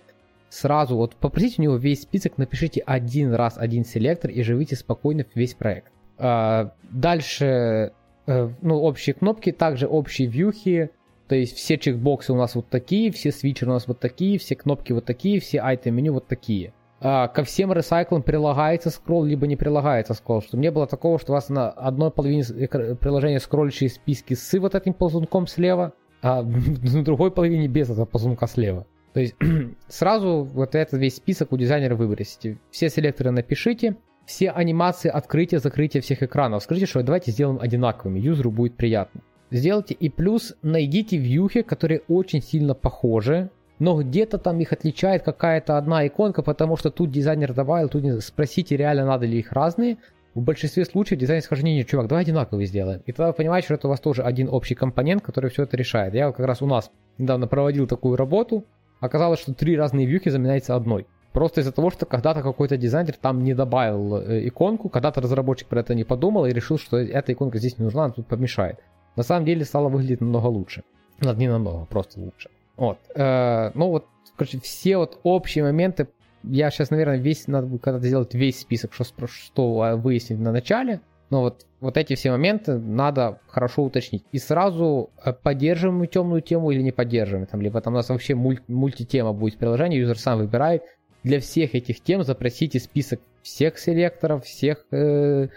сразу 0.49 0.95
вот 0.95 1.16
попросите 1.16 1.55
у 1.60 1.64
него 1.64 1.76
весь 1.76 2.03
список, 2.03 2.38
напишите 2.38 2.82
один 2.82 3.34
раз 3.34 3.58
один 3.58 3.86
селектор 3.86 4.32
и 4.32 4.41
живите 4.43 4.76
спокойно 4.76 5.24
в 5.24 5.36
весь 5.36 5.53
проект. 5.53 5.91
А, 6.18 6.74
дальше, 6.89 7.91
э, 8.28 8.49
ну, 8.62 8.76
общие 8.76 9.14
кнопки, 9.14 9.51
также 9.51 9.88
общие 9.88 10.28
вьюхи, 10.28 10.89
то 11.28 11.36
есть 11.36 11.55
все 11.55 11.78
чекбоксы 11.78 12.32
у 12.32 12.38
нас 12.38 12.55
вот 12.55 12.70
такие, 12.70 13.12
все 13.12 13.32
свитчеры 13.32 13.72
у 13.72 13.74
нас 13.74 13.88
вот 13.88 13.99
такие, 13.99 14.39
все 14.39 14.55
кнопки 14.55 14.93
вот 14.93 15.05
такие, 15.05 15.39
все 15.39 15.60
айтем 15.60 15.95
меню 15.95 16.14
вот 16.14 16.28
такие. 16.28 16.74
А, 17.00 17.28
ко 17.28 17.43
всем 17.43 17.72
ресайклам 17.74 18.24
прилагается 18.24 18.89
скролл, 18.89 19.26
либо 19.26 19.45
не 19.45 19.56
прилагается 19.56 20.14
скролл. 20.14 20.41
Чтобы 20.41 20.64
не 20.64 20.72
было 20.72 20.88
такого, 20.88 21.20
что 21.20 21.32
у 21.32 21.36
вас 21.36 21.50
на 21.50 21.70
одной 21.70 22.12
половине 22.12 22.43
приложения 22.43 23.39
скроллящие 23.39 23.89
списки 23.89 24.34
с 24.34 24.58
вот 24.58 24.74
этим 24.74 24.93
ползунком 24.93 25.48
слева, 25.48 25.93
а 26.22 26.41
на 26.43 27.04
другой 27.04 27.32
половине 27.32 27.68
без 27.68 27.89
этого 27.89 28.06
ползунка 28.06 28.48
слева. 28.48 28.88
То 29.14 29.20
есть 29.20 29.36
сразу 29.88 30.43
вот 30.43 30.76
этот 30.76 31.00
весь 31.00 31.16
список 31.16 31.52
у 31.52 31.58
дизайнера 31.58 31.95
выбросите. 31.95 32.58
Все 32.72 32.89
селекторы 32.89 33.32
напишите, 33.32 33.98
все 34.26 34.50
анимации 34.50 35.10
открытия, 35.10 35.60
закрытия 35.60 36.02
всех 36.02 36.24
экранов. 36.24 36.64
Скажите, 36.64 36.88
что 36.88 37.04
давайте 37.04 37.32
сделаем 37.32 37.60
одинаковыми, 37.62 38.20
юзеру 38.20 38.52
будет 38.52 38.76
приятно. 38.76 39.22
Сделайте 39.50 39.93
и 39.93 40.10
плюс 40.10 40.56
найдите 40.62 41.16
вьюхи, 41.16 41.62
которые 41.62 42.02
очень 42.10 42.41
сильно 42.41 42.74
похожи, 42.74 43.50
но 43.80 44.02
где-то 44.02 44.38
там 44.38 44.60
их 44.60 44.74
отличает 44.74 45.24
какая-то 45.24 45.78
одна 45.78 46.06
иконка, 46.08 46.42
потому 46.42 46.78
что 46.78 46.90
тут 46.90 47.12
дизайнер 47.12 47.54
добавил, 47.54 47.90
тут 47.90 48.04
не... 48.04 48.20
спросите, 48.22 48.76
реально 48.76 49.06
надо 49.06 49.26
ли 49.26 49.40
их 49.40 49.52
разные. 49.52 49.98
В 50.34 50.42
большинстве 50.42 50.86
случаев 50.86 51.20
не, 51.64 51.76
не, 51.76 51.86
чувак, 51.86 52.08
давай 52.08 52.24
одинаковые 52.24 52.68
сделаем. 52.68 53.02
И 53.06 53.12
тогда 53.12 53.28
вы 53.28 53.34
понимаете, 53.34 53.66
что 53.66 53.74
это 53.76 53.88
у 53.88 53.90
вас 53.90 54.00
тоже 54.00 54.22
один 54.22 54.50
общий 54.50 54.76
компонент, 54.76 55.24
который 55.24 55.50
все 55.50 55.64
это 55.64 55.76
решает. 55.78 56.14
Я 56.14 56.32
как 56.32 56.46
раз 56.46 56.62
у 56.62 56.68
нас 56.68 56.92
недавно 57.18 57.48
проводил 57.48 57.88
такую 57.88 58.18
работу, 58.18 58.64
оказалось, 59.00 59.40
что 59.40 59.54
три 59.54 59.76
разные 59.76 60.06
вьюхи 60.06 60.30
заменяются 60.30 60.76
одной. 60.76 61.08
Просто 61.34 61.62
из-за 61.62 61.72
того, 61.72 61.92
что 61.92 62.06
когда-то 62.06 62.42
какой-то 62.42 62.78
дизайнер 62.78 63.16
там 63.16 63.44
не 63.44 63.54
добавил 63.54 64.18
э, 64.18 64.48
иконку, 64.48 64.90
когда-то 64.90 65.22
разработчик 65.22 65.68
про 65.68 65.82
это 65.82 65.94
не 65.94 66.04
подумал 66.04 66.46
и 66.46 66.52
решил, 66.52 66.78
что 66.80 66.98
эта 66.98 67.34
иконка 67.34 67.60
здесь 67.60 67.78
не 67.78 67.84
нужна, 67.84 68.06
она 68.06 68.14
тут 68.14 68.28
помешает. 68.28 68.80
На 69.16 69.24
самом 69.24 69.46
деле 69.46 69.66
стало 69.66 69.90
выглядеть 69.90 70.22
намного 70.22 70.48
лучше. 70.48 70.84
Не 71.22 71.48
намного, 71.48 71.86
просто 71.86 72.20
лучше. 72.20 72.50
Вот. 72.78 73.00
Э, 73.16 73.72
ну 73.74 73.90
вот, 73.90 74.06
короче, 74.36 74.60
все 74.60 74.98
вот 74.98 75.20
общие 75.24 75.64
моменты, 75.64 76.08
я 76.44 76.70
сейчас, 76.70 76.92
наверное, 76.92 77.18
весь, 77.18 77.48
надо 77.48 77.68
будет 77.68 77.82
когда-то 77.82 78.08
сделать 78.08 78.34
весь 78.34 78.60
список, 78.60 78.94
что, 78.94 79.04
что 79.28 79.82
а, 79.82 79.96
выяснить 79.96 80.40
на 80.40 80.52
начале, 80.52 81.02
но 81.30 81.42
вот, 81.42 81.66
вот 81.82 81.98
эти 81.98 82.16
все 82.16 82.32
моменты 82.32 82.78
надо 82.78 83.40
хорошо 83.48 83.84
уточнить. 83.84 84.24
И 84.32 84.38
сразу 84.38 85.10
э, 85.24 85.34
поддерживаем 85.34 86.00
мы 86.00 86.08
темную 86.08 86.42
тему 86.42 86.72
или 86.72 86.82
не 86.82 86.92
поддерживаем, 86.92 87.48
там, 87.48 87.62
либо 87.62 87.82
там 87.82 87.94
у 87.94 87.98
нас 87.98 88.10
вообще 88.10 88.36
муль, 88.36 88.60
мультитема 88.68 89.34
будет 89.34 89.56
в 89.56 89.58
приложении, 89.58 89.98
юзер 89.98 90.18
сам 90.18 90.40
выбирает. 90.40 90.84
Для 91.24 91.40
всех 91.42 91.76
этих 91.76 92.00
тем 92.00 92.24
запросите 92.24 92.80
список 92.80 93.20
всех 93.42 93.78
селекторов, 93.80 94.46
всех 94.46 94.86
э, 94.92 95.48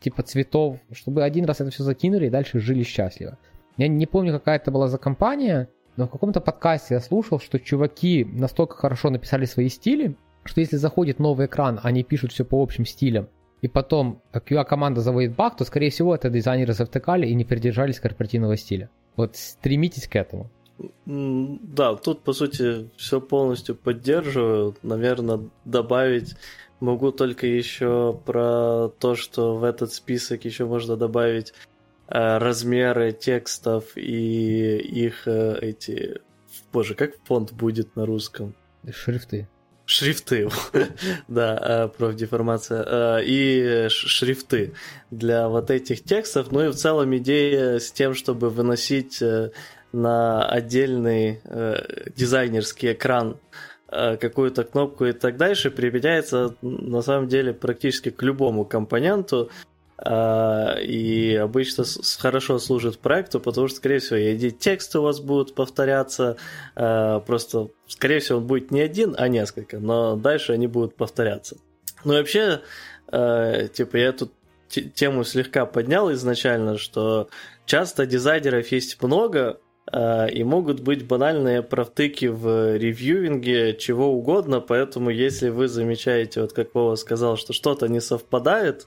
типа 0.00 0.22
цветов, 0.22 0.78
чтобы 0.92 1.22
один 1.22 1.44
раз 1.44 1.60
это 1.60 1.70
все 1.70 1.84
закинули 1.84 2.26
и 2.26 2.30
дальше 2.30 2.58
жили 2.58 2.82
счастливо. 2.82 3.38
Я 3.76 3.88
не 3.88 4.06
помню, 4.06 4.32
какая 4.32 4.56
это 4.56 4.70
была 4.70 4.88
за 4.88 4.98
компания, 4.98 5.68
но 6.00 6.06
в 6.06 6.10
каком-то 6.10 6.40
подкасте 6.40 6.94
я 6.94 7.00
слушал, 7.00 7.38
что 7.38 7.60
чуваки 7.60 8.24
настолько 8.24 8.74
хорошо 8.74 9.10
написали 9.10 9.44
свои 9.44 9.68
стили, 9.68 10.16
что 10.44 10.62
если 10.62 10.76
заходит 10.76 11.18
новый 11.18 11.44
экран, 11.44 11.78
они 11.82 12.02
пишут 12.02 12.32
все 12.32 12.46
по 12.46 12.62
общим 12.62 12.86
стилям, 12.86 13.28
и 13.60 13.68
потом 13.68 14.22
QA-команда 14.32 15.02
заводит 15.02 15.36
баг, 15.36 15.58
то, 15.58 15.64
скорее 15.64 15.90
всего, 15.90 16.14
это 16.14 16.30
дизайнеры 16.30 16.72
завтыкали 16.72 17.26
и 17.26 17.34
не 17.34 17.44
придержались 17.44 18.00
корпоративного 18.00 18.56
стиля. 18.56 18.88
Вот 19.16 19.36
стремитесь 19.36 20.08
к 20.08 20.16
этому. 20.16 20.50
Да, 21.04 21.94
тут, 21.96 22.22
по 22.22 22.32
сути, 22.32 22.88
все 22.96 23.20
полностью 23.20 23.74
поддерживаю. 23.74 24.74
Наверное, 24.82 25.40
добавить 25.66 26.34
могу 26.80 27.12
только 27.12 27.46
еще 27.46 28.18
про 28.24 28.88
то, 28.98 29.14
что 29.16 29.56
в 29.56 29.64
этот 29.64 29.92
список 29.92 30.46
еще 30.46 30.64
можно 30.64 30.96
добавить 30.96 31.52
размеры 32.10 33.12
текстов 33.12 33.96
и 33.96 34.76
их 34.78 35.28
э, 35.28 35.58
эти... 35.62 36.20
Боже, 36.72 36.94
как 36.94 37.12
фонд 37.24 37.52
будет 37.52 37.94
на 37.94 38.04
русском? 38.04 38.54
Шрифты. 38.92 39.48
Шрифты, 39.86 40.48
да, 41.28 41.58
э, 41.62 41.88
профдеформация. 41.96 43.18
И 43.24 43.88
шрифты 43.88 44.72
для 45.12 45.48
вот 45.48 45.70
этих 45.70 46.02
текстов. 46.02 46.50
Ну 46.50 46.64
и 46.64 46.68
в 46.68 46.74
целом 46.74 47.16
идея 47.16 47.78
с 47.78 47.92
тем, 47.92 48.14
чтобы 48.14 48.50
выносить 48.50 49.22
на 49.92 50.48
отдельный 50.48 51.40
дизайнерский 52.16 52.92
экран 52.92 53.38
какую-то 53.88 54.62
кнопку 54.62 55.06
и 55.06 55.12
так 55.12 55.36
дальше 55.36 55.72
применяется 55.72 56.54
на 56.62 57.02
самом 57.02 57.26
деле 57.26 57.52
практически 57.52 58.10
к 58.10 58.22
любому 58.22 58.64
компоненту, 58.64 59.50
и 60.02 61.38
обычно 61.40 61.84
хорошо 62.18 62.58
служит 62.58 62.98
проекту, 62.98 63.38
потому 63.38 63.68
что, 63.68 63.76
скорее 63.76 63.98
всего, 63.98 64.16
и 64.16 64.50
тексты 64.50 64.98
у 64.98 65.02
вас 65.02 65.20
будут 65.20 65.54
повторяться, 65.54 66.36
а, 66.74 67.20
просто, 67.20 67.68
скорее 67.86 68.20
всего, 68.20 68.38
он 68.38 68.46
будет 68.46 68.70
не 68.70 68.80
один, 68.80 69.14
а 69.18 69.28
несколько, 69.28 69.78
но 69.78 70.16
дальше 70.16 70.52
они 70.52 70.66
будут 70.68 70.96
повторяться. 70.96 71.56
Ну, 72.04 72.14
вообще, 72.14 72.62
а, 73.08 73.68
типа, 73.68 73.96
я 73.96 74.12
тут 74.12 74.32
тему 74.68 75.22
слегка 75.24 75.66
поднял 75.66 76.10
изначально, 76.12 76.78
что 76.78 77.28
часто 77.66 78.06
дизайнеров 78.06 78.68
есть 78.68 79.02
много, 79.02 79.60
и 79.92 80.44
могут 80.44 80.80
быть 80.80 81.04
банальные 81.04 81.64
провтыки 81.64 82.26
в 82.26 82.76
ревьюинге 82.76 83.74
чего 83.74 84.06
угодно, 84.12 84.60
поэтому 84.60 85.10
если 85.10 85.48
вы 85.48 85.66
замечаете, 85.66 86.42
вот 86.42 86.52
как 86.52 86.72
Вова 86.74 86.94
сказал, 86.94 87.36
что 87.36 87.52
что-то 87.52 87.88
не 87.88 88.00
совпадает, 88.00 88.86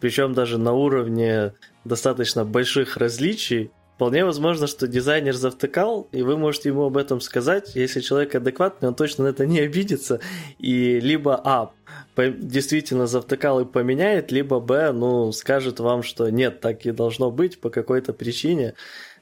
причем 0.00 0.34
даже 0.34 0.58
на 0.58 0.72
уровне 0.72 1.52
достаточно 1.84 2.44
больших 2.44 2.96
различий, 2.96 3.70
вполне 3.96 4.24
возможно, 4.24 4.66
что 4.66 4.86
дизайнер 4.86 5.34
завтыкал, 5.34 6.08
и 6.12 6.22
вы 6.22 6.36
можете 6.36 6.68
ему 6.68 6.84
об 6.84 6.96
этом 6.96 7.20
сказать. 7.20 7.74
Если 7.74 8.00
человек 8.00 8.34
адекватный, 8.34 8.88
он 8.88 8.94
точно 8.94 9.24
на 9.24 9.28
это 9.28 9.46
не 9.46 9.60
обидится. 9.60 10.20
И 10.58 11.00
либо 11.00 11.40
А, 11.42 11.72
действительно 12.16 13.06
завтыкал 13.06 13.60
и 13.60 13.64
поменяет, 13.64 14.30
либо 14.30 14.60
Б, 14.60 14.92
ну, 14.92 15.32
скажет 15.32 15.80
вам, 15.80 16.02
что 16.02 16.28
нет, 16.28 16.60
так 16.60 16.84
и 16.84 16.90
должно 16.90 17.30
быть 17.30 17.60
по 17.60 17.70
какой-то 17.70 18.12
причине. 18.12 18.74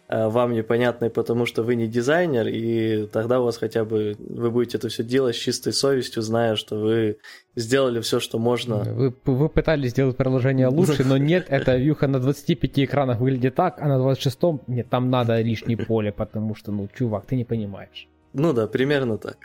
Э, 0.07 0.29
вам 0.29 0.53
непонятной, 0.53 1.09
потому 1.09 1.47
что 1.47 1.63
вы 1.63 1.77
не 1.77 1.87
дизайнер, 1.87 2.47
и 2.47 3.07
тогда 3.07 3.41
у 3.41 3.45
вас 3.45 3.57
хотя 3.57 3.87
бы 3.87 4.17
вы 4.19 4.51
будете 4.51 4.77
это 4.77 4.89
все 4.89 5.03
делать 5.03 5.35
с 5.35 5.39
чистой 5.39 5.73
совестью, 5.73 6.23
зная, 6.23 6.57
что 6.57 6.77
вы 6.77 7.17
сделали 7.57 8.01
все, 8.01 8.21
что 8.21 8.39
можно. 8.39 8.83
Вы, 8.85 9.15
вы 9.25 9.49
пытались 9.49 9.93
сделать 9.93 10.19
приложение 10.19 10.69
лучше, 10.69 11.05
но 11.05 11.17
нет, 11.33 11.47
эта 11.49 11.77
вьюха 11.77 12.07
на 12.07 12.21
25 12.21 12.81
экранах 12.81 13.19
выглядит 13.19 13.55
так, 13.55 13.81
а 13.81 13.89
на 13.89 13.99
26 13.99 14.39
нет, 14.67 14.91
там 14.91 15.09
надо 15.09 15.41
лишнее 15.41 15.79
поле, 15.79 16.13
потому 16.13 16.55
что, 16.55 16.71
ну, 16.71 16.87
чувак, 16.95 17.25
ты 17.25 17.37
не 17.37 17.45
понимаешь. 17.45 18.07
Ну 18.35 18.53
да, 18.53 18.67
примерно 18.67 19.17
так. 19.17 19.39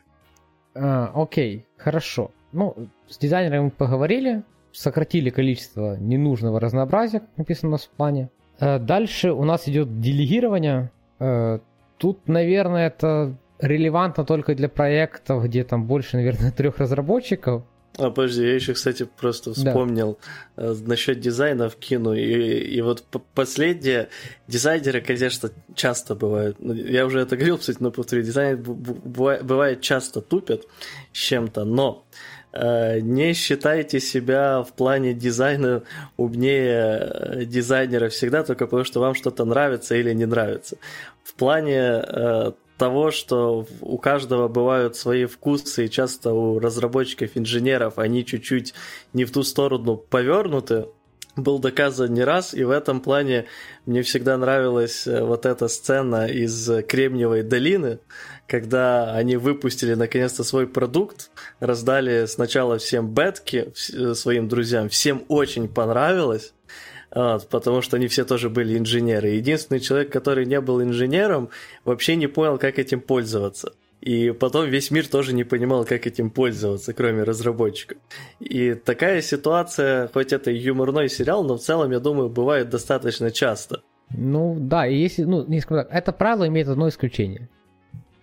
А, 0.76 1.12
окей, 1.16 1.68
хорошо. 1.78 2.32
Ну, 2.52 2.76
с 3.08 3.18
дизайнером 3.18 3.66
мы 3.66 3.72
поговорили, 3.72 4.44
сократили 4.74 5.30
количество 5.30 5.96
ненужного 5.98 6.60
разнообразия, 6.60 7.22
как 7.22 7.38
написано 7.38 7.70
у 7.70 7.72
нас 7.72 7.86
в 7.86 7.92
плане. 7.92 8.30
Э, 8.60 8.80
дальше 8.80 9.32
у 9.32 9.44
нас 9.44 9.68
идет 9.68 10.00
делегирование. 10.00 10.92
Э, 11.20 11.60
тут, 11.98 12.28
наверное, 12.28 12.88
это 12.88 13.36
релевантно 13.60 14.26
только 14.26 14.56
для 14.56 14.70
проектов, 14.70 15.44
где 15.46 15.64
там 15.64 15.86
больше, 15.86 16.18
наверное, 16.18 16.52
трех 16.58 16.78
разработчиков. 16.78 17.64
А, 17.98 18.12
подожди, 18.12 18.44
я 18.44 18.56
еще, 18.56 18.74
кстати, 18.74 19.08
просто 19.20 19.54
вспомнил 19.54 20.20
да. 20.56 20.64
Э, 20.64 20.76
насчет 20.86 21.20
дизайна 21.20 21.70
в 21.70 21.76
кино. 21.76 22.16
И, 22.16 22.60
и 22.60 22.82
вот 22.82 23.04
последние 23.34 24.10
дизайнеры, 24.48 25.02
конечно, 25.02 25.50
часто 25.76 26.16
бывают. 26.16 26.58
Ну, 26.60 26.74
я 26.74 27.06
уже 27.06 27.20
это 27.20 27.36
говорил, 27.36 27.58
кстати, 27.58 27.78
но 27.82 27.92
повторю, 27.92 28.22
дизайнеры 28.24 28.62
бывает 28.64 29.82
часто 29.82 30.22
тупят 30.22 30.64
с 31.12 31.18
чем-то, 31.18 31.66
но 31.66 32.06
не 33.00 33.34
считайте 33.34 34.00
себя 34.00 34.64
в 34.64 34.74
плане 34.74 35.14
дизайна 35.14 35.84
умнее 36.18 37.10
э, 37.10 37.46
дизайнера 37.46 38.10
всегда 38.10 38.44
только 38.44 38.66
потому, 38.66 38.84
что 38.84 39.00
вам 39.00 39.16
что-то 39.16 39.46
нравится 39.46 39.96
или 39.96 40.14
не 40.14 40.26
нравится. 40.26 40.78
В 41.24 41.36
плане 41.36 41.78
э, 41.78 42.52
того, 42.78 43.12
что 43.12 43.66
у 43.82 43.98
каждого 43.98 44.48
бывают 44.48 44.96
свои 44.96 45.26
вкусы, 45.26 45.86
и 45.86 45.90
часто 45.90 46.34
у 46.34 46.60
разработчиков, 46.60 47.32
инженеров 47.36 47.98
они 47.98 48.26
чуть-чуть 48.26 48.74
не 49.14 49.26
в 49.26 49.32
ту 49.32 49.44
сторону 49.44 49.96
повернуты, 49.96 50.88
был 51.44 51.60
доказан 51.60 52.14
не 52.14 52.24
раз, 52.24 52.54
и 52.54 52.64
в 52.64 52.72
этом 52.72 53.02
плане 53.02 53.46
мне 53.86 54.02
всегда 54.02 54.38
нравилась 54.38 55.06
вот 55.06 55.46
эта 55.46 55.68
сцена 55.68 56.28
из 56.28 56.70
Кремниевой 56.88 57.44
долины, 57.44 58.00
когда 58.48 59.14
они 59.14 59.38
выпустили 59.38 59.94
наконец-то 59.94 60.44
свой 60.44 60.68
продукт, 60.68 61.30
раздали 61.60 62.26
сначала 62.26 62.78
всем 62.80 63.14
бетки, 63.14 63.72
э, 63.94 64.14
своим 64.14 64.48
друзьям, 64.48 64.90
всем 64.90 65.24
очень 65.28 65.68
понравилось, 65.68 66.54
вот, 67.12 67.48
потому 67.50 67.82
что 67.82 67.98
они 67.98 68.08
все 68.08 68.26
тоже 68.26 68.50
были 68.50 68.78
инженеры. 68.78 69.30
Единственный 69.30 69.80
человек, 69.80 70.12
который 70.12 70.46
не 70.46 70.60
был 70.62 70.82
инженером, 70.82 71.50
вообще 71.86 72.16
не 72.16 72.28
понял, 72.28 72.58
как 72.58 72.80
этим 72.80 73.02
пользоваться. 73.02 73.74
И 74.10 74.32
потом 74.32 74.68
весь 74.68 74.90
мир 74.90 75.08
тоже 75.08 75.36
не 75.36 75.44
понимал, 75.44 75.86
как 75.86 76.08
этим 76.08 76.32
пользоваться, 76.32 76.94
кроме 76.94 77.22
разработчиков. 77.22 78.00
И 78.40 78.74
такая 78.74 79.22
ситуация, 79.22 80.08
хоть 80.08 80.34
это 80.34 80.50
и 80.50 80.58
юморной 80.58 81.10
сериал, 81.10 81.44
но 81.44 81.58
в 81.58 81.60
целом, 81.60 81.92
я 81.92 82.00
думаю, 82.00 82.28
бывает 82.28 82.70
достаточно 82.70 83.30
часто. 83.30 83.82
Ну 84.18 84.58
да, 84.60 84.88
и 84.88 84.96
если, 84.96 85.26
ну, 85.26 85.46
не 85.46 85.62
скажу 85.62 85.82
так, 85.82 85.90
это 85.92 86.12
правило 86.12 86.48
имеет 86.48 86.68
одно 86.70 86.90
исключение. 86.90 87.50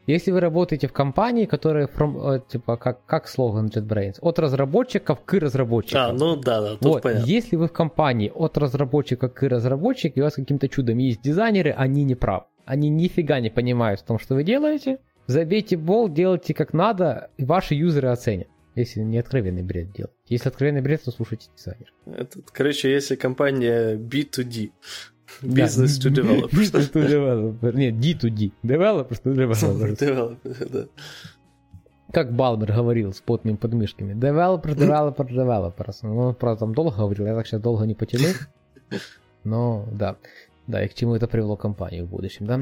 Если 0.08 0.32
вы 0.32 0.40
работаете 0.40 0.88
в 0.88 0.92
компании, 0.92 1.44
которая, 1.46 1.86
from, 1.86 2.34
э, 2.34 2.40
типа, 2.48 2.76
как, 2.76 3.06
как 3.06 3.28
слоган 3.28 3.66
JetBrains, 3.66 4.16
от 4.20 4.40
разработчиков 4.40 5.20
к 5.24 5.34
разработчикам. 5.34 6.00
А, 6.00 6.12
ну 6.12 6.34
да, 6.34 6.62
да, 6.62 6.70
тут 6.70 6.82
вот, 6.82 7.02
понятно. 7.02 7.26
Если 7.26 7.54
вы 7.54 7.68
в 7.68 7.72
компании 7.72 8.32
от 8.34 8.58
разработчика 8.58 9.28
к 9.28 9.40
разработчику, 9.48 10.18
и 10.18 10.20
у 10.22 10.24
вас 10.24 10.34
каким-то 10.34 10.68
чудом 10.68 10.98
есть 10.98 11.22
дизайнеры, 11.22 11.70
они 11.70 12.02
не 12.02 12.16
правы. 12.16 12.46
Они 12.64 12.88
нифига 12.88 13.38
не 13.38 13.50
понимают 13.50 14.00
в 14.00 14.04
том, 14.04 14.18
что 14.18 14.34
вы 14.34 14.42
делаете. 14.42 14.98
Забейте 15.26 15.76
бол, 15.76 16.08
делайте 16.08 16.54
как 16.54 16.72
надо, 16.72 17.30
и 17.36 17.44
ваши 17.44 17.74
юзеры 17.74 18.08
оценят. 18.08 18.48
Если 18.74 19.00
не 19.00 19.18
откровенный 19.18 19.62
бред 19.62 19.92
делать. 19.92 20.12
Если 20.26 20.48
откровенный 20.48 20.82
бред, 20.82 21.02
то 21.02 21.10
слушайте 21.10 21.48
дизайнер. 21.56 21.92
Это, 22.04 22.40
короче, 22.52 22.92
если 22.92 23.16
компания 23.16 23.96
B2D, 23.96 24.70
Business 25.42 25.98
to 25.98 26.10
developers. 26.10 26.50
Business 26.52 26.92
to 26.92 27.06
developers. 27.06 27.76
Нет, 27.76 27.98
D 28.00 28.14
to 28.14 28.30
D. 28.30 28.52
Developers 28.62 29.22
to 29.22 29.34
developers. 29.34 29.98
Developers, 29.98 30.68
да. 30.70 30.86
Как 32.12 32.32
Балмер 32.32 32.72
говорил 32.72 33.12
с 33.12 33.20
потными 33.20 33.56
подмышками. 33.56 34.14
Developer, 34.14 34.74
developer, 34.74 35.28
developers. 35.28 35.98
Ну, 36.02 36.18
он, 36.18 36.34
правда, 36.34 36.60
там 36.60 36.74
долго 36.74 36.96
говорил, 36.96 37.26
я 37.26 37.34
так 37.34 37.46
сейчас 37.46 37.60
долго 37.60 37.84
не 37.84 37.94
потяну. 37.94 38.28
Но, 39.44 39.86
да. 39.92 40.16
Да, 40.66 40.84
и 40.84 40.88
к 40.88 40.94
чему 40.94 41.14
это 41.14 41.26
привело 41.26 41.56
компанию 41.56 42.06
в 42.06 42.08
будущем, 42.08 42.46
да? 42.46 42.60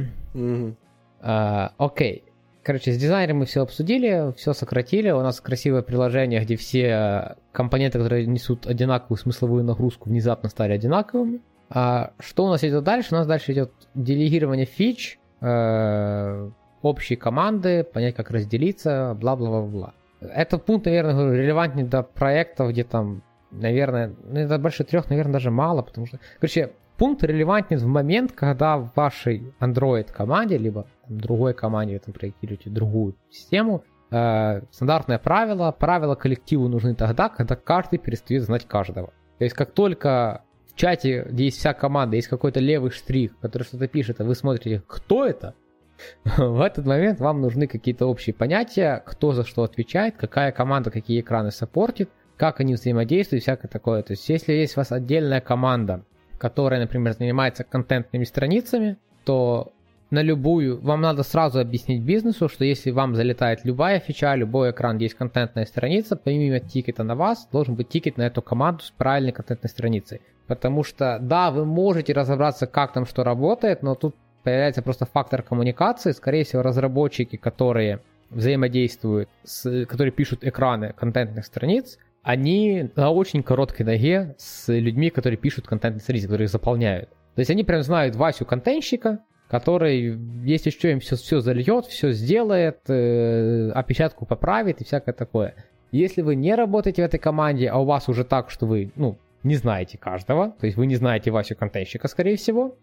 А, 1.20 1.74
окей. 1.78 2.24
Короче, 2.64 2.92
с 2.92 2.96
дизайнером 2.96 3.40
мы 3.40 3.44
все 3.44 3.60
обсудили, 3.60 4.32
все 4.36 4.54
сократили. 4.54 5.10
У 5.10 5.20
нас 5.20 5.38
красивое 5.40 5.82
приложение, 5.82 6.40
где 6.40 6.56
все 6.56 7.36
компоненты, 7.52 7.98
которые 7.98 8.26
несут 8.26 8.66
одинаковую 8.66 9.18
смысловую 9.18 9.64
нагрузку, 9.64 10.08
внезапно 10.08 10.48
стали 10.48 10.72
одинаковыми. 10.72 11.40
А 11.68 12.12
что 12.18 12.46
у 12.46 12.48
нас 12.48 12.64
идет 12.64 12.82
дальше? 12.82 13.14
У 13.14 13.18
нас 13.18 13.26
дальше 13.26 13.52
идет 13.52 13.72
делегирование 13.94 14.64
фич, 14.64 15.18
э, 15.42 16.50
общей 16.80 17.16
команды, 17.16 17.84
понять, 17.84 18.14
как 18.14 18.30
разделиться, 18.30 19.14
бла-бла-бла-бла. 19.20 19.92
Этот 20.22 20.64
пункт, 20.64 20.86
наверное, 20.86 21.32
релевантнее 21.32 21.86
до 21.86 22.02
проектов, 22.02 22.70
где 22.70 22.84
там, 22.84 23.22
наверное, 23.50 24.14
ну, 24.24 24.40
это 24.40 24.58
больше 24.58 24.84
трех, 24.84 25.10
наверное, 25.10 25.34
даже 25.34 25.50
мало, 25.50 25.82
потому 25.82 26.06
что, 26.06 26.18
короче, 26.40 26.70
пункт 26.99 27.22
релевантен 27.22 27.78
в 27.78 27.86
момент, 27.86 28.32
когда 28.32 28.78
в 28.78 28.92
вашей 28.95 29.53
Android 29.61 30.11
команде, 30.12 30.59
либо 30.59 30.86
там, 31.07 31.18
другой 31.18 31.55
команде, 31.55 31.95
вы 31.95 31.99
там 32.01 32.14
проектируете 32.14 32.70
другую 32.70 33.16
систему, 33.30 33.84
э, 34.11 34.62
стандартное 34.70 35.18
правило, 35.18 35.72
правила 35.72 36.14
коллективу 36.14 36.68
нужны 36.68 36.95
тогда, 36.95 37.28
когда 37.28 37.57
каждый 37.57 37.99
перестает 37.99 38.42
знать 38.42 38.66
каждого. 38.66 39.12
То 39.38 39.45
есть 39.45 39.55
как 39.55 39.72
только 39.72 40.45
в 40.72 40.76
чате, 40.76 41.26
где 41.28 41.45
есть 41.45 41.59
вся 41.59 41.74
команда, 41.74 42.16
есть 42.16 42.28
какой-то 42.28 42.61
левый 42.61 42.90
штрих, 42.90 43.38
который 43.40 43.64
что-то 43.64 43.88
пишет, 43.88 44.20
а 44.20 44.24
вы 44.24 44.34
смотрите, 44.34 44.82
кто 44.86 45.26
это, 45.26 45.55
в 46.24 46.61
этот 46.61 46.86
момент 46.86 47.20
вам 47.20 47.40
нужны 47.40 47.66
какие-то 47.66 48.07
общие 48.07 48.34
понятия, 48.34 49.03
кто 49.05 49.32
за 49.32 49.45
что 49.45 49.62
отвечает, 49.62 50.16
какая 50.16 50.53
команда 50.53 50.90
какие 50.90 51.20
экраны 51.20 51.51
саппортит, 51.51 52.11
как 52.36 52.61
они 52.61 52.74
взаимодействуют, 52.74 53.42
всякое 53.42 53.68
такое. 53.68 54.03
То 54.03 54.12
есть, 54.12 54.28
если 54.28 54.53
есть 54.53 54.76
у 54.76 54.80
вас 54.80 54.90
отдельная 54.90 55.40
команда, 55.40 56.05
которая, 56.39 56.80
например, 56.80 57.12
занимается 57.12 57.64
контентными 57.64 58.24
страницами, 58.24 58.97
то 59.24 59.72
на 60.11 60.22
любую, 60.22 60.80
вам 60.80 61.01
надо 61.01 61.22
сразу 61.22 61.59
объяснить 61.59 62.03
бизнесу, 62.03 62.49
что 62.49 62.64
если 62.64 62.91
вам 62.91 63.14
залетает 63.14 63.64
любая 63.64 63.99
фича, 64.01 64.35
любой 64.35 64.70
экран, 64.70 64.97
где 64.97 65.07
есть 65.07 65.16
контентная 65.16 65.66
страница, 65.66 66.16
помимо 66.16 66.61
тикета 66.61 67.03
на 67.03 67.14
вас, 67.14 67.49
должен 67.51 67.74
быть 67.74 67.89
тикет 67.89 68.16
на 68.16 68.22
эту 68.22 68.43
команду 68.43 68.82
с 68.82 68.91
правильной 68.91 69.32
контентной 69.32 69.70
страницей. 69.70 70.20
Потому 70.47 70.85
что, 70.85 71.18
да, 71.20 71.51
вы 71.51 71.64
можете 71.64 72.12
разобраться, 72.12 72.66
как 72.66 72.93
там 72.93 73.07
что 73.07 73.24
работает, 73.24 73.82
но 73.82 73.95
тут 73.95 74.14
появляется 74.43 74.82
просто 74.82 75.07
фактор 75.07 75.43
коммуникации. 75.43 76.12
Скорее 76.12 76.45
всего, 76.45 76.62
разработчики, 76.62 77.37
которые 77.37 78.01
взаимодействуют, 78.30 79.28
с, 79.43 79.87
которые 79.87 80.12
пишут 80.12 80.45
экраны 80.45 80.93
контентных 80.97 81.47
страниц, 81.47 81.99
они 82.24 82.90
на 82.96 83.10
очень 83.10 83.42
короткой 83.42 83.86
ноге 83.86 84.34
с 84.38 84.72
людьми, 84.72 85.10
которые 85.10 85.36
пишут 85.36 85.66
контентные 85.66 86.02
страницы, 86.02 86.26
которые 86.26 86.48
заполняют. 86.48 87.10
То 87.34 87.40
есть 87.40 87.50
они 87.50 87.64
прям 87.64 87.82
знают 87.82 88.16
Васю 88.16 88.46
контентщика, 88.46 89.20
который, 89.48 90.18
если 90.42 90.70
что, 90.70 90.88
им 90.88 91.00
все, 91.00 91.16
все 91.16 91.40
зальет, 91.40 91.84
все 91.84 92.12
сделает, 92.12 92.78
э, 92.88 93.70
опечатку 93.70 94.24
поправит 94.24 94.80
и 94.80 94.84
всякое 94.84 95.12
такое. 95.12 95.54
Если 95.92 96.22
вы 96.22 96.34
не 96.34 96.54
работаете 96.54 97.02
в 97.02 97.04
этой 97.04 97.18
команде, 97.18 97.68
а 97.68 97.78
у 97.78 97.84
вас 97.84 98.08
уже 98.08 98.24
так, 98.24 98.50
что 98.50 98.66
вы, 98.66 98.90
ну, 98.96 99.18
не 99.42 99.56
знаете 99.56 99.98
каждого, 99.98 100.50
то 100.58 100.64
есть 100.66 100.78
вы 100.78 100.86
не 100.86 100.96
знаете 100.96 101.30
Васю 101.30 101.54
контентщика, 101.54 102.08
скорее 102.08 102.36
всего, 102.36 102.76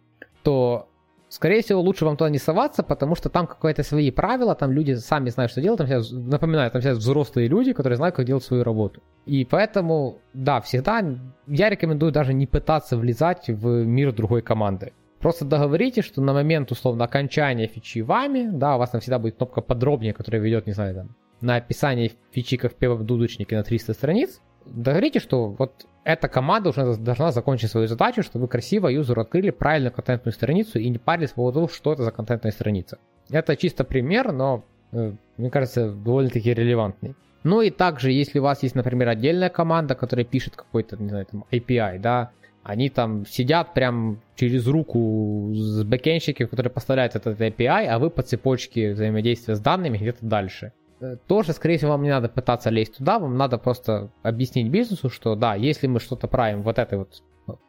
то, 0.44 0.88
скорее 1.32 1.62
всего, 1.62 1.82
лучше 1.82 2.06
вам 2.06 2.18
туда 2.18 2.30
не 2.30 2.38
соваться, 2.38 2.84
потому 2.84 3.16
что 3.16 3.30
там 3.30 3.48
какие-то 3.48 3.84
свои 3.84 4.12
правила, 4.12 4.54
там 4.54 4.72
люди 4.72 4.96
сами 4.96 5.30
знают, 5.30 5.52
что 5.52 5.62
делать, 5.62 5.78
там 5.78 5.88
все, 5.88 6.16
напоминаю, 6.16 6.70
там 6.72 6.82
все 6.82 6.92
взрослые 6.92 7.48
люди, 7.48 7.74
которые 7.74 7.96
знают, 7.96 8.16
как 8.16 8.26
делать 8.26 8.44
свою 8.44 8.64
работу. 8.64 9.02
И 9.26 9.46
поэтому, 9.46 10.20
да, 10.34 10.60
всегда 10.60 11.02
я 11.48 11.70
рекомендую 11.70 12.12
даже 12.12 12.34
не 12.34 12.48
пытаться 12.48 12.98
влезать 12.98 13.48
в 13.48 13.86
мир 13.86 14.12
другой 14.14 14.42
команды. 14.42 14.92
Просто 15.20 15.46
договоритесь, 15.46 16.04
что 16.04 16.22
на 16.22 16.34
момент, 16.34 16.72
условно, 16.72 17.06
окончания 17.06 17.68
фичи 17.68 18.00
вами, 18.00 18.50
да, 18.52 18.76
у 18.76 18.80
вас 18.80 18.90
там 18.90 19.00
всегда 19.00 19.20
будет 19.20 19.38
кнопка 19.38 19.62
подробнее, 19.62 20.14
которая 20.14 20.42
ведет, 20.42 20.68
не 20.68 20.74
знаю, 20.74 20.96
там, 20.96 21.16
на 21.40 21.56
описание 21.56 22.12
фичи 22.32 22.58
как 22.58 22.74
в 22.74 23.04
дудочнике 23.04 23.56
на 23.56 23.64
300 23.64 23.94
страниц. 23.94 24.42
Договоритесь, 24.66 25.22
что 25.22 25.50
вот 25.50 25.86
эта 26.04 26.28
команда 26.28 26.70
уже 26.70 26.96
должна 26.96 27.32
закончить 27.32 27.70
свою 27.70 27.88
задачу, 27.88 28.24
чтобы 28.24 28.48
красиво 28.48 28.88
юзеру 28.88 29.22
открыли 29.22 29.52
правильную 29.52 29.92
контентную 29.92 30.34
страницу 30.34 30.80
и 30.80 30.90
не 30.90 30.98
парились 30.98 31.30
по 31.30 31.36
поводу, 31.36 31.68
что 31.68 31.94
это 31.94 32.04
за 32.04 32.12
контентная 32.12 32.52
страница. 32.52 32.98
Это 33.30 33.56
чисто 33.56 33.84
пример, 33.84 34.32
но, 34.32 34.64
э, 34.92 35.14
мне 35.38 35.50
кажется, 35.50 35.92
довольно-таки 35.92 36.54
релевантный. 36.54 37.16
Ну 37.44 37.62
и 37.62 37.70
также, 37.70 38.12
если 38.12 38.40
у 38.40 38.44
вас 38.44 38.64
есть, 38.64 38.76
например, 38.76 39.10
отдельная 39.10 39.50
команда, 39.50 39.96
которая 39.96 40.26
пишет 40.26 40.56
какой-то, 40.56 40.98
не 40.98 41.10
знаю, 41.10 41.26
там, 41.26 41.46
API, 41.52 42.00
да, 42.00 42.32
они 42.64 42.90
там 42.90 43.26
сидят 43.26 43.74
прям 43.74 44.22
через 44.36 44.68
руку 44.68 45.52
с 45.54 45.84
бэкенщиков, 45.84 46.50
которые 46.50 46.72
поставляют 46.72 47.16
этот 47.16 47.40
API, 47.40 47.88
а 47.88 47.98
вы 47.98 48.12
по 48.12 48.22
цепочке 48.22 48.94
взаимодействия 48.94 49.56
с 49.56 49.60
данными 49.60 49.98
где-то 49.98 50.26
дальше. 50.26 50.72
Э, 51.02 51.16
тоже, 51.28 51.54
скорее 51.54 51.78
всего, 51.78 51.92
вам 51.92 52.04
не 52.04 52.10
надо 52.10 52.30
пытаться 52.30 52.70
лезть 52.70 52.98
туда, 52.98 53.18
вам 53.18 53.36
надо 53.36 53.58
просто 53.58 54.12
объяснить 54.22 54.70
бизнесу, 54.70 55.10
что 55.10 55.36
да, 55.36 55.56
если 55.56 55.88
мы 55.88 56.00
что-то 56.00 56.28
правим 56.28 56.62
вот 56.62 56.78
этой 56.78 57.00
вот 57.00 57.24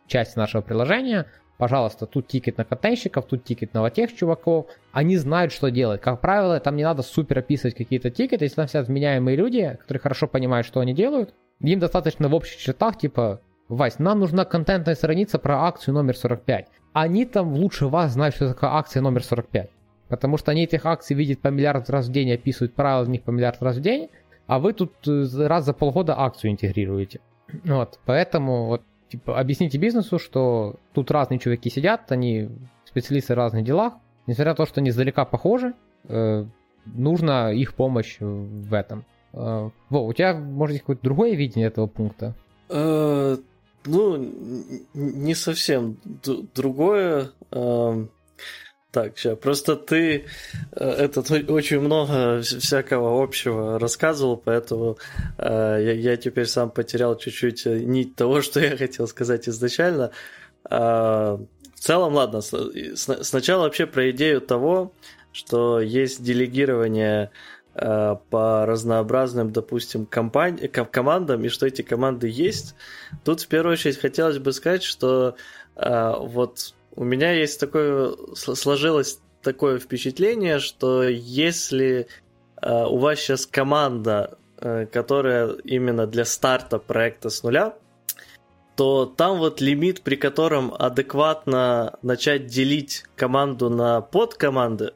части 0.06 0.38
нашего 0.38 0.60
приложения, 0.60 1.26
пожалуйста, 1.56 2.06
тут 2.06 2.28
тикет 2.28 2.58
на 2.58 2.64
контентщиков, 2.64 3.24
тут 3.24 3.44
тикет 3.44 3.72
на 3.72 3.80
вот 3.80 3.94
тех 3.94 4.14
чуваков, 4.14 4.66
они 4.92 5.16
знают, 5.16 5.52
что 5.52 5.70
делать. 5.70 6.02
Как 6.02 6.20
правило, 6.20 6.60
там 6.60 6.76
не 6.76 6.84
надо 6.84 7.02
супер 7.02 7.38
описывать 7.38 7.74
какие-то 7.74 8.10
тикеты, 8.10 8.44
если 8.44 8.56
там 8.56 8.66
все 8.66 8.82
вменяемые 8.82 9.36
люди, 9.36 9.78
которые 9.80 10.02
хорошо 10.02 10.26
понимают, 10.26 10.66
что 10.66 10.80
они 10.80 10.92
делают, 10.92 11.34
им 11.60 11.78
достаточно 11.78 12.28
в 12.28 12.34
общих 12.34 12.58
чертах, 12.58 12.98
типа, 12.98 13.40
Вась, 13.68 13.98
нам 13.98 14.18
нужна 14.18 14.44
контентная 14.44 14.94
страница 14.94 15.38
про 15.38 15.64
акцию 15.64 15.94
номер 15.94 16.14
45. 16.14 16.66
Они 16.92 17.24
там 17.24 17.54
лучше 17.54 17.86
вас 17.86 18.12
знают, 18.12 18.34
что 18.34 18.52
такое 18.52 18.70
акция 18.70 19.00
номер 19.00 19.24
45. 19.24 19.70
Потому 20.12 20.36
что 20.36 20.50
они 20.50 20.64
этих 20.64 20.84
акций 20.84 21.16
видят 21.16 21.40
по 21.40 21.48
миллиард 21.48 21.88
раз 21.88 22.08
в 22.08 22.12
день, 22.12 22.30
описывают 22.32 22.74
правила 22.74 23.02
в 23.02 23.08
них 23.08 23.22
по 23.22 23.30
миллиард 23.30 23.62
раз 23.62 23.78
в 23.78 23.80
день, 23.80 24.10
а 24.46 24.58
вы 24.58 24.74
тут 24.74 24.92
э, 25.08 25.24
раз 25.46 25.64
за 25.64 25.72
полгода 25.72 26.20
акцию 26.20 26.50
интегрируете. 26.50 27.20
Вот, 27.64 27.98
поэтому 28.04 28.66
вот 28.66 28.82
типа, 29.08 29.40
объясните 29.40 29.78
бизнесу, 29.78 30.18
что 30.18 30.76
тут 30.92 31.10
разные 31.10 31.38
чуваки 31.38 31.70
сидят, 31.70 32.12
они 32.12 32.50
специалисты 32.84 33.32
в 33.32 33.38
разных 33.38 33.64
делах, 33.64 33.94
несмотря 34.26 34.52
на 34.52 34.56
то, 34.56 34.66
что 34.66 34.80
они 34.80 34.90
издалека 34.90 35.24
похожи, 35.24 35.72
э, 36.08 36.44
нужна 36.84 37.50
их 37.50 37.72
помощь 37.72 38.18
в 38.20 38.74
этом. 38.74 39.06
Э, 39.32 39.70
Во, 39.88 40.04
у 40.04 40.12
тебя, 40.12 40.34
может, 40.34 40.74
есть 40.74 40.82
какое-то 40.82 41.04
другое 41.04 41.36
видение 41.36 41.68
этого 41.68 41.86
пункта? 41.86 42.34
Э, 42.68 43.38
ну, 43.86 44.30
не 44.92 45.34
совсем 45.34 45.96
другое. 46.54 47.30
Э, 48.92 49.02
так, 49.02 49.18
сейчас. 49.18 49.38
Просто 49.38 49.76
ты 49.76 50.26
э, 50.72 50.84
этот 50.84 51.30
очень 51.50 51.80
много 51.80 52.42
всякого 52.42 53.22
общего 53.22 53.78
рассказывал, 53.78 54.36
поэтому 54.36 54.98
э, 55.38 55.78
я, 55.80 55.92
я 55.92 56.16
теперь 56.16 56.46
сам 56.46 56.70
потерял 56.70 57.16
чуть-чуть 57.16 57.66
э, 57.66 57.78
нить 57.80 58.14
того, 58.16 58.42
что 58.42 58.60
я 58.60 58.76
хотел 58.76 59.08
сказать 59.08 59.48
изначально. 59.48 60.10
Э, 60.70 61.38
в 61.74 61.80
целом, 61.80 62.14
ладно, 62.14 62.42
с, 62.42 62.52
с, 62.52 63.24
сначала 63.24 63.62
вообще 63.64 63.86
про 63.86 64.10
идею 64.10 64.40
того, 64.40 64.92
что 65.32 65.80
есть 65.80 66.22
делегирование 66.22 67.30
э, 67.74 68.16
по 68.28 68.66
разнообразным, 68.66 69.52
допустим, 69.52 70.04
компани- 70.04 70.68
командам, 70.68 71.44
и 71.44 71.48
что 71.48 71.66
эти 71.66 71.80
команды 71.80 72.28
есть. 72.28 72.74
Тут 73.24 73.40
в 73.40 73.48
первую 73.48 73.72
очередь 73.72 73.98
хотелось 73.98 74.38
бы 74.38 74.52
сказать, 74.52 74.82
что 74.82 75.34
э, 75.76 76.12
вот 76.18 76.74
у 76.94 77.04
меня 77.04 77.32
есть 77.32 77.58
такое, 77.60 78.14
сложилось 78.34 79.20
такое 79.42 79.78
впечатление, 79.78 80.58
что 80.58 81.02
если 81.02 82.06
э, 82.60 82.84
у 82.84 82.98
вас 82.98 83.18
сейчас 83.18 83.46
команда, 83.46 84.38
э, 84.58 84.86
которая 84.86 85.48
именно 85.64 86.06
для 86.06 86.24
старта 86.24 86.78
проекта 86.78 87.30
с 87.30 87.42
нуля, 87.42 87.74
то 88.76 89.06
там 89.06 89.38
вот 89.38 89.60
лимит, 89.60 90.02
при 90.02 90.16
котором 90.16 90.72
адекватно 90.78 91.98
начать 92.02 92.46
делить 92.46 93.04
команду 93.16 93.68
на 93.68 94.00
подкоманды, 94.00 94.92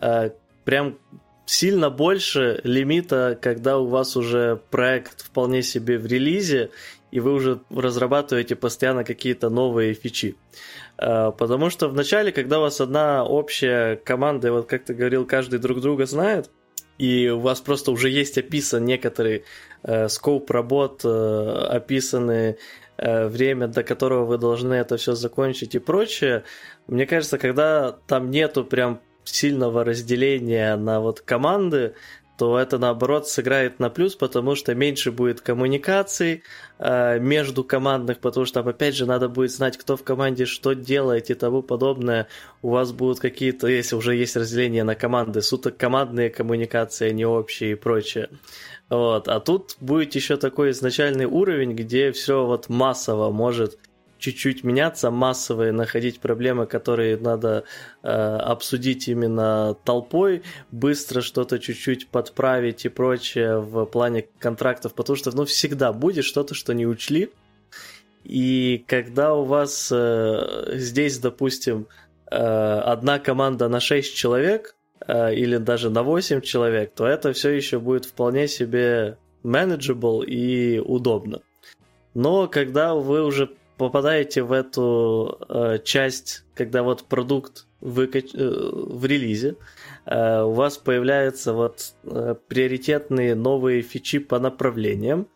э, 0.00 0.30
прям 0.64 0.98
сильно 1.46 1.90
больше 1.90 2.60
лимита, 2.64 3.38
когда 3.40 3.78
у 3.78 3.86
вас 3.86 4.16
уже 4.16 4.60
проект 4.70 5.22
вполне 5.22 5.62
себе 5.62 5.98
в 5.98 6.06
релизе, 6.06 6.70
и 7.12 7.20
вы 7.20 7.32
уже 7.32 7.60
разрабатываете 7.70 8.56
постоянно 8.56 9.04
какие-то 9.04 9.48
новые 9.48 9.94
фичи. 9.94 10.34
Э, 10.34 10.85
потому 10.96 11.70
что 11.70 11.88
вначале, 11.88 12.32
когда 12.32 12.58
у 12.58 12.62
вас 12.62 12.80
одна 12.80 13.24
общая 13.24 13.96
команда, 13.96 14.48
и 14.48 14.50
вот 14.50 14.66
как 14.66 14.84
ты 14.84 14.94
говорил, 14.94 15.26
каждый 15.26 15.58
друг 15.58 15.80
друга 15.80 16.06
знает, 16.06 16.50
и 16.98 17.28
у 17.28 17.40
вас 17.40 17.60
просто 17.60 17.90
уже 17.90 18.08
есть 18.08 18.38
описан 18.38 18.84
некоторый 18.84 19.44
э, 19.82 20.08
работ, 20.48 21.02
э, 21.04 21.66
описаны 21.68 22.56
э, 22.96 23.26
время, 23.26 23.68
до 23.68 23.82
которого 23.82 24.24
вы 24.24 24.38
должны 24.38 24.74
это 24.74 24.96
все 24.96 25.14
закончить 25.14 25.74
и 25.74 25.78
прочее. 25.78 26.44
Мне 26.86 27.06
кажется, 27.06 27.38
когда 27.38 27.92
там 28.06 28.30
нету 28.30 28.64
прям 28.64 29.00
сильного 29.24 29.84
разделения 29.84 30.76
на 30.76 31.00
вот 31.00 31.20
команды, 31.20 31.94
то 32.36 32.58
это 32.58 32.78
наоборот 32.78 33.28
сыграет 33.28 33.80
на 33.80 33.88
плюс, 33.88 34.14
потому 34.14 34.54
что 34.54 34.74
меньше 34.74 35.10
будет 35.10 35.40
коммуникаций 35.40 36.42
э, 36.78 37.18
между 37.18 37.64
командных, 37.64 38.18
потому 38.18 38.44
что 38.46 38.60
там 38.60 38.68
опять 38.68 38.94
же 38.94 39.06
надо 39.06 39.28
будет 39.28 39.52
знать, 39.52 39.76
кто 39.78 39.96
в 39.96 40.04
команде 40.04 40.44
что 40.44 40.74
делает 40.74 41.30
и 41.30 41.34
тому 41.34 41.62
подобное. 41.62 42.28
У 42.62 42.70
вас 42.70 42.92
будут 42.92 43.20
какие-то, 43.20 43.68
если 43.68 43.96
уже 43.96 44.14
есть 44.16 44.36
разделение 44.36 44.84
на 44.84 44.94
команды, 44.94 45.40
суток 45.40 45.76
командные 45.76 46.28
коммуникации, 46.30 47.08
а 47.08 47.12
не 47.12 47.24
общие 47.24 47.72
и 47.72 47.74
прочее. 47.74 48.28
Вот. 48.88 49.28
А 49.28 49.40
тут 49.40 49.76
будет 49.80 50.14
еще 50.14 50.36
такой 50.36 50.70
изначальный 50.70 51.26
уровень, 51.26 51.72
где 51.72 52.12
все 52.12 52.44
вот 52.44 52.68
массово 52.68 53.30
может 53.30 53.78
чуть-чуть 54.18 54.64
меняться, 54.64 55.10
массовые, 55.10 55.72
находить 55.72 56.20
проблемы, 56.20 56.66
которые 56.66 57.16
надо 57.16 57.64
э, 58.02 58.08
обсудить 58.08 59.08
именно 59.08 59.76
толпой, 59.84 60.42
быстро 60.70 61.20
что-то 61.20 61.58
чуть-чуть 61.58 62.08
подправить 62.08 62.84
и 62.84 62.88
прочее 62.88 63.60
в 63.60 63.84
плане 63.86 64.26
контрактов, 64.38 64.94
потому 64.94 65.16
что 65.16 65.34
ну, 65.36 65.44
всегда 65.44 65.92
будет 65.92 66.24
что-то, 66.24 66.54
что 66.54 66.72
не 66.74 66.86
учли. 66.86 67.30
И 68.24 68.84
когда 68.88 69.34
у 69.34 69.44
вас 69.44 69.90
э, 69.92 70.72
здесь, 70.74 71.18
допустим, 71.18 71.86
э, 72.30 72.36
одна 72.36 73.18
команда 73.18 73.68
на 73.68 73.78
6 73.78 74.16
человек, 74.16 74.74
э, 75.06 75.34
или 75.34 75.58
даже 75.58 75.90
на 75.90 76.02
8 76.02 76.40
человек, 76.40 76.92
то 76.94 77.06
это 77.06 77.32
все 77.32 77.50
еще 77.50 77.78
будет 77.78 78.04
вполне 78.04 78.48
себе 78.48 79.16
manageable 79.44 80.24
и 80.24 80.80
удобно. 80.80 81.40
Но 82.14 82.48
когда 82.48 82.94
вы 82.94 83.22
уже 83.22 83.50
попадаете 83.76 84.42
в 84.42 84.52
эту 84.52 85.38
э, 85.48 85.78
часть, 85.84 86.44
когда 86.54 86.82
вот 86.82 87.04
продукт 87.04 87.66
выкач... 87.80 88.34
э, 88.34 88.38
в 88.38 89.04
релизе, 89.04 89.56
э, 90.04 90.42
у 90.42 90.52
вас 90.52 90.78
появляются 90.78 91.52
вот 91.52 91.94
э, 92.04 92.34
приоритетные 92.48 93.34
новые 93.34 93.82
фичи 93.82 94.18
по 94.18 94.38
направлениям, 94.38 95.28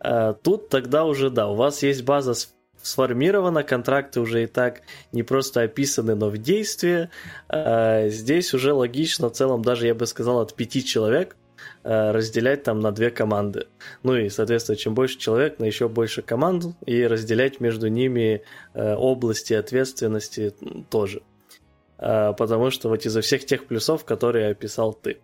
э, 0.00 0.34
тут 0.42 0.68
тогда 0.68 1.04
уже, 1.04 1.30
да, 1.30 1.48
у 1.48 1.54
вас 1.54 1.82
есть 1.82 2.04
база 2.04 2.34
сформирована, 2.80 3.64
контракты 3.64 4.20
уже 4.20 4.44
и 4.44 4.46
так 4.46 4.82
не 5.12 5.22
просто 5.22 5.62
описаны, 5.62 6.14
но 6.14 6.28
в 6.30 6.38
действии. 6.38 7.10
Э, 7.48 8.08
здесь 8.08 8.54
уже 8.54 8.72
логично, 8.72 9.28
в 9.28 9.32
целом 9.32 9.62
даже, 9.62 9.86
я 9.86 9.94
бы 9.94 10.06
сказал, 10.06 10.40
от 10.40 10.54
пяти 10.54 10.84
человек– 10.84 11.36
разделять 11.82 12.62
там 12.62 12.80
на 12.80 12.92
две 12.92 13.10
команды. 13.10 13.66
Ну 14.02 14.16
и, 14.16 14.28
соответственно, 14.28 14.76
чем 14.76 14.94
больше 14.94 15.18
человек, 15.18 15.58
на 15.58 15.64
еще 15.64 15.88
больше 15.88 16.22
команд, 16.22 16.64
и 16.86 17.06
разделять 17.06 17.60
между 17.60 17.88
ними 17.88 18.42
э, 18.74 18.94
области 18.94 19.54
ответственности 19.54 20.54
тоже. 20.90 21.22
Э, 21.98 22.32
потому 22.36 22.70
что 22.70 22.88
вот 22.88 23.04
из-за 23.04 23.20
всех 23.20 23.44
тех 23.44 23.66
плюсов, 23.66 24.04
которые 24.04 24.50
описал 24.50 24.92
ты. 24.92 25.18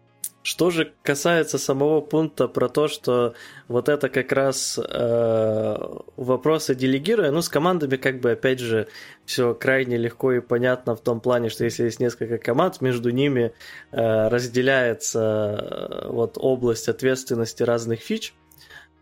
Что 0.44 0.68
же 0.68 0.92
касается 1.02 1.56
самого 1.56 2.02
пункта 2.02 2.48
про 2.48 2.68
то, 2.68 2.86
что 2.86 3.32
вот 3.66 3.88
это 3.88 4.10
как 4.10 4.30
раз 4.30 4.78
э, 4.78 5.76
вопросы 6.16 6.74
делегируя, 6.74 7.30
ну, 7.30 7.40
с 7.40 7.48
командами 7.48 7.96
как 7.96 8.20
бы, 8.20 8.32
опять 8.32 8.58
же, 8.58 8.86
все 9.24 9.54
крайне 9.54 9.96
легко 9.96 10.32
и 10.32 10.40
понятно 10.40 10.96
в 10.96 11.00
том 11.00 11.22
плане, 11.22 11.48
что 11.48 11.64
если 11.64 11.84
есть 11.84 11.98
несколько 11.98 12.36
команд, 12.36 12.82
между 12.82 13.08
ними 13.08 13.54
э, 13.90 14.28
разделяется 14.28 16.02
э, 16.02 16.08
вот 16.10 16.36
область 16.36 16.90
ответственности 16.90 17.62
разных 17.62 18.00
фич, 18.00 18.34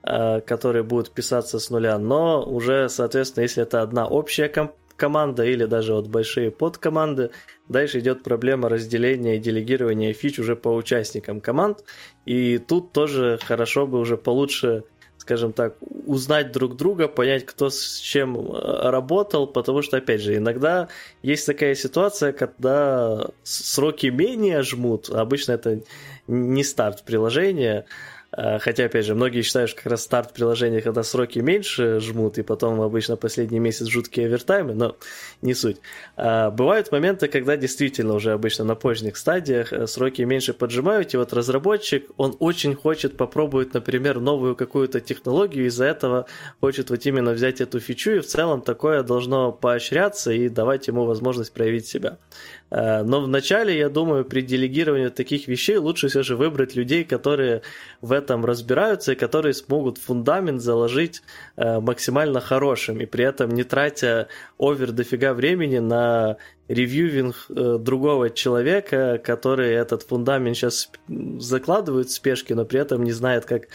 э, 0.05 0.43
которые 0.43 0.84
будут 0.84 1.11
писаться 1.11 1.59
с 1.59 1.70
нуля, 1.70 1.99
но 1.99 2.45
уже, 2.45 2.88
соответственно, 2.88 3.43
если 3.43 3.64
это 3.64 3.82
одна 3.82 4.07
общая 4.07 4.49
комп- 4.49 4.76
команда 4.97 5.45
или 5.45 5.64
даже 5.64 5.95
вот 5.95 6.09
большие 6.09 6.51
подкоманды, 6.51 7.30
Дальше 7.72 8.01
идет 8.01 8.22
проблема 8.22 8.68
разделения 8.68 9.36
и 9.36 9.40
делегирования 9.40 10.12
фич 10.12 10.38
уже 10.38 10.57
по 10.57 10.68
участникам 10.68 11.40
команд. 11.40 11.84
И 12.26 12.59
тут 12.59 12.93
тоже 12.93 13.38
хорошо 13.43 13.86
бы 13.86 13.99
уже 13.99 14.16
получше 14.16 14.84
скажем 15.16 15.53
так, 15.53 15.76
узнать 16.07 16.51
друг 16.51 16.76
друга, 16.76 17.07
понять, 17.07 17.47
кто 17.47 17.70
с 17.70 17.99
чем 17.99 18.36
э, 18.36 18.90
работал, 18.90 19.47
потому 19.47 19.80
что, 19.80 19.99
опять 19.99 20.20
же, 20.20 20.36
иногда 20.36 20.88
есть 21.22 21.47
такая 21.47 21.76
ситуация, 21.76 22.32
когда 22.32 23.28
сроки 23.45 24.09
менее 24.09 24.62
жмут, 24.62 25.11
обычно 25.11 25.53
это 25.53 25.80
не 26.26 26.64
старт 26.64 27.05
приложения, 27.05 27.84
хотя, 28.35 28.87
опять 28.87 29.05
же, 29.05 29.14
многие 29.14 29.43
считают, 29.43 29.70
что 29.70 29.83
как 29.83 29.93
раз 29.93 30.03
старт 30.03 30.33
приложения, 30.33 30.80
когда 30.80 31.03
сроки 31.03 31.39
меньше 31.41 32.01
жмут, 32.01 32.39
и 32.39 32.43
потом 32.43 32.80
обычно 32.80 33.16
последний 33.16 33.59
месяц 33.59 33.87
жуткие 33.87 34.26
овертаймы, 34.26 34.74
но 34.74 34.97
не 35.43 35.55
суть. 35.55 35.78
Э, 36.16 36.51
бывают 36.51 36.93
моменты, 36.93 37.28
когда 37.28 37.57
действительно 37.57 38.14
уже 38.14 38.33
обычно 38.33 38.64
на 38.64 38.74
поздних 38.74 39.16
стадиях 39.16 39.72
э, 39.72 39.87
сроки 39.87 40.22
меньше 40.22 40.55
поджимают, 40.55 41.14
и 41.14 41.16
вот 41.16 41.33
разработчик, 41.33 42.11
он 42.16 42.37
очень 42.39 42.74
хочет 42.74 43.16
попробовать, 43.16 43.74
например, 43.74 44.20
новую 44.20 44.57
какую-то 44.57 45.01
технологию, 45.01 45.66
из-за 45.66 45.85
этого 45.85 46.26
хочет 46.61 46.91
вот 46.91 47.05
именно 47.07 47.33
взять 47.33 47.61
эту 47.61 47.80
фичу, 47.80 48.12
и 48.12 48.20
в 48.20 48.26
целом 48.26 48.62
такое 48.62 49.03
должно 49.03 49.53
поощряться 49.53 50.33
и 50.33 50.49
давать 50.49 50.89
ему 50.89 51.05
возможность 51.05 51.53
проявить 51.53 51.87
себя. 51.87 52.18
Э, 52.72 53.02
но 53.02 53.20
вначале, 53.20 53.76
я 53.78 53.88
думаю, 53.88 54.24
при 54.24 54.40
делегировании 54.40 55.08
таких 55.08 55.46
вещей 55.46 55.76
лучше 55.76 56.08
все 56.08 56.22
же 56.22 56.36
выбрать 56.36 56.74
людей, 56.74 57.04
которые 57.04 57.62
в 58.00 58.12
этом 58.12 58.44
разбираются 58.44 59.12
и 59.12 59.14
которые 59.14 59.52
смогут 59.52 59.98
фундамент 59.98 60.62
заложить 60.62 61.22
э, 61.56 61.80
максимально 61.80 62.40
хорошим, 62.40 63.00
и 63.00 63.06
при 63.06 63.24
этом 63.26 63.50
не 63.50 63.64
тратя 63.64 64.28
овер 64.58 64.92
дофига 64.92 65.34
времени 65.34 65.78
на 65.78 66.38
ревьювинг 66.68 67.46
э, 67.50 67.78
другого 67.78 68.30
человека, 68.30 69.20
который 69.22 69.72
этот 69.72 70.02
фундамент 70.04 70.56
сейчас 70.56 70.90
закладывает 71.08 72.08
в 72.08 72.12
спешке, 72.12 72.54
но 72.54 72.64
при 72.64 72.80
этом 72.80 73.04
не 73.04 73.12
знает, 73.12 73.44
как 73.44 73.68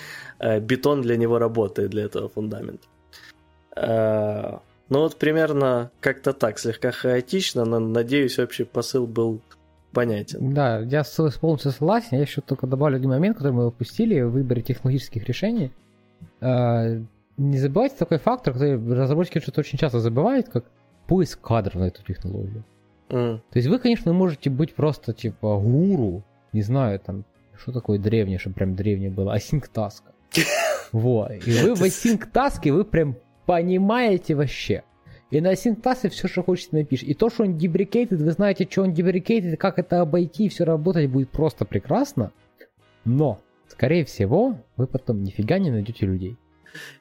бетон 0.62 1.02
для 1.02 1.18
него 1.18 1.38
работает, 1.38 1.92
для 1.92 2.06
этого 2.06 2.30
фундамента. 2.30 2.88
Ну 4.90 5.00
вот 5.00 5.18
примерно 5.18 5.92
как-то 6.00 6.34
так, 6.34 6.60
слегка 6.60 6.92
хаотично, 6.92 7.66
но 7.66 7.80
надеюсь, 7.80 8.40
общий 8.40 8.64
посыл 8.64 9.06
был 9.06 9.42
понятен. 9.92 10.54
Да, 10.54 10.80
я 10.80 11.04
полностью 11.42 11.72
согласен. 11.72 12.10
Я 12.12 12.22
еще 12.22 12.42
только 12.42 12.68
добавлю 12.68 12.98
один 12.98 13.10
момент, 13.10 13.38
который 13.38 13.54
мы 13.54 13.68
упустили 13.68 14.22
в 14.22 14.32
выборе 14.32 14.62
технологических 14.62 15.24
решений. 15.26 15.72
А, 16.40 17.00
не 17.38 17.58
забывайте 17.58 17.96
такой 17.98 18.18
фактор, 18.18 18.54
который 18.54 18.76
разработчики 18.96 19.40
что-то 19.40 19.62
очень 19.62 19.78
часто 19.78 20.00
забывают, 20.00 20.50
как 20.50 20.66
поиск 21.08 21.42
кадров 21.42 21.76
на 21.76 21.86
эту 21.86 22.04
технологию. 22.04 22.64
Mm. 23.10 23.38
То 23.38 23.58
есть 23.58 23.68
вы, 23.68 23.80
конечно, 23.80 24.14
можете 24.14 24.50
быть 24.50 24.76
просто 24.76 25.14
типа 25.14 25.58
гуру, 25.58 26.24
не 26.54 26.62
знаю, 26.62 27.00
там, 27.00 27.26
что 27.58 27.72
такое 27.72 27.98
древнее, 28.00 28.38
чтобы 28.38 28.56
прям 28.56 28.76
древнее 28.76 29.10
было, 29.10 29.36
task. 29.38 30.04
Вот. 30.94 31.32
И 31.46 31.52
вы 31.52 31.76
в 31.76 31.82
task, 31.82 32.72
вы 32.72 32.86
прям 32.86 33.18
понимаете 33.48 34.36
вообще. 34.36 34.84
И 35.32 35.42
на 35.42 35.56
синтасе 35.56 36.10
все, 36.10 36.28
что 36.28 36.44
хочется, 36.44 36.76
напишешь. 36.76 37.08
И 37.08 37.14
то, 37.14 37.30
что 37.30 37.44
он 37.44 37.58
дебрикейтед, 37.58 38.22
вы 38.22 38.32
знаете, 38.32 38.68
что 38.70 38.84
он 38.84 38.94
дебрикейтед, 38.94 39.60
как 39.60 39.80
это 39.80 40.02
обойти, 40.02 40.50
все 40.50 40.64
работать 40.66 41.10
будет 41.10 41.30
просто 41.30 41.66
прекрасно. 41.66 42.32
Но, 43.06 43.40
скорее 43.68 44.06
всего, 44.06 44.58
вы 44.76 44.86
потом 44.86 45.24
нифига 45.24 45.58
не 45.60 45.72
найдете 45.72 46.06
людей. 46.06 46.38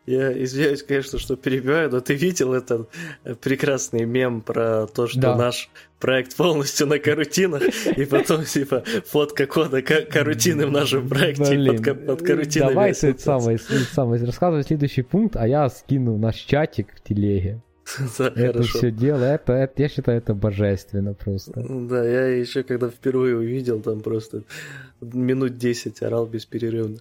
Я 0.06 0.32
извиняюсь, 0.42 0.82
конечно, 0.82 1.18
что 1.18 1.36
перебиваю, 1.36 1.90
но 1.90 2.00
ты 2.00 2.14
видел 2.14 2.54
этот 2.54 2.88
э, 3.24 3.34
прекрасный 3.34 4.04
мем 4.04 4.40
про 4.40 4.86
то, 4.86 5.06
что 5.06 5.20
да. 5.20 5.36
наш 5.36 5.68
проект 5.98 6.36
полностью 6.36 6.86
на 6.86 6.98
карутинах, 6.98 7.62
и 7.96 8.04
потом, 8.04 8.44
типа, 8.46 8.84
фотка 9.06 9.46
кода 9.46 9.82
карутины 9.82 10.66
в 10.66 10.70
нашем 10.70 11.08
проекте 11.08 11.56
Блин, 11.56 11.82
под, 11.82 12.06
под 12.06 12.22
карутинами. 12.22 12.68
Давай 12.70 12.94
ты 12.94 13.18
самое, 13.18 13.58
самое, 13.58 14.24
рассказывай 14.24 14.62
следующий 14.62 15.02
пункт, 15.02 15.36
а 15.36 15.46
я 15.46 15.68
скину 15.68 16.16
наш 16.18 16.36
чатик 16.36 16.94
в 16.94 17.02
телеге. 17.02 17.60
Да, 18.18 18.28
это 18.28 18.52
хорошо. 18.52 18.78
все 18.78 18.90
дело, 18.90 19.24
это, 19.24 19.52
это, 19.52 19.82
я 19.82 19.88
считаю, 19.88 20.18
это 20.18 20.34
божественно 20.34 21.14
просто. 21.14 21.64
Да, 21.68 22.04
я 22.04 22.26
еще 22.28 22.62
когда 22.62 22.88
впервые 22.88 23.36
увидел, 23.36 23.80
там 23.80 24.00
просто 24.00 24.42
минут 25.00 25.56
10 25.56 26.02
орал 26.02 26.26
бесперерывно. 26.26 26.98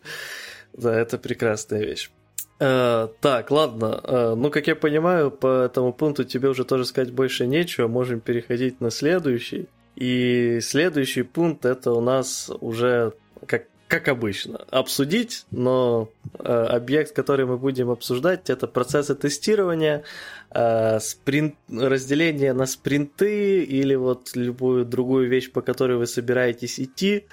Да, 0.74 0.98
это 0.98 1.18
прекрасная 1.18 1.84
вещь. 1.84 2.12
Э, 2.60 3.08
так, 3.22 3.52
ладно. 3.52 4.00
Э, 4.04 4.34
ну, 4.36 4.50
как 4.50 4.68
я 4.68 4.76
понимаю, 4.76 5.32
по 5.32 5.64
этому 5.64 5.94
пункту 5.94 6.24
тебе 6.24 6.50
уже 6.50 6.64
тоже 6.64 6.86
сказать 6.86 7.12
больше 7.12 7.48
нечего. 7.48 7.88
Можем 7.88 8.20
переходить 8.22 8.82
на 8.82 8.92
следующий. 8.92 9.68
И 9.96 10.60
следующий 10.62 11.24
пункт 11.24 11.66
это 11.66 11.92
у 11.92 12.02
нас 12.02 12.52
уже 12.60 13.14
как 13.46 13.66
как 13.88 14.08
обычно, 14.08 14.66
обсудить, 14.72 15.46
но 15.52 16.10
э, 16.40 16.52
объект, 16.52 17.16
который 17.16 17.46
мы 17.46 17.58
будем 17.58 17.92
обсуждать, 17.92 18.50
это 18.50 18.68
процессы 18.68 19.14
тестирования, 19.14 20.04
э, 20.50 21.00
спринт, 21.00 21.56
разделение 21.70 22.54
на 22.54 22.66
спринты 22.66 23.64
или 23.64 23.94
вот 23.94 24.36
любую 24.36 24.86
другую 24.86 25.30
вещь, 25.30 25.52
по 25.52 25.62
которой 25.62 25.98
вы 25.98 26.08
собираетесь 26.08 26.80
идти 26.80 27.28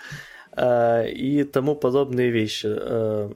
э, 0.55 1.11
и 1.11 1.43
тому 1.45 1.75
подобные 1.75 2.31
вещи. 2.31 2.67
Э, 2.69 3.31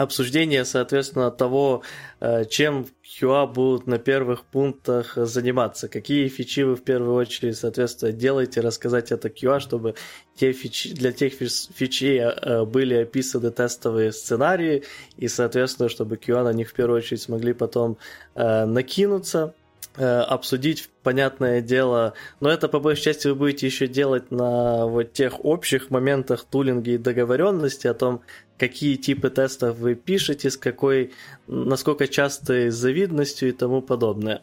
обсуждение, 0.00 0.64
соответственно, 0.64 1.30
того, 1.30 1.82
э, 2.20 2.46
чем 2.46 2.86
QA 3.04 3.46
будут 3.46 3.86
на 3.86 3.98
первых 3.98 4.44
пунктах 4.44 5.12
заниматься, 5.14 5.88
какие 5.88 6.28
фичи 6.28 6.60
вы 6.60 6.76
в 6.76 6.82
первую 6.82 7.14
очередь, 7.14 7.58
соответственно, 7.58 8.12
делаете, 8.12 8.62
рассказать 8.62 9.12
это 9.12 9.28
QA, 9.28 9.60
чтобы 9.60 9.96
те 10.36 10.52
фичи, 10.52 10.94
для 10.94 11.12
тех 11.12 11.34
фичей 11.34 12.18
э, 12.18 12.64
были 12.64 12.94
описаны 12.94 13.50
тестовые 13.50 14.12
сценарии, 14.12 14.84
и, 15.18 15.28
соответственно, 15.28 15.90
чтобы 15.90 16.16
QA 16.16 16.44
на 16.44 16.52
них 16.54 16.70
в 16.70 16.72
первую 16.72 16.98
очередь 16.98 17.20
смогли 17.20 17.52
потом 17.52 17.98
э, 18.34 18.64
накинуться, 18.64 19.54
обсудить, 19.96 20.88
понятное 21.02 21.60
дело, 21.60 22.14
но 22.38 22.48
это 22.48 22.68
по 22.68 22.78
большей 22.78 23.02
части 23.02 23.26
вы 23.26 23.34
будете 23.34 23.66
еще 23.66 23.88
делать 23.88 24.30
на 24.30 24.86
вот 24.86 25.12
тех 25.12 25.44
общих 25.44 25.90
моментах 25.90 26.44
тулинга 26.48 26.92
и 26.92 26.96
договоренности 26.96 27.88
о 27.88 27.94
том, 27.94 28.22
какие 28.60 28.96
типы 28.96 29.30
тестов 29.30 29.78
вы 29.78 29.94
пишете, 29.94 30.50
с 30.50 30.58
какой, 30.58 31.12
насколько 31.46 32.06
частой 32.06 32.68
завидностью 32.68 33.48
и 33.48 33.52
тому 33.52 33.80
подобное. 33.80 34.42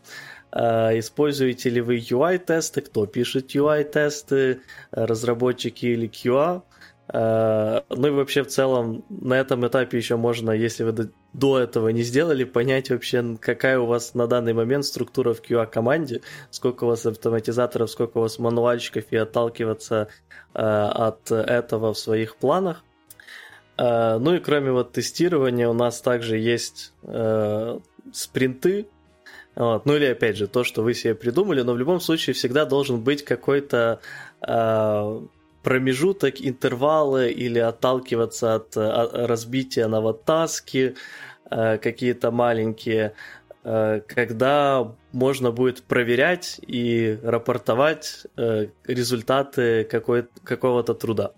А, 0.51 0.97
используете 0.97 1.69
ли 1.69 1.81
вы 1.81 1.97
UI-тесты, 1.97 2.81
кто 2.81 3.05
пишет 3.05 3.55
UI-тесты, 3.55 4.61
разработчики 4.89 5.85
или 5.85 6.09
QA. 6.09 6.63
А, 7.09 7.83
ну 7.89 8.07
и 8.07 8.09
вообще 8.09 8.43
в 8.43 8.47
целом 8.47 9.05
на 9.09 9.35
этом 9.35 9.67
этапе 9.67 9.97
еще 9.97 10.15
можно, 10.15 10.49
если 10.49 10.83
вы 10.83 11.11
до 11.33 11.59
этого 11.59 11.89
не 11.89 12.01
сделали, 12.01 12.43
понять 12.43 12.89
вообще, 12.89 13.37
какая 13.39 13.77
у 13.77 13.85
вас 13.85 14.15
на 14.15 14.25
данный 14.25 14.53
момент 14.53 14.85
структура 14.85 15.35
в 15.35 15.41
QA-команде, 15.41 16.21
сколько 16.49 16.85
у 16.85 16.87
вас 16.87 17.05
автоматизаторов, 17.05 17.91
сколько 17.91 18.17
у 18.17 18.21
вас 18.21 18.39
мануальщиков 18.39 19.03
и 19.11 19.15
отталкиваться 19.15 20.07
а, 20.55 21.07
от 21.09 21.31
этого 21.31 21.93
в 21.93 21.99
своих 21.99 22.37
планах. 22.37 22.83
Э, 23.77 24.17
ну 24.17 24.35
и 24.35 24.39
кроме 24.39 24.71
вот 24.71 24.91
тестирования 24.91 25.67
у 25.69 25.73
нас 25.73 26.01
также 26.01 26.37
есть 26.37 26.93
э, 27.03 27.79
спринты. 28.11 28.87
Вот. 29.55 29.85
Ну 29.85 29.95
или 29.95 30.05
опять 30.05 30.37
же 30.37 30.47
то, 30.47 30.63
что 30.63 30.83
вы 30.83 30.93
себе 30.93 31.15
придумали, 31.15 31.61
но 31.61 31.73
в 31.73 31.77
любом 31.77 31.99
случае 31.99 32.33
всегда 32.33 32.65
должен 32.65 33.01
быть 33.01 33.25
какой-то 33.25 33.99
э, 34.47 35.21
промежуток, 35.63 36.35
интервалы 36.39 37.31
или 37.31 37.59
отталкиваться 37.59 38.55
от, 38.55 38.77
от 38.77 39.13
разбития 39.13 39.87
на 39.87 39.99
вот 39.99 40.23
таски 40.23 40.95
э, 41.49 41.77
какие-то 41.77 42.31
маленькие, 42.31 43.13
э, 43.63 44.01
когда 44.07 44.93
можно 45.11 45.51
будет 45.51 45.83
проверять 45.83 46.59
и 46.65 47.19
рапортовать 47.23 48.27
э, 48.37 48.67
результаты 48.85 49.83
какой, 49.85 50.27
какого-то 50.43 50.93
труда. 50.93 51.31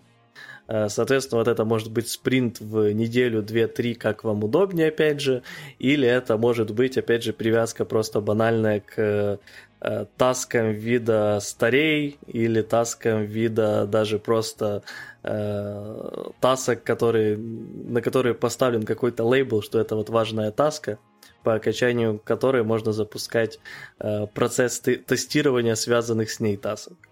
Э, 0.70 0.88
соответственно, 0.88 1.40
вот 1.40 1.48
это 1.48 1.64
может 1.64 1.90
быть 1.90 2.08
спринт 2.08 2.60
в 2.60 2.92
неделю, 2.92 3.42
две, 3.42 3.66
три, 3.66 3.94
как 3.94 4.22
вам 4.22 4.44
удобнее, 4.44 4.88
опять 4.88 5.20
же, 5.20 5.42
или 5.80 6.06
это 6.06 6.36
может 6.36 6.70
быть, 6.70 6.96
опять 6.96 7.24
же, 7.24 7.32
привязка 7.32 7.84
просто 7.84 8.20
банальная 8.20 8.80
к 8.80 9.40
э, 9.80 10.06
таскам 10.16 10.70
вида 10.70 11.40
старей 11.42 12.18
или 12.28 12.62
таскам 12.62 13.24
вида 13.24 13.84
даже 13.86 14.20
просто 14.20 14.84
э, 15.24 16.30
тасок, 16.40 16.84
который, 16.84 17.36
на 17.36 18.00
которые 18.00 18.36
поставлен 18.36 18.84
какой-то 18.84 19.24
лейбл, 19.24 19.62
что 19.62 19.80
это 19.80 19.96
вот 19.96 20.08
важная 20.08 20.52
таска, 20.52 20.98
по 21.42 21.54
окончанию 21.54 22.20
которой 22.22 22.62
можно 22.62 22.92
запускать 22.92 23.58
э, 23.98 24.28
процесс 24.28 24.78
тестирования 24.78 25.74
связанных 25.74 26.30
с 26.30 26.38
ней 26.38 26.56
тасок. 26.56 27.09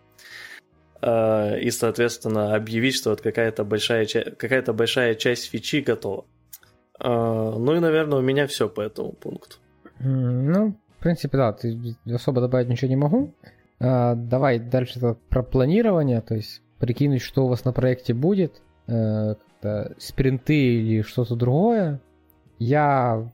Э, 1.01 1.59
и, 1.61 1.71
соответственно, 1.71 2.55
объявить, 2.55 2.97
что 2.97 3.11
вот 3.11 3.21
какая-то 3.21 3.65
большая, 3.65 4.07
какая-то 4.07 4.73
большая 4.73 5.15
часть 5.15 5.51
фичи 5.51 5.81
готова. 5.81 6.25
Э, 7.01 7.09
ну 7.09 7.75
и, 7.75 7.81
наверное, 7.81 8.19
у 8.19 8.23
меня 8.23 8.47
все 8.47 8.69
по 8.69 8.81
этому 8.81 9.13
пункту. 9.13 9.57
Ну, 10.01 10.77
в 10.99 11.03
принципе, 11.03 11.37
да, 11.37 11.53
ты 11.53 11.97
особо 12.13 12.41
добавить 12.41 12.69
ничего 12.69 12.89
не 12.89 12.97
могу. 12.97 13.33
Э, 13.79 14.15
давай 14.17 14.59
дальше 14.59 15.17
про 15.29 15.43
планирование, 15.43 16.21
то 16.21 16.35
есть 16.35 16.63
прикинуть, 16.79 17.23
что 17.23 17.45
у 17.45 17.49
вас 17.49 17.65
на 17.65 17.73
проекте 17.73 18.15
будет, 18.15 18.63
спринты 19.99 20.55
или 20.55 21.03
что-то 21.03 21.35
другое. 21.35 22.01
Я 22.61 23.29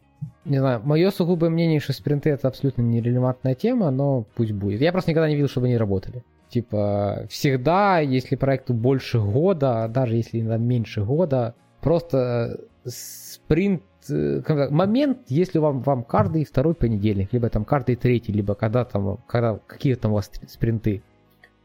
не 0.46 0.58
знаю, 0.58 0.80
мое 0.82 1.10
сугубое 1.10 1.50
мнение, 1.50 1.80
что 1.80 1.92
спринты 1.92 2.30
это 2.30 2.48
абсолютно 2.48 2.82
нерелевантная 2.82 3.54
тема, 3.54 3.90
но 3.90 4.24
пусть 4.34 4.52
будет. 4.52 4.80
Я 4.80 4.92
просто 4.92 5.10
никогда 5.10 5.28
не 5.28 5.34
видел, 5.34 5.48
чтобы 5.48 5.66
они 5.66 5.76
работали. 5.76 6.24
Типа, 6.54 7.26
всегда, 7.28 7.98
если 7.98 8.36
проекту 8.36 8.74
больше 8.74 9.18
года, 9.18 9.90
даже 9.92 10.14
если 10.14 10.40
там 10.40 10.62
меньше 10.62 11.02
года, 11.02 11.56
просто 11.80 12.60
э, 12.84 12.88
спринт, 12.88 13.82
э, 14.08 14.68
момент, 14.70 15.18
если 15.26 15.58
вам, 15.58 15.80
вам 15.80 16.04
каждый 16.04 16.44
второй 16.44 16.76
понедельник, 16.76 17.32
либо 17.32 17.48
там 17.50 17.64
каждый 17.64 17.96
третий, 17.96 18.32
либо 18.32 18.54
когда 18.54 18.84
там, 18.84 19.16
когда, 19.26 19.58
какие 19.66 19.94
там 19.94 20.12
у 20.12 20.14
вас 20.14 20.30
спринты. 20.46 21.02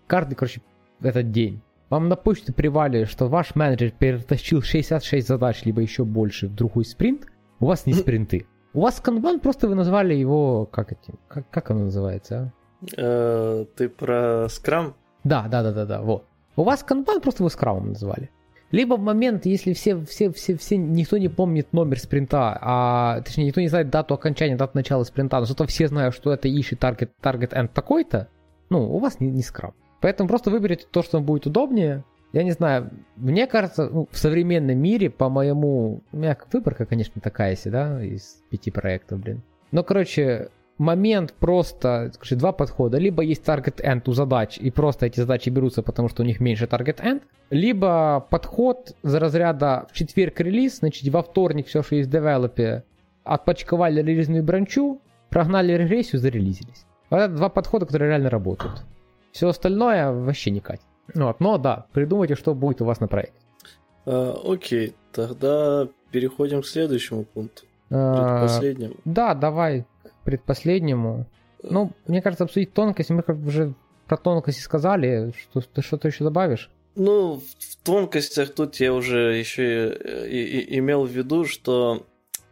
Каждый, 0.07 0.33
короче, 0.33 0.61
этот 1.03 1.29
день. 1.31 1.61
Вам 1.91 2.09
на 2.09 2.15
почту 2.15 2.51
привали, 2.51 3.03
что 3.03 3.27
ваш 3.27 3.53
менеджер 3.53 3.91
перетащил 3.91 4.63
66 4.63 5.27
задач, 5.27 5.65
либо 5.65 5.81
еще 5.81 6.03
больше 6.03 6.47
в 6.47 6.55
другой 6.55 6.83
спринт, 6.83 7.27
у 7.59 7.67
вас 7.67 7.85
не 7.85 7.93
спринты. 7.93 8.47
У 8.73 8.81
вас 8.81 8.99
канбан, 8.99 9.39
просто 9.39 9.67
вы 9.67 9.75
назвали 9.75 10.15
его, 10.15 10.65
как 10.65 10.93
этим, 10.93 11.19
как, 11.27 11.47
как 11.51 11.69
оно 11.69 11.81
называется, 11.81 12.39
а? 12.39 12.58
Э, 12.97 13.65
ты 13.75 13.89
про 13.89 14.47
скрам? 14.49 14.95
Да, 15.23 15.47
да, 15.49 15.63
да, 15.63 15.71
да, 15.71 15.85
да, 15.85 16.01
вот. 16.01 16.25
У 16.55 16.63
вас 16.63 16.83
канбан 16.83 17.21
просто 17.21 17.43
вы 17.43 17.49
скрамом 17.49 17.89
назвали. 17.89 18.29
Либо 18.71 18.95
в 18.95 18.99
момент, 18.99 19.45
если 19.45 19.73
все, 19.73 19.99
все, 20.05 20.31
все, 20.31 20.55
все, 20.55 20.77
никто 20.77 21.17
не 21.17 21.27
помнит 21.27 21.73
номер 21.73 21.99
спринта, 21.99 22.57
а 22.61 23.21
точнее 23.21 23.45
никто 23.45 23.61
не 23.61 23.67
знает 23.67 23.89
дату 23.89 24.13
окончания, 24.13 24.55
дату 24.55 24.73
начала 24.75 25.03
спринта, 25.03 25.39
но 25.39 25.45
зато 25.45 25.65
все 25.65 25.87
знают, 25.87 26.13
что 26.13 26.31
это 26.31 26.47
issue 26.47 26.77
target, 26.77 27.09
target 27.21 27.51
end 27.51 27.69
такой-то, 27.73 28.27
ну, 28.69 28.93
у 28.93 28.99
вас 28.99 29.19
не, 29.19 29.31
не 29.31 29.41
скрам. 29.41 29.73
Поэтому 30.01 30.29
просто 30.29 30.51
выберите 30.51 30.85
то, 30.89 31.01
что 31.01 31.17
вам 31.17 31.25
будет 31.25 31.47
удобнее. 31.47 32.03
Я 32.31 32.43
не 32.43 32.51
знаю, 32.51 32.91
мне 33.15 33.47
кажется, 33.47 33.89
ну, 33.89 34.07
в 34.11 34.17
современном 34.17 34.77
мире, 34.77 35.09
по 35.09 35.29
моему... 35.29 36.03
У 36.11 36.17
меня 36.17 36.37
выборка, 36.53 36.85
конечно, 36.85 37.19
такая 37.21 37.55
себе, 37.55 37.71
да, 37.71 38.03
из 38.03 38.43
пяти 38.51 38.69
проектов, 38.69 39.19
блин. 39.19 39.41
Но, 39.71 39.83
короче, 39.83 40.49
момент 40.79 41.33
просто, 41.33 42.11
скажи, 42.15 42.35
два 42.35 42.51
подхода. 42.51 42.97
Либо 42.97 43.21
есть 43.21 43.43
target 43.43 43.83
end 43.83 44.03
у 44.07 44.13
задач, 44.13 44.57
и 44.57 44.71
просто 44.71 45.05
эти 45.05 45.19
задачи 45.19 45.49
берутся, 45.49 45.83
потому 45.83 46.09
что 46.09 46.23
у 46.23 46.25
них 46.25 46.39
меньше 46.39 46.65
target 46.65 47.03
end. 47.03 47.21
Либо 47.51 48.25
подход 48.29 48.95
за 49.03 49.19
разряда 49.19 49.87
в 49.91 49.93
четверг 49.93 50.39
релиз, 50.39 50.79
значит, 50.79 51.07
во 51.13 51.21
вторник 51.21 51.67
все, 51.67 51.83
что 51.83 51.95
есть 51.95 52.09
в 52.09 52.11
девелопе, 52.11 52.83
отпочковали 53.23 54.01
релизную 54.01 54.43
бранчу, 54.43 55.01
прогнали 55.29 55.73
регрессию, 55.73 56.19
зарелизились. 56.19 56.85
Вот 57.09 57.17
это 57.17 57.35
два 57.35 57.49
подхода, 57.49 57.85
которые 57.85 58.09
реально 58.09 58.29
работают. 58.29 58.83
Все 59.31 59.49
остальное 59.49 60.11
вообще 60.11 60.51
не 60.51 60.59
катит. 60.59 60.83
Вот, 61.13 61.39
но 61.39 61.57
да, 61.57 61.85
придумайте, 61.91 62.35
что 62.35 62.53
будет 62.53 62.81
у 62.81 62.85
вас 62.85 62.99
на 62.99 63.07
проекте. 63.07 63.33
А, 64.05 64.39
окей, 64.45 64.95
тогда 65.11 65.87
переходим 66.11 66.61
к 66.61 66.67
следующему 66.67 67.23
пункту. 67.25 67.63
А, 67.91 68.39
Предпоследнему. 68.41 68.95
Да, 69.05 69.33
давай 69.33 69.85
предпоследнему. 70.29 71.25
Ну, 71.63 71.91
мне 72.07 72.21
кажется, 72.21 72.43
обсудить 72.43 72.73
тонкости, 72.73 73.11
мы 73.11 73.23
как 73.23 73.37
бы 73.37 73.47
уже 73.47 73.73
про 74.07 74.15
тонкости 74.15 74.61
сказали, 74.61 75.33
что 75.35 75.61
ты 75.61 75.81
что-то 75.81 76.07
еще 76.07 76.23
добавишь? 76.23 76.69
Ну, 76.95 77.41
в 77.59 77.75
тонкостях 77.83 78.53
тут 78.53 78.75
я 78.75 78.93
уже 78.93 79.37
еще 79.37 79.89
и, 80.27 80.37
и, 80.37 80.59
и 80.59 80.79
имел 80.79 81.05
в 81.05 81.09
виду, 81.09 81.45
что 81.45 82.05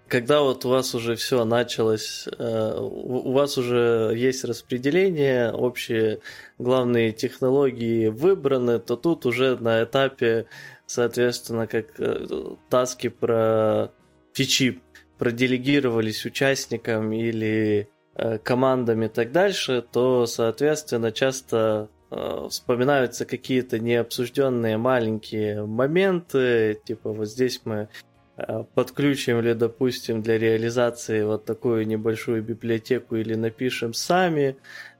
когда 0.07 0.41
вот 0.41 0.65
у 0.65 0.69
вас 0.69 0.95
уже 0.95 1.15
все 1.15 1.45
началось, 1.45 2.28
э, 2.38 2.80
у 2.80 3.32
вас 3.32 3.57
уже 3.57 4.13
есть 4.15 4.43
распределение, 4.43 5.51
общие 5.51 6.19
главные 6.57 7.11
технологии 7.11 8.07
выбраны, 8.07 8.80
то 8.80 8.95
тут 8.95 9.25
уже 9.25 9.57
на 9.57 9.84
этапе, 9.84 10.47
соответственно, 10.86 11.67
как 11.67 11.99
э, 11.99 12.25
таски 12.69 13.09
про 13.09 13.91
фичи 14.34 14.82
проделегировались 15.18 16.26
участникам 16.26 17.11
или 17.11 17.89
э, 18.15 18.38
командам 18.39 19.03
и 19.03 19.07
так 19.07 19.32
дальше, 19.32 19.84
то, 19.91 20.26
соответственно, 20.26 21.11
часто 21.11 21.89
э, 22.11 22.47
вспоминаются 22.49 23.26
какие-то 23.26 23.80
необсужденные 23.80 24.78
маленькие 24.78 25.65
моменты, 25.65 26.80
типа 26.86 27.11
вот 27.11 27.28
здесь 27.28 27.61
мы 27.65 27.89
э, 28.38 28.63
подключим 28.74 29.39
или 29.39 29.53
допустим 29.53 30.22
для 30.22 30.38
реализации 30.38 31.24
вот 31.24 31.45
такую 31.45 31.88
небольшую 31.88 32.43
библиотеку 32.43 33.15
или 33.15 33.36
напишем 33.36 33.93
сами, 33.93 34.55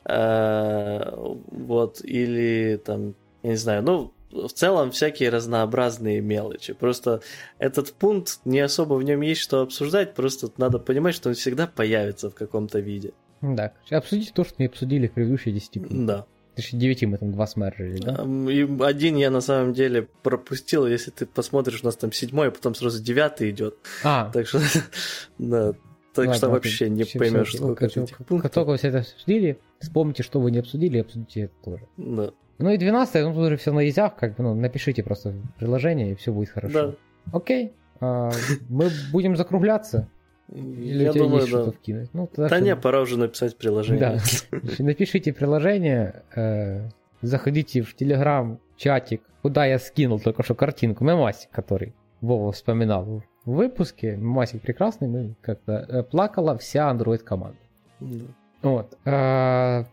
вот, 0.10 2.00
или 2.02 2.82
там, 2.86 3.14
я 3.44 3.50
не 3.50 3.58
знаю, 3.58 3.84
ну, 3.84 4.14
в 4.32 4.50
целом 4.50 4.92
всякие 4.92 5.30
разнообразные 5.30 6.22
мелочи. 6.22 6.74
Просто 6.74 7.22
этот 7.60 7.94
пункт, 7.94 8.40
не 8.46 8.60
особо 8.60 8.96
в 8.96 9.04
нем 9.04 9.22
есть 9.22 9.42
что 9.42 9.62
обсуждать, 9.62 10.14
просто 10.14 10.50
надо 10.58 10.80
понимать, 10.80 11.16
что 11.16 11.30
он 11.30 11.36
всегда 11.36 11.68
появится 11.68 12.30
в 12.30 12.36
каком-то 12.36 12.80
виде. 12.80 13.14
Да, 13.42 13.74
обсудите 13.92 14.32
то, 14.34 14.44
что 14.44 14.56
мы 14.58 14.66
обсудили 14.66 15.08
в 15.08 15.14
предыдущие 15.14 15.54
10 15.54 15.72
пунктах. 15.74 16.06
Да. 16.06 16.26
Точнее, 16.56 16.80
9 16.80 17.04
мы 17.04 17.18
там 17.20 17.32
2 17.32 17.48
смержили, 17.48 17.98
да? 18.00 18.26
И 18.52 18.68
один 18.82 19.16
я 19.16 19.30
на 19.30 19.42
самом 19.42 19.74
деле 19.74 20.08
пропустил, 20.24 20.88
если 20.88 21.12
ты 21.12 21.28
посмотришь, 21.28 21.82
у 21.84 21.86
нас 21.86 21.96
там 21.96 22.12
седьмой, 22.12 22.48
а 22.48 22.52
потом 22.52 22.74
сразу 22.74 23.02
девятый 23.02 23.52
идет. 23.52 23.76
А. 24.04 24.32
Так 24.34 24.48
что, 24.48 24.60
да, 25.38 25.74
так 26.14 26.26
Ладно, 26.26 26.34
что 26.34 26.50
вообще 26.50 26.90
не 26.90 27.04
все, 27.04 27.20
поймешь, 27.20 27.50
все, 27.50 27.58
сколько 27.58 27.86
этих 27.86 28.18
пунктов. 28.18 28.42
Как 28.42 28.54
только 28.54 28.70
вы 28.72 28.78
все 28.78 28.88
это 28.88 29.00
обсудили, 29.00 29.60
вспомните, 29.80 30.24
что 30.24 30.40
вы 30.40 30.50
не 30.50 30.58
обсудили, 30.58 30.98
и 30.98 31.02
обсудите 31.02 31.42
это 31.42 31.54
тоже. 31.64 31.88
Да. 31.98 32.32
Ну 32.60 32.72
и 32.72 32.78
12 32.78 33.24
ну 33.24 33.34
тут 33.34 33.44
уже 33.44 33.58
все 33.58 33.72
на 33.72 33.82
язях, 33.82 34.16
как 34.16 34.36
бы, 34.36 34.44
ну, 34.44 34.56
напишите 34.56 35.04
просто 35.04 35.34
приложение, 35.58 36.12
и 36.12 36.16
все 36.16 36.32
будет 36.32 36.50
хорошо. 36.50 36.74
Да. 36.74 36.96
Окей. 37.38 37.74
А, 38.00 38.32
мы 38.70 38.90
будем 39.12 39.36
закругляться. 39.36 40.08
Или 40.50 41.04
Я 41.04 41.14
думаю, 41.14 41.42
есть 41.42 41.52
да. 41.52 41.62
что 41.64 41.72
вкинуть? 41.72 42.10
Ну, 42.14 42.30
да 42.36 42.48
что... 42.48 42.60
не, 42.62 42.76
пора 42.76 43.02
уже 43.02 43.18
написать 43.18 43.58
приложение. 43.58 44.00
Да. 44.00 44.62
Напишите 44.80 45.34
приложение, 45.34 46.24
э, 46.36 46.90
заходите 47.22 47.82
в 47.82 47.94
Telegram 47.96 48.58
чатик, 48.78 49.22
куда 49.42 49.66
я 49.66 49.78
скинул 49.78 50.20
только 50.20 50.44
что 50.44 50.56
картинку, 50.56 51.04
мемасик, 51.04 51.50
который 51.52 51.94
Вова 52.22 52.54
вспоминал 52.54 53.04
в 53.04 53.24
выпуске. 53.52 54.16
Мемасик 54.16 54.62
прекрасный, 54.62 55.10
мы 55.10 55.36
как-то 55.42 55.74
э, 55.74 56.04
плакала 56.04 56.58
вся 56.58 56.90
Android 56.92 57.20
команда. 57.20 57.58
Да. 58.00 58.26
Вот. 58.62 58.98
Э, 59.04 59.84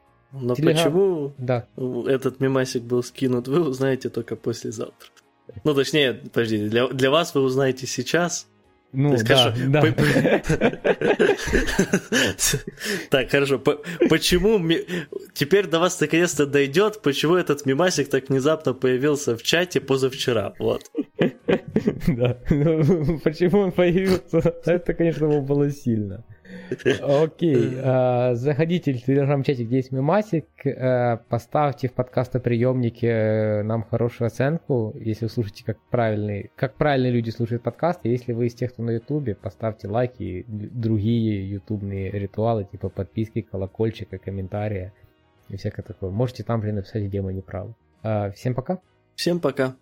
но 0.41 0.55
Телеграм... 0.55 0.77
почему 0.77 1.33
да. 1.39 1.67
этот 2.07 2.41
мемасик 2.41 2.83
был 2.83 3.03
скинут, 3.03 3.49
вы 3.49 3.61
узнаете 3.61 4.11
только 4.11 4.37
послезавтра. 4.37 5.09
Ну, 5.63 5.75
точнее, 5.75 6.15
подождите, 6.15 6.69
для, 6.69 6.89
для 6.89 7.11
вас 7.11 7.35
вы 7.35 7.43
узнаете 7.43 7.87
сейчас. 7.87 8.49
Ну, 8.93 9.13
есть, 9.13 9.27
да, 9.27 9.37
хорошо, 9.37 9.59
да. 9.69 9.81
Так, 13.11 13.31
хорошо. 13.31 13.59
Почему... 13.59 14.59
Теперь 15.33 15.67
до 15.67 15.81
вас 15.81 16.01
наконец-то 16.01 16.47
дойдет, 16.47 17.03
почему 17.03 17.35
этот 17.35 17.67
мемасик 17.67 18.09
так 18.09 18.29
внезапно 18.29 18.73
появился 18.73 19.37
в 19.37 19.43
чате 19.43 19.81
позавчера. 19.81 20.55
Вот. 20.59 20.91
Да. 22.07 22.39
Ну, 22.51 23.19
почему 23.21 23.61
он 23.61 23.73
появился? 23.73 24.55
Это, 24.65 24.95
конечно, 24.95 25.41
было 25.41 25.71
сильно. 25.71 26.25
Окей, 27.03 27.79
а, 27.83 28.35
заходите 28.35 28.93
в 28.93 29.03
телеграм-чатик, 29.05 29.67
где 29.67 29.77
есть 29.77 29.93
мемасик, 29.93 30.47
э, 30.65 31.19
поставьте 31.29 31.89
в 31.89 31.93
подкастоприемнике 31.93 33.07
э, 33.07 33.63
нам 33.63 33.85
хорошую 33.85 34.27
оценку, 34.27 34.93
если 34.97 35.27
вы 35.27 35.31
слушаете 35.31 35.65
как 35.65 35.79
правильные, 35.91 36.51
как 36.57 36.75
правильные 36.75 37.13
люди 37.13 37.31
слушают 37.31 37.63
подкасты. 37.63 38.09
Если 38.09 38.33
вы 38.33 38.47
из 38.47 38.55
тех, 38.55 38.73
кто 38.73 38.83
на 38.83 38.91
ютубе, 38.91 39.35
поставьте 39.35 39.89
лайки 39.89 40.23
и 40.23 40.45
другие 40.49 41.49
ютубные 41.51 42.11
ритуалы, 42.11 42.65
типа 42.65 42.89
подписки, 42.89 43.43
колокольчика, 43.43 44.19
комментария 44.19 44.93
и 45.49 45.57
всякое 45.57 45.83
такое. 45.83 46.11
Можете 46.11 46.43
там, 46.45 46.61
блин, 46.61 46.77
написать, 46.77 47.05
где 47.05 47.21
мы 47.21 47.33
не 47.33 47.43
правы. 47.43 47.75
А, 48.03 48.31
всем 48.31 48.55
пока. 48.55 48.79
Всем 49.15 49.41
пока. 49.41 49.77